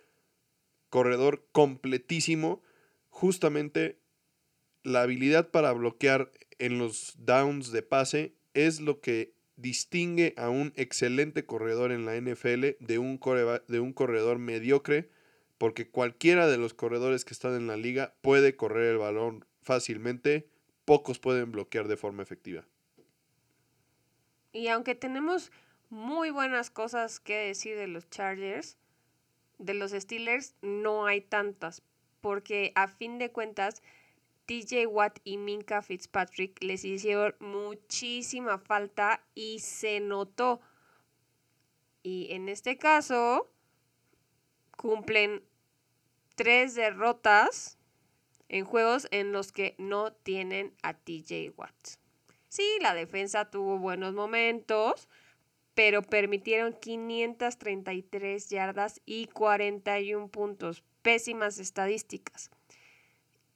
corredor 0.89 1.47
completísimo. 1.53 2.63
Justamente 3.11 3.99
la 4.83 5.03
habilidad 5.03 5.51
para 5.51 5.75
bloquear 5.75 6.33
en 6.59 6.79
los 6.79 7.17
downs 7.19 7.71
de 7.71 7.83
pase 7.83 8.33
es 8.55 8.81
lo 8.81 9.03
que 9.03 9.35
distingue 9.57 10.33
a 10.39 10.49
un 10.49 10.73
excelente 10.77 11.45
corredor 11.45 11.93
en 11.93 12.07
la 12.07 12.19
NFL 12.19 12.79
de 12.81 12.99
un, 12.99 13.21
de 13.69 13.81
un 13.81 13.93
corredor 13.93 14.39
mediocre, 14.39 15.11
porque 15.59 15.91
cualquiera 15.91 16.47
de 16.47 16.57
los 16.57 16.73
corredores 16.73 17.27
que 17.27 17.35
están 17.35 17.55
en 17.57 17.67
la 17.67 17.77
liga 17.77 18.15
puede 18.23 18.57
correr 18.57 18.93
el 18.93 18.97
balón 18.97 19.45
fácilmente, 19.61 20.49
pocos 20.87 21.19
pueden 21.19 21.53
bloquear 21.53 21.89
de 21.89 21.99
forma 21.99 22.23
efectiva. 22.23 22.67
Y 24.59 24.67
aunque 24.67 24.97
tenemos 24.97 25.53
muy 25.89 26.31
buenas 26.31 26.69
cosas 26.69 27.21
que 27.21 27.37
decir 27.37 27.77
de 27.77 27.87
los 27.87 28.11
Chargers, 28.11 28.77
de 29.59 29.73
los 29.73 29.93
Steelers 29.93 30.57
no 30.63 31.07
hay 31.07 31.21
tantas, 31.21 31.81
porque 32.21 32.73
a 32.75 32.89
fin 32.89 33.21
de 33.21 33.31
cuentas 33.31 33.85
TJ 34.47 34.89
Watt 34.89 35.21
y 35.23 35.37
Minka 35.37 35.81
Fitzpatrick 35.81 36.61
les 36.61 36.85
hicieron 36.85 37.37
muchísima 37.39 38.59
falta 38.59 39.25
y 39.37 39.61
se 39.61 40.01
notó. 40.01 40.61
Y 42.03 42.33
en 42.33 42.49
este 42.49 42.79
caso 42.79 43.53
cumplen 44.77 45.45
tres 46.35 46.75
derrotas 46.75 47.79
en 48.49 48.65
juegos 48.65 49.07
en 49.13 49.31
los 49.31 49.53
que 49.53 49.77
no 49.79 50.13
tienen 50.13 50.75
a 50.83 50.95
TJ 50.95 51.53
Watt. 51.57 52.08
Sí, 52.49 52.67
la 52.81 52.95
defensa 52.95 53.51
tuvo 53.51 53.79
buenos 53.79 54.15
momentos, 54.15 55.09
pero 55.75 56.03
permitieron 56.03 56.73
533 56.73 58.49
yardas 58.49 59.01
y 59.05 59.27
41 59.27 60.29
puntos. 60.29 60.83
Pésimas 61.03 61.59
estadísticas. 61.59 62.51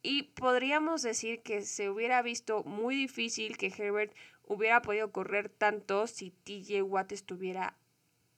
Y 0.03 0.23
podríamos 0.23 1.01
decir 1.01 1.41
que 1.41 1.61
se 1.61 1.89
hubiera 1.89 2.21
visto 2.21 2.63
muy 2.63 2.95
difícil 2.95 3.57
que 3.57 3.67
Herbert 3.67 4.13
hubiera 4.45 4.81
podido 4.81 5.11
correr 5.11 5.49
tanto 5.49 6.07
si 6.07 6.31
TJ 6.31 6.83
Watt 6.83 7.13
estuviera, 7.13 7.77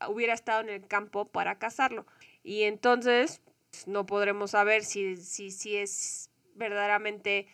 hubiera 0.08 0.34
estado 0.34 0.62
en 0.62 0.70
el 0.70 0.88
campo 0.88 1.26
para 1.26 1.58
cazarlo. 1.58 2.06
Y 2.44 2.64
entonces 2.64 3.42
no 3.88 4.06
podremos 4.06 4.52
saber 4.52 4.86
si, 4.86 5.18
si, 5.18 5.52
si 5.52 5.76
es 5.76 6.30
verdaderamente 6.54 7.48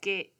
que 0.00 0.32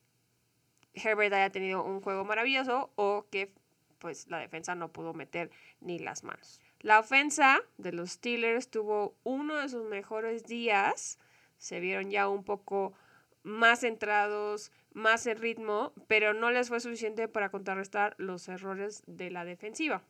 Herbert 1.02 1.32
haya 1.32 1.50
tenido 1.50 1.84
un 1.84 2.00
juego 2.00 2.24
maravilloso 2.24 2.90
o 2.96 3.26
que 3.30 3.52
pues 3.98 4.28
la 4.28 4.38
defensa 4.38 4.74
no 4.74 4.92
pudo 4.92 5.12
meter 5.12 5.50
ni 5.80 5.98
las 5.98 6.24
manos. 6.24 6.60
La 6.80 7.00
ofensa 7.00 7.60
de 7.76 7.92
los 7.92 8.12
Steelers 8.12 8.70
tuvo 8.70 9.16
uno 9.24 9.56
de 9.56 9.68
sus 9.68 9.84
mejores 9.84 10.44
días. 10.44 11.18
Se 11.58 11.80
vieron 11.80 12.10
ya 12.10 12.28
un 12.28 12.44
poco 12.44 12.94
más 13.42 13.80
centrados, 13.80 14.70
más 14.92 15.26
en 15.26 15.38
ritmo, 15.38 15.92
pero 16.06 16.34
no 16.34 16.50
les 16.50 16.68
fue 16.68 16.80
suficiente 16.80 17.28
para 17.28 17.50
contrarrestar 17.50 18.14
los 18.18 18.48
errores 18.48 19.02
de 19.06 19.30
la 19.30 19.44
defensiva. 19.44 20.02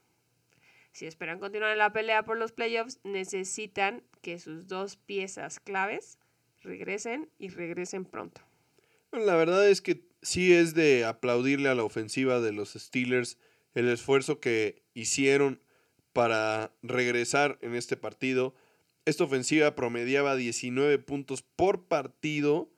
Si 0.92 1.06
esperan 1.06 1.38
continuar 1.38 1.72
en 1.72 1.78
la 1.78 1.92
pelea 1.92 2.24
por 2.24 2.36
los 2.36 2.52
playoffs, 2.52 2.98
necesitan 3.04 4.02
que 4.22 4.38
sus 4.38 4.66
dos 4.66 4.96
piezas 4.96 5.60
claves 5.60 6.18
regresen 6.62 7.30
y 7.38 7.48
regresen 7.50 8.04
pronto. 8.04 8.40
La 9.12 9.36
verdad 9.36 9.68
es 9.68 9.80
que 9.80 10.07
sí 10.22 10.52
es 10.52 10.74
de 10.74 11.04
aplaudirle 11.04 11.68
a 11.68 11.74
la 11.74 11.84
ofensiva 11.84 12.40
de 12.40 12.52
los 12.52 12.74
Steelers 12.74 13.38
el 13.74 13.88
esfuerzo 13.88 14.40
que 14.40 14.82
hicieron 14.94 15.60
para 16.12 16.72
regresar 16.82 17.58
en 17.62 17.74
este 17.74 17.96
partido. 17.96 18.54
Esta 19.04 19.24
ofensiva 19.24 19.74
promediaba 19.74 20.36
19 20.36 20.98
puntos 20.98 21.42
por 21.42 21.84
partido 21.84 22.70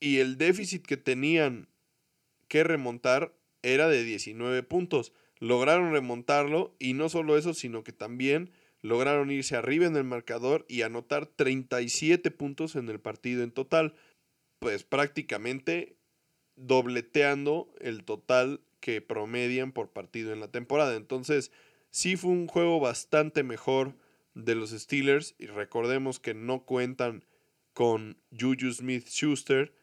y 0.00 0.18
el 0.18 0.36
déficit 0.36 0.84
que 0.84 0.96
tenían 0.96 1.68
que 2.48 2.62
remontar 2.62 3.34
era 3.62 3.88
de 3.88 4.04
19 4.04 4.62
puntos. 4.62 5.12
Lograron 5.38 5.92
remontarlo 5.92 6.74
y 6.78 6.92
no 6.92 7.08
solo 7.08 7.36
eso, 7.36 7.54
sino 7.54 7.82
que 7.82 7.92
también 7.92 8.50
lograron 8.82 9.30
irse 9.30 9.56
arriba 9.56 9.86
en 9.86 9.96
el 9.96 10.04
marcador 10.04 10.64
y 10.68 10.82
anotar 10.82 11.26
37 11.26 12.30
puntos 12.30 12.76
en 12.76 12.88
el 12.88 13.00
partido 13.00 13.42
en 13.42 13.50
total. 13.50 13.94
Pues 14.60 14.84
prácticamente 14.84 15.95
dobleteando 16.56 17.72
el 17.80 18.04
total 18.04 18.60
que 18.80 19.00
promedian 19.00 19.72
por 19.72 19.90
partido 19.90 20.32
en 20.32 20.40
la 20.40 20.50
temporada. 20.50 20.96
Entonces, 20.96 21.52
sí 21.90 22.16
fue 22.16 22.30
un 22.30 22.46
juego 22.46 22.80
bastante 22.80 23.42
mejor 23.42 23.94
de 24.34 24.54
los 24.54 24.70
Steelers 24.70 25.34
y 25.38 25.46
recordemos 25.46 26.20
que 26.20 26.34
no 26.34 26.64
cuentan 26.64 27.24
con 27.72 28.18
Juju 28.38 28.72
Smith 28.72 29.08
Schuster 29.08 29.74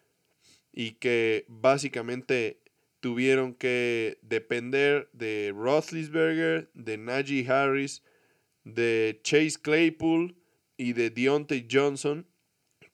y 0.72 0.94
que 0.94 1.46
básicamente 1.48 2.62
tuvieron 3.00 3.54
que 3.54 4.18
depender 4.22 5.10
de 5.14 5.54
Roethlisberger, 5.56 6.72
de 6.74 6.98
Najee 6.98 7.48
Harris, 7.50 8.02
de 8.64 9.20
Chase 9.24 9.60
Claypool 9.62 10.36
y 10.78 10.94
de 10.94 11.10
Deontay 11.10 11.68
Johnson 11.70 12.26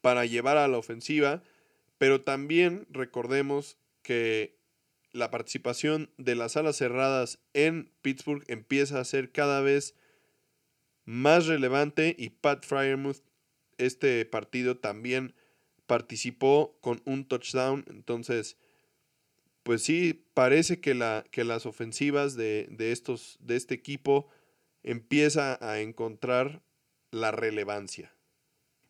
para 0.02 0.26
llevar 0.26 0.58
a 0.58 0.68
la 0.68 0.78
ofensiva, 0.78 1.44
pero 2.00 2.22
también 2.22 2.88
recordemos 2.90 3.78
que 4.02 4.58
la 5.12 5.30
participación 5.30 6.10
de 6.18 6.34
las 6.34 6.58
alas 6.58 6.78
cerradas 6.78 7.40
en 7.54 7.92
Pittsburgh 8.02 8.44
empieza 8.48 9.00
a 9.00 9.06
ser 9.06 9.32
cada 9.32 9.62
vez 9.62 9.96
más 11.06 11.46
relevante 11.46 12.16
y 12.18 12.30
Pat 12.32 12.66
Fryermuth 12.66 13.22
este 13.78 14.26
partido 14.26 14.78
también 14.78 15.36
participó 15.86 16.78
con 16.82 17.02
un 17.06 17.28
touchdown, 17.28 17.86
entonces 17.90 18.58
pues 19.64 19.84
sí, 19.84 20.26
parece 20.34 20.80
que, 20.80 20.94
la, 20.94 21.26
que 21.32 21.44
las 21.44 21.66
ofensivas 21.66 22.36
de, 22.36 22.68
de, 22.72 22.92
estos, 22.92 23.38
de 23.42 23.56
este 23.56 23.76
equipo 23.76 24.28
empieza 24.84 25.60
a 25.62 25.82
encontrar 25.82 26.64
la 27.12 27.32
relevancia. 27.32 28.14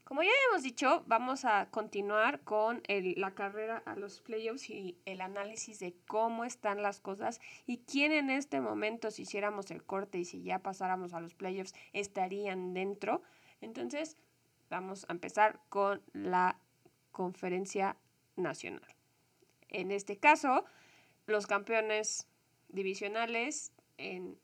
Como 0.10 0.24
ya 0.24 0.32
hemos 0.49 0.64
dicho, 0.64 1.03
vamos 1.05 1.45
a 1.45 1.68
continuar 1.70 2.39
con 2.39 2.82
la 2.88 3.36
carrera 3.36 3.84
a 3.86 3.95
los 3.95 4.22
playoffs 4.22 4.68
y 4.72 4.97
el 5.05 5.22
análisis 5.22 5.78
de 5.78 5.93
cómo 6.07 6.45
están 6.45 6.82
las 6.82 6.99
cosas 6.99 7.39
y 7.68 7.78
quién 7.78 8.12
en 8.14 8.32
este 8.32 8.60
momento, 8.60 9.12
si 9.12 9.22
hiciéramos 9.22 9.70
el 9.70 9.84
corte 9.84 10.18
y 10.18 10.26
si 10.26 10.41
ya 10.41 10.64
pasáramos 10.64 11.14
a 11.14 11.20
los 11.20 11.36
playoffs, 11.36 11.76
estarían 11.93 12.74
dentro. 12.74 13.22
Entonces, 13.62 14.18
vamos 14.68 15.05
a 15.07 15.14
empezar 15.14 15.60
con 15.70 16.01
la 16.14 16.57
conferencia 17.12 17.95
nacional. 18.36 18.95
En 19.68 19.91
este 19.91 20.18
caso, 20.18 20.66
los 21.28 21.45
campeones 21.45 22.26
divisionales 22.70 23.74
en 23.99 24.39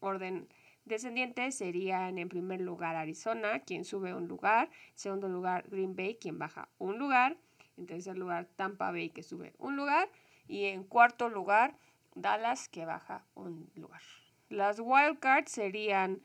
orden 0.00 0.48
Descendientes 0.84 1.56
serían 1.56 2.18
en 2.18 2.28
primer 2.28 2.60
lugar 2.60 2.94
Arizona, 2.96 3.60
quien 3.60 3.84
sube 3.84 4.14
un 4.14 4.28
lugar. 4.28 4.68
En 4.90 4.98
segundo 4.98 5.28
lugar 5.28 5.64
Green 5.70 5.96
Bay, 5.96 6.16
quien 6.16 6.38
baja 6.38 6.68
un 6.78 6.98
lugar. 6.98 7.36
En 7.78 7.86
tercer 7.86 8.18
lugar 8.18 8.46
Tampa 8.56 8.90
Bay, 8.90 9.08
que 9.08 9.22
sube 9.22 9.54
un 9.58 9.76
lugar. 9.76 10.10
Y 10.46 10.64
en 10.64 10.84
cuarto 10.84 11.28
lugar 11.30 11.76
Dallas, 12.14 12.68
que 12.68 12.84
baja 12.84 13.24
un 13.34 13.70
lugar. 13.74 14.02
Las 14.50 14.78
wildcards 14.78 15.50
serían 15.50 16.20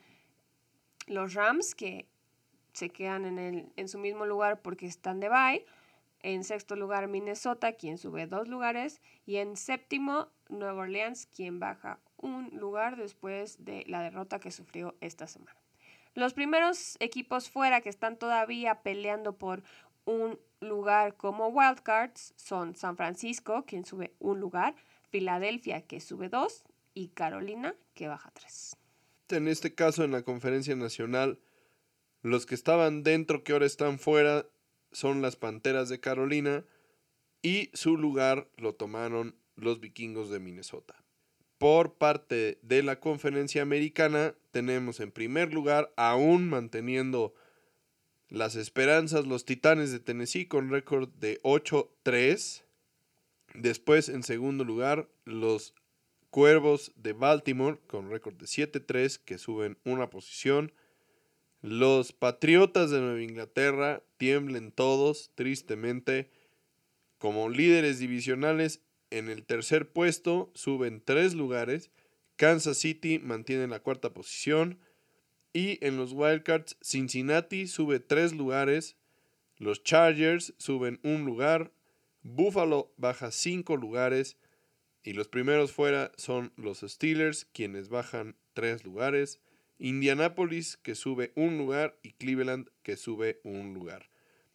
los 1.08 1.34
Rams, 1.34 1.74
que 1.74 2.06
se 2.74 2.90
quedan 2.90 3.26
en, 3.26 3.40
el, 3.40 3.72
en 3.78 3.88
su 3.88 3.98
mismo 3.98 4.26
lugar 4.26 4.62
porque 4.62 4.86
están 4.86 5.20
de 5.22 5.30
bye. 5.30 5.66
En 6.22 6.44
sexto 6.44 6.76
lugar 6.76 7.08
Minnesota, 7.08 7.74
quien 7.74 7.98
sube 7.98 8.28
dos 8.28 8.50
lugares. 8.50 9.02
Y 9.26 9.38
en 9.38 9.56
séptimo 9.56 10.28
Nueva 10.50 10.82
Orleans, 10.82 11.28
quien 11.28 11.62
baja 11.62 12.00
un 12.22 12.50
lugar 12.54 12.98
después 12.98 13.64
de 13.64 13.84
la 13.88 14.02
derrota 14.02 14.40
que 14.40 14.52
sufrió 14.52 14.96
esta 15.02 15.28
semana. 15.28 15.60
Los 16.16 16.34
primeros 16.34 16.98
equipos 17.00 17.50
fuera 17.50 17.82
que 17.82 17.90
están 17.90 18.18
todavía 18.18 18.82
peleando 18.82 19.38
por 19.38 19.64
un 20.06 20.40
lugar 20.60 21.16
como 21.16 21.48
wildcards 21.50 22.34
son 22.36 22.76
San 22.76 22.98
Francisco, 22.98 23.64
quien 23.66 23.86
sube 23.86 24.14
un 24.20 24.40
lugar, 24.40 24.76
Filadelfia, 25.10 25.82
que 25.82 26.00
sube 26.02 26.30
dos, 26.30 26.64
y 26.94 27.10
Carolina, 27.10 27.76
que 27.94 28.08
baja 28.08 28.32
tres. 28.32 28.76
En 29.30 29.48
este 29.48 29.76
caso, 29.76 30.04
en 30.04 30.12
la 30.12 30.24
conferencia 30.24 30.76
nacional, 30.76 31.40
los 32.22 32.46
que 32.46 32.56
estaban 32.56 33.04
dentro, 33.04 33.44
que 33.44 33.54
ahora 33.54 33.66
están 33.66 34.00
fuera, 34.00 34.46
son 34.92 35.22
las 35.22 35.36
Panteras 35.36 35.90
de 35.90 36.00
Carolina, 36.00 36.66
y 37.42 37.70
su 37.74 37.96
lugar 37.96 38.50
lo 38.58 38.76
tomaron 38.76 39.36
los 39.56 39.80
vikingos 39.80 40.30
de 40.30 40.40
Minnesota. 40.40 40.96
Por 41.60 41.96
parte 41.96 42.58
de 42.62 42.82
la 42.84 43.02
conferencia 43.02 43.62
americana 43.62 44.34
tenemos 44.52 45.02
en 45.02 45.12
primer 45.12 45.54
lugar, 45.54 45.94
aún 45.98 46.50
manteniendo 46.50 47.36
las 48.30 48.56
esperanzas, 48.56 49.28
los 49.28 49.44
Titanes 49.44 49.92
de 49.92 50.00
Tennessee 50.00 50.46
con 50.46 50.70
récord 50.70 51.10
de 51.10 51.42
8-3. 51.42 52.64
Después 53.56 54.08
en 54.08 54.24
segundo 54.24 54.64
lugar, 54.64 55.10
los 55.26 55.74
Cuervos 56.30 56.94
de 56.96 57.12
Baltimore 57.12 57.78
con 57.88 58.10
récord 58.10 58.36
de 58.36 58.46
7-3 58.46 59.20
que 59.20 59.38
suben 59.38 59.78
una 59.84 60.10
posición. 60.10 60.72
Los 61.62 62.14
Patriotas 62.14 62.90
de 62.90 63.02
Nueva 63.02 63.22
Inglaterra 63.22 64.02
tiemblen 64.16 64.72
todos, 64.72 65.32
tristemente, 65.36 66.30
como 67.18 67.50
líderes 67.50 68.00
divisionales 68.00 68.82
en 69.12 69.30
el 69.30 69.46
tercer 69.46 69.92
puesto 69.92 70.52
suben 70.54 71.02
tres 71.04 71.34
lugares. 71.34 71.92
Kansas 72.36 72.78
City 72.78 73.20
mantiene 73.20 73.68
la 73.68 73.80
cuarta 73.80 74.14
posición. 74.14 74.80
Y 75.52 75.84
en 75.86 75.98
los 75.98 76.14
Wildcards, 76.14 76.78
Cincinnati 76.82 77.68
sube 77.68 78.00
tres 78.00 78.34
lugares. 78.34 78.96
Los 79.58 79.84
Chargers 79.84 80.54
suben 80.58 81.00
un 81.04 81.26
lugar. 81.26 81.72
Buffalo 82.22 82.94
baja 82.98 83.32
cinco 83.32 83.78
lugares. 83.78 84.38
Y 85.04 85.14
los 85.14 85.28
primeros 85.28 85.72
fuera 85.72 86.12
son 86.18 86.54
los 86.56 86.80
Steelers, 86.80 87.46
quienes 87.46 87.90
bajan 87.90 88.36
tres 88.54 88.84
lugares. 88.84 89.40
Indianapolis, 89.80 90.78
que 90.78 90.94
sube 90.94 91.32
un 91.36 91.58
lugar. 91.58 91.98
Y 92.04 92.12
Cleveland, 92.14 92.70
que 92.84 92.96
sube 92.96 93.42
un 93.44 93.74
lugar. 93.74 94.10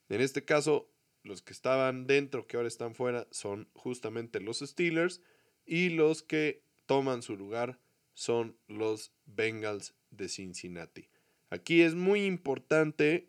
En 0.09 0.21
este 0.21 0.45
caso, 0.45 0.89
los 1.25 1.43
que 1.43 1.53
estaban 1.53 2.07
dentro, 2.07 2.47
que 2.47 2.57
ahora 2.57 2.69
están 2.69 2.95
fuera, 2.95 3.27
son 3.31 3.69
justamente 3.75 4.41
los 4.41 4.61
Steelers. 4.61 5.21
Y 5.67 5.89
los 5.89 6.23
que 6.23 6.63
toman 6.87 7.23
su 7.23 7.37
lugar 7.37 7.81
son 8.13 8.57
los 8.69 9.13
Bengals 9.25 9.95
de 10.11 10.29
Cincinnati. 10.29 11.09
Aquí 11.51 11.83
es 11.83 11.95
muy 11.95 12.25
importante 12.25 13.29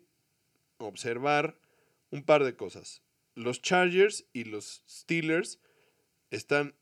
observar 0.78 1.58
un 2.10 2.22
par 2.22 2.44
de 2.44 2.54
cosas. 2.54 3.02
Los 3.34 3.62
Chargers 3.62 4.26
y 4.32 4.44
los 4.44 4.82
Steelers 4.88 5.58
están 6.30 6.74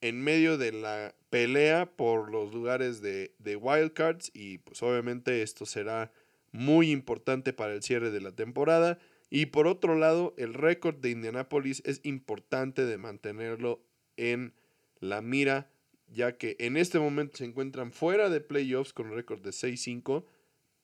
en 0.00 0.22
medio 0.22 0.58
de 0.58 0.72
la 0.72 1.14
pelea 1.30 1.86
por 1.96 2.30
los 2.30 2.52
lugares 2.52 3.00
de, 3.00 3.34
de 3.38 3.56
wildcards 3.56 4.30
y 4.34 4.58
pues 4.58 4.82
obviamente 4.82 5.42
esto 5.42 5.64
será 5.64 6.12
muy 6.50 6.90
importante 6.90 7.52
para 7.52 7.72
el 7.72 7.82
cierre 7.82 8.10
de 8.10 8.20
la 8.20 8.32
temporada. 8.32 8.98
Y 9.34 9.46
por 9.46 9.66
otro 9.66 9.94
lado, 9.94 10.34
el 10.36 10.52
récord 10.52 10.96
de 10.96 11.08
Indianapolis 11.08 11.82
es 11.86 12.02
importante 12.04 12.84
de 12.84 12.98
mantenerlo 12.98 13.82
en 14.18 14.52
la 15.00 15.22
mira, 15.22 15.70
ya 16.06 16.36
que 16.36 16.54
en 16.58 16.76
este 16.76 16.98
momento 16.98 17.38
se 17.38 17.46
encuentran 17.46 17.92
fuera 17.92 18.28
de 18.28 18.42
playoffs 18.42 18.92
con 18.92 19.10
récord 19.10 19.40
de 19.40 19.48
6-5 19.48 20.26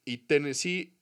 y 0.06 0.16
Tennessee 0.28 0.96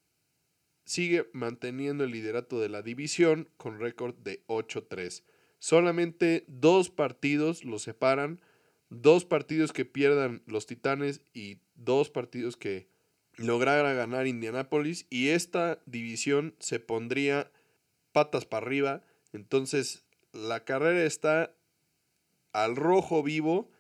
sigue 0.85 1.31
manteniendo 1.33 2.03
el 2.03 2.11
liderato 2.11 2.59
de 2.59 2.69
la 2.69 2.83
división 2.83 3.49
con 3.59 3.79
récord 3.79 4.17
de 4.17 4.45
8-3. 4.49 5.23
Solamente 5.61 6.45
dos 6.49 6.91
partidos 6.91 7.65
lo 7.65 7.79
separan, 7.79 8.41
dos 8.89 9.25
partidos 9.25 9.73
que 9.73 9.85
pierdan 9.85 10.43
los 10.47 10.67
Titanes 10.67 11.21
y 11.33 11.61
dos 11.77 12.11
partidos 12.11 12.57
que 12.57 12.89
lograra 13.37 13.93
ganar 13.93 14.27
Indianapolis 14.27 15.07
y 15.11 15.29
esta 15.29 15.81
división 15.87 16.55
se 16.59 16.81
pondría 16.81 17.51
patas 18.13 18.47
para 18.47 18.67
arriba. 18.67 19.03
Entonces 19.33 20.05
la 20.33 20.65
carrera 20.65 21.05
está 21.05 21.55
al 22.53 22.77
rojo 22.77 23.23
vivo 23.23 23.71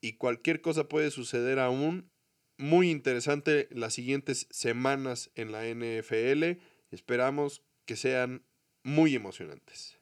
y 0.00 0.14
cualquier 0.14 0.60
cosa 0.60 0.88
puede 0.88 1.10
suceder 1.10 1.58
aún. 1.58 2.10
Muy 2.58 2.90
interesante 2.90 3.68
las 3.70 3.94
siguientes 3.94 4.46
semanas 4.50 5.30
en 5.34 5.52
la 5.52 5.64
NFL. 5.64 6.60
Esperamos 6.90 7.62
que 7.86 7.96
sean 7.96 8.42
muy 8.82 9.14
emocionantes. 9.14 9.98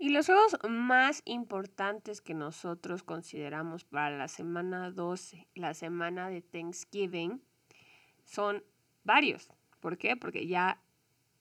Y 0.00 0.10
los 0.10 0.26
juegos 0.26 0.56
más 0.68 1.22
importantes 1.24 2.20
que 2.20 2.32
nosotros 2.32 3.02
consideramos 3.02 3.84
para 3.84 4.16
la 4.16 4.28
semana 4.28 4.92
12, 4.92 5.48
la 5.54 5.74
semana 5.74 6.30
de 6.30 6.40
Thanksgiving, 6.40 7.42
son 8.28 8.62
varios. 9.04 9.48
¿Por 9.80 9.96
qué? 9.96 10.16
Porque 10.16 10.46
ya 10.46 10.80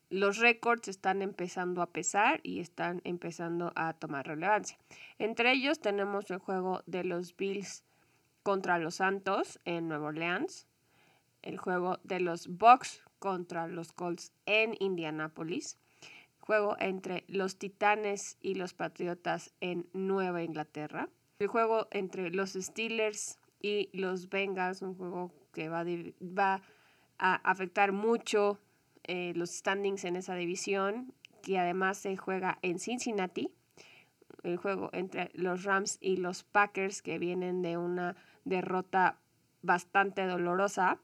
los 0.10 0.38
récords 0.38 0.88
están 0.88 1.22
empezando 1.22 1.82
a 1.82 1.92
pesar 1.92 2.40
y 2.44 2.60
están 2.60 3.02
empezando 3.04 3.74
a 3.76 3.94
tomar 3.94 4.26
relevancia. 4.26 4.78
Entre 5.20 5.52
ellos 5.52 5.80
tenemos 5.80 6.32
el 6.32 6.38
juego 6.38 6.82
de 6.86 7.04
los 7.04 7.36
Bills 7.36 7.84
contra 8.44 8.80
los 8.80 8.96
Santos 8.96 9.60
en 9.66 9.90
Nueva 9.90 10.08
Orleans, 10.08 10.66
el 11.42 11.58
juego 11.58 12.00
de 12.04 12.22
los 12.22 12.48
Bucks 12.48 13.04
contra 13.20 13.68
los 13.68 13.92
Colts 13.92 14.32
en 14.46 14.76
Indianapolis, 14.80 15.78
juego 16.40 16.78
entre 16.80 17.26
los 17.28 17.58
Titanes 17.58 18.38
y 18.42 18.56
los 18.56 18.74
Patriotas 18.74 19.54
en 19.60 19.90
Nueva 19.92 20.44
Inglaterra, 20.44 21.10
el 21.40 21.48
juego 21.48 21.88
entre 21.92 22.30
los 22.32 22.54
Steelers 22.54 23.40
y 23.62 23.90
los 23.92 24.30
Bengals, 24.30 24.82
un 24.82 24.96
juego 24.96 25.34
que 25.52 25.68
va, 25.68 25.84
va 26.22 26.62
a 27.20 27.36
afectar 27.36 27.92
mucho 27.92 28.60
eh, 29.04 29.34
los 29.36 29.52
standings 29.52 30.04
en 30.06 30.16
esa 30.16 30.36
división, 30.36 31.14
que 31.42 31.58
además 31.58 31.98
se 31.98 32.18
juega 32.18 32.60
en 32.62 32.80
Cincinnati, 32.80 33.52
el 34.44 34.58
juego 34.58 34.90
entre 34.94 35.32
los 35.34 35.64
Rams 35.64 35.98
y 36.02 36.18
los 36.18 36.44
Packers, 36.44 37.02
que 37.02 37.20
vienen 37.20 37.62
de 37.62 37.78
una 37.78 38.16
derrota 38.46 39.18
bastante 39.62 40.26
dolorosa, 40.26 41.00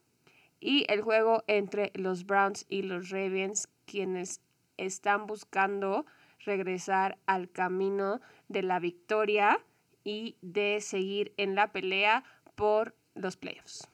y 0.60 0.86
el 0.88 1.02
juego 1.02 1.44
entre 1.46 1.92
los 1.94 2.26
Browns 2.26 2.64
y 2.68 2.82
los 2.82 3.10
Ravens, 3.10 3.68
quienes 3.86 4.40
están 4.76 5.26
buscando 5.26 6.06
regresar 6.40 7.18
al 7.26 7.50
camino 7.50 8.20
de 8.48 8.62
la 8.62 8.78
victoria 8.78 9.58
y 10.04 10.36
de 10.42 10.80
seguir 10.80 11.32
en 11.36 11.54
la 11.54 11.72
pelea 11.72 12.24
por 12.54 12.94
los 13.14 13.36
playoffs. 13.36 13.88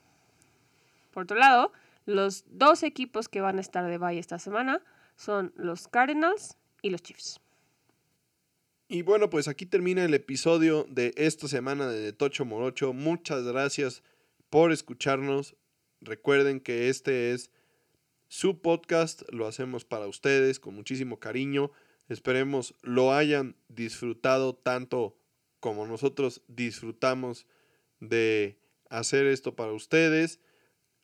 Por 1.12 1.24
otro 1.24 1.36
lado, 1.36 1.72
los 2.11 2.44
dos 2.46 2.82
equipos 2.82 3.28
que 3.28 3.40
van 3.40 3.58
a 3.58 3.61
estar 3.61 3.86
de 3.86 3.98
bye 3.98 4.18
esta 4.18 4.38
semana 4.38 4.82
son 5.16 5.52
los 5.56 5.88
Cardinals 5.88 6.56
y 6.82 6.90
los 6.90 7.02
Chiefs. 7.02 7.40
Y 8.88 9.02
bueno, 9.02 9.30
pues 9.30 9.46
aquí 9.46 9.66
termina 9.66 10.04
el 10.04 10.14
episodio 10.14 10.84
de 10.90 11.14
esta 11.16 11.46
semana 11.46 11.86
de 11.86 12.12
Tocho 12.12 12.44
Morocho. 12.44 12.92
Muchas 12.92 13.44
gracias 13.44 14.02
por 14.50 14.72
escucharnos. 14.72 15.54
Recuerden 16.00 16.61
que 16.61 16.88
este 16.88 17.32
es 17.32 17.50
su 18.26 18.61
podcast, 18.61 19.22
lo 19.30 19.46
hacemos 19.46 19.84
para 19.84 20.08
ustedes 20.08 20.58
con 20.58 20.74
muchísimo 20.74 21.20
cariño. 21.20 21.70
Esperemos 22.08 22.74
lo 22.82 23.12
hayan 23.12 23.54
disfrutado 23.68 24.56
tanto 24.56 25.16
como 25.61 25.86
nosotros 25.86 26.42
disfrutamos 26.48 27.46
de 28.00 28.58
hacer 28.88 29.26
esto 29.26 29.54
para 29.54 29.72
ustedes. 29.72 30.40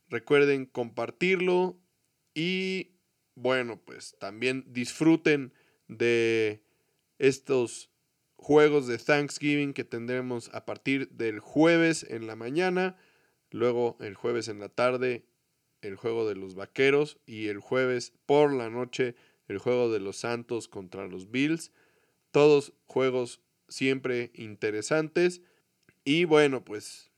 Recuerden 0.09 0.66
compartirlo 0.66 1.78
y 2.34 2.92
bueno, 3.34 3.80
pues 3.84 4.16
también 4.18 4.64
disfruten 4.68 5.52
de 5.88 6.62
estos 7.18 7.90
juegos 8.36 8.86
de 8.86 8.98
Thanksgiving 8.98 9.72
que 9.72 9.84
tendremos 9.84 10.50
a 10.54 10.64
partir 10.64 11.11
del 11.11 11.40
jueves 11.40 12.07
en 12.09 12.26
la 12.26 12.36
mañana, 12.36 12.96
luego 13.50 13.96
el 14.00 14.14
jueves 14.14 14.48
en 14.48 14.61
la 14.61 14.68
tarde 14.68 15.26
el 15.82 15.96
juego 15.96 16.28
de 16.28 16.34
los 16.34 16.54
Vaqueros 16.54 17.18
y 17.26 17.48
el 17.48 17.61
jueves 17.61 18.12
por 18.26 18.52
la 18.52 18.70
noche 18.70 19.14
el 19.48 19.59
juego 19.59 19.92
de 19.92 20.00
los 20.00 20.16
Santos 20.16 20.68
contra 20.68 21.07
los 21.07 21.30
Bills. 21.30 21.72
Todos 22.30 22.72
juegos 22.86 23.40
siempre 23.68 24.32
interesantes. 24.34 25.42
Y 26.04 26.24
bueno, 26.24 26.64
pues 26.64 27.12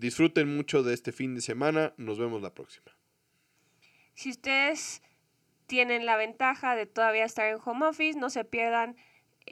disfruten 0.00 0.56
mucho 0.56 0.82
de 0.82 0.94
este 0.94 1.12
fin 1.12 1.34
de 1.34 1.42
semana. 1.42 1.92
Nos 1.96 2.18
vemos 2.18 2.40
la 2.42 2.54
próxima. 2.54 2.90
Si 4.14 4.30
ustedes 4.30 5.02
tienen 5.66 6.06
la 6.06 6.16
ventaja 6.16 6.74
de 6.74 6.86
todavía 6.86 7.24
estar 7.24 7.46
en 7.46 7.58
home 7.64 7.86
office, 7.86 8.18
no 8.18 8.30
se 8.30 8.44
pierdan 8.44 8.96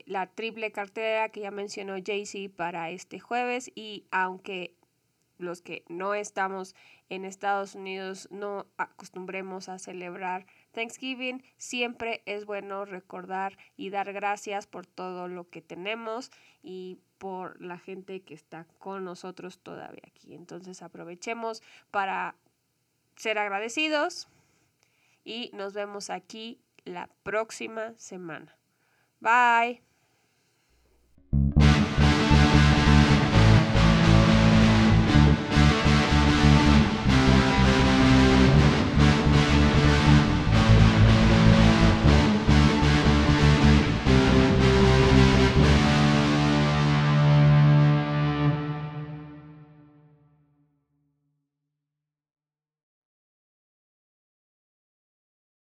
la 0.07 0.26
triple 0.26 0.72
cartera 0.72 1.28
que 1.28 1.40
ya 1.40 1.51
mencionó 1.51 1.94
Jaycee 2.03 2.49
para 2.49 2.90
este 2.90 3.20
jueves 3.20 3.70
y 3.74 4.07
aunque 4.11 4.74
los 5.38 5.62
que 5.62 5.84
no 5.88 6.14
estamos 6.14 6.74
en 7.09 7.24
Estados 7.24 7.74
Unidos 7.74 8.28
no 8.30 8.66
acostumbremos 8.76 9.68
a 9.68 9.78
celebrar 9.78 10.46
Thanksgiving, 10.72 11.42
siempre 11.57 12.22
es 12.26 12.44
bueno 12.44 12.84
recordar 12.84 13.57
y 13.76 13.90
dar 13.90 14.12
gracias 14.12 14.66
por 14.66 14.86
todo 14.86 15.28
lo 15.28 15.49
que 15.49 15.62
tenemos 15.62 16.30
y 16.62 16.99
por 17.19 17.61
la 17.61 17.79
gente 17.79 18.21
que 18.21 18.35
está 18.35 18.66
con 18.79 19.05
nosotros 19.05 19.59
todavía 19.59 20.05
aquí. 20.07 20.35
Entonces 20.35 20.83
aprovechemos 20.83 21.62
para 21.91 22.35
ser 23.16 23.39
agradecidos 23.39 24.29
y 25.25 25.51
nos 25.53 25.75
vemos 25.75 26.11
aquí 26.11 26.61
la 26.85 27.09
próxima 27.23 27.93
semana. 27.97 28.57
Bye. 29.21 29.88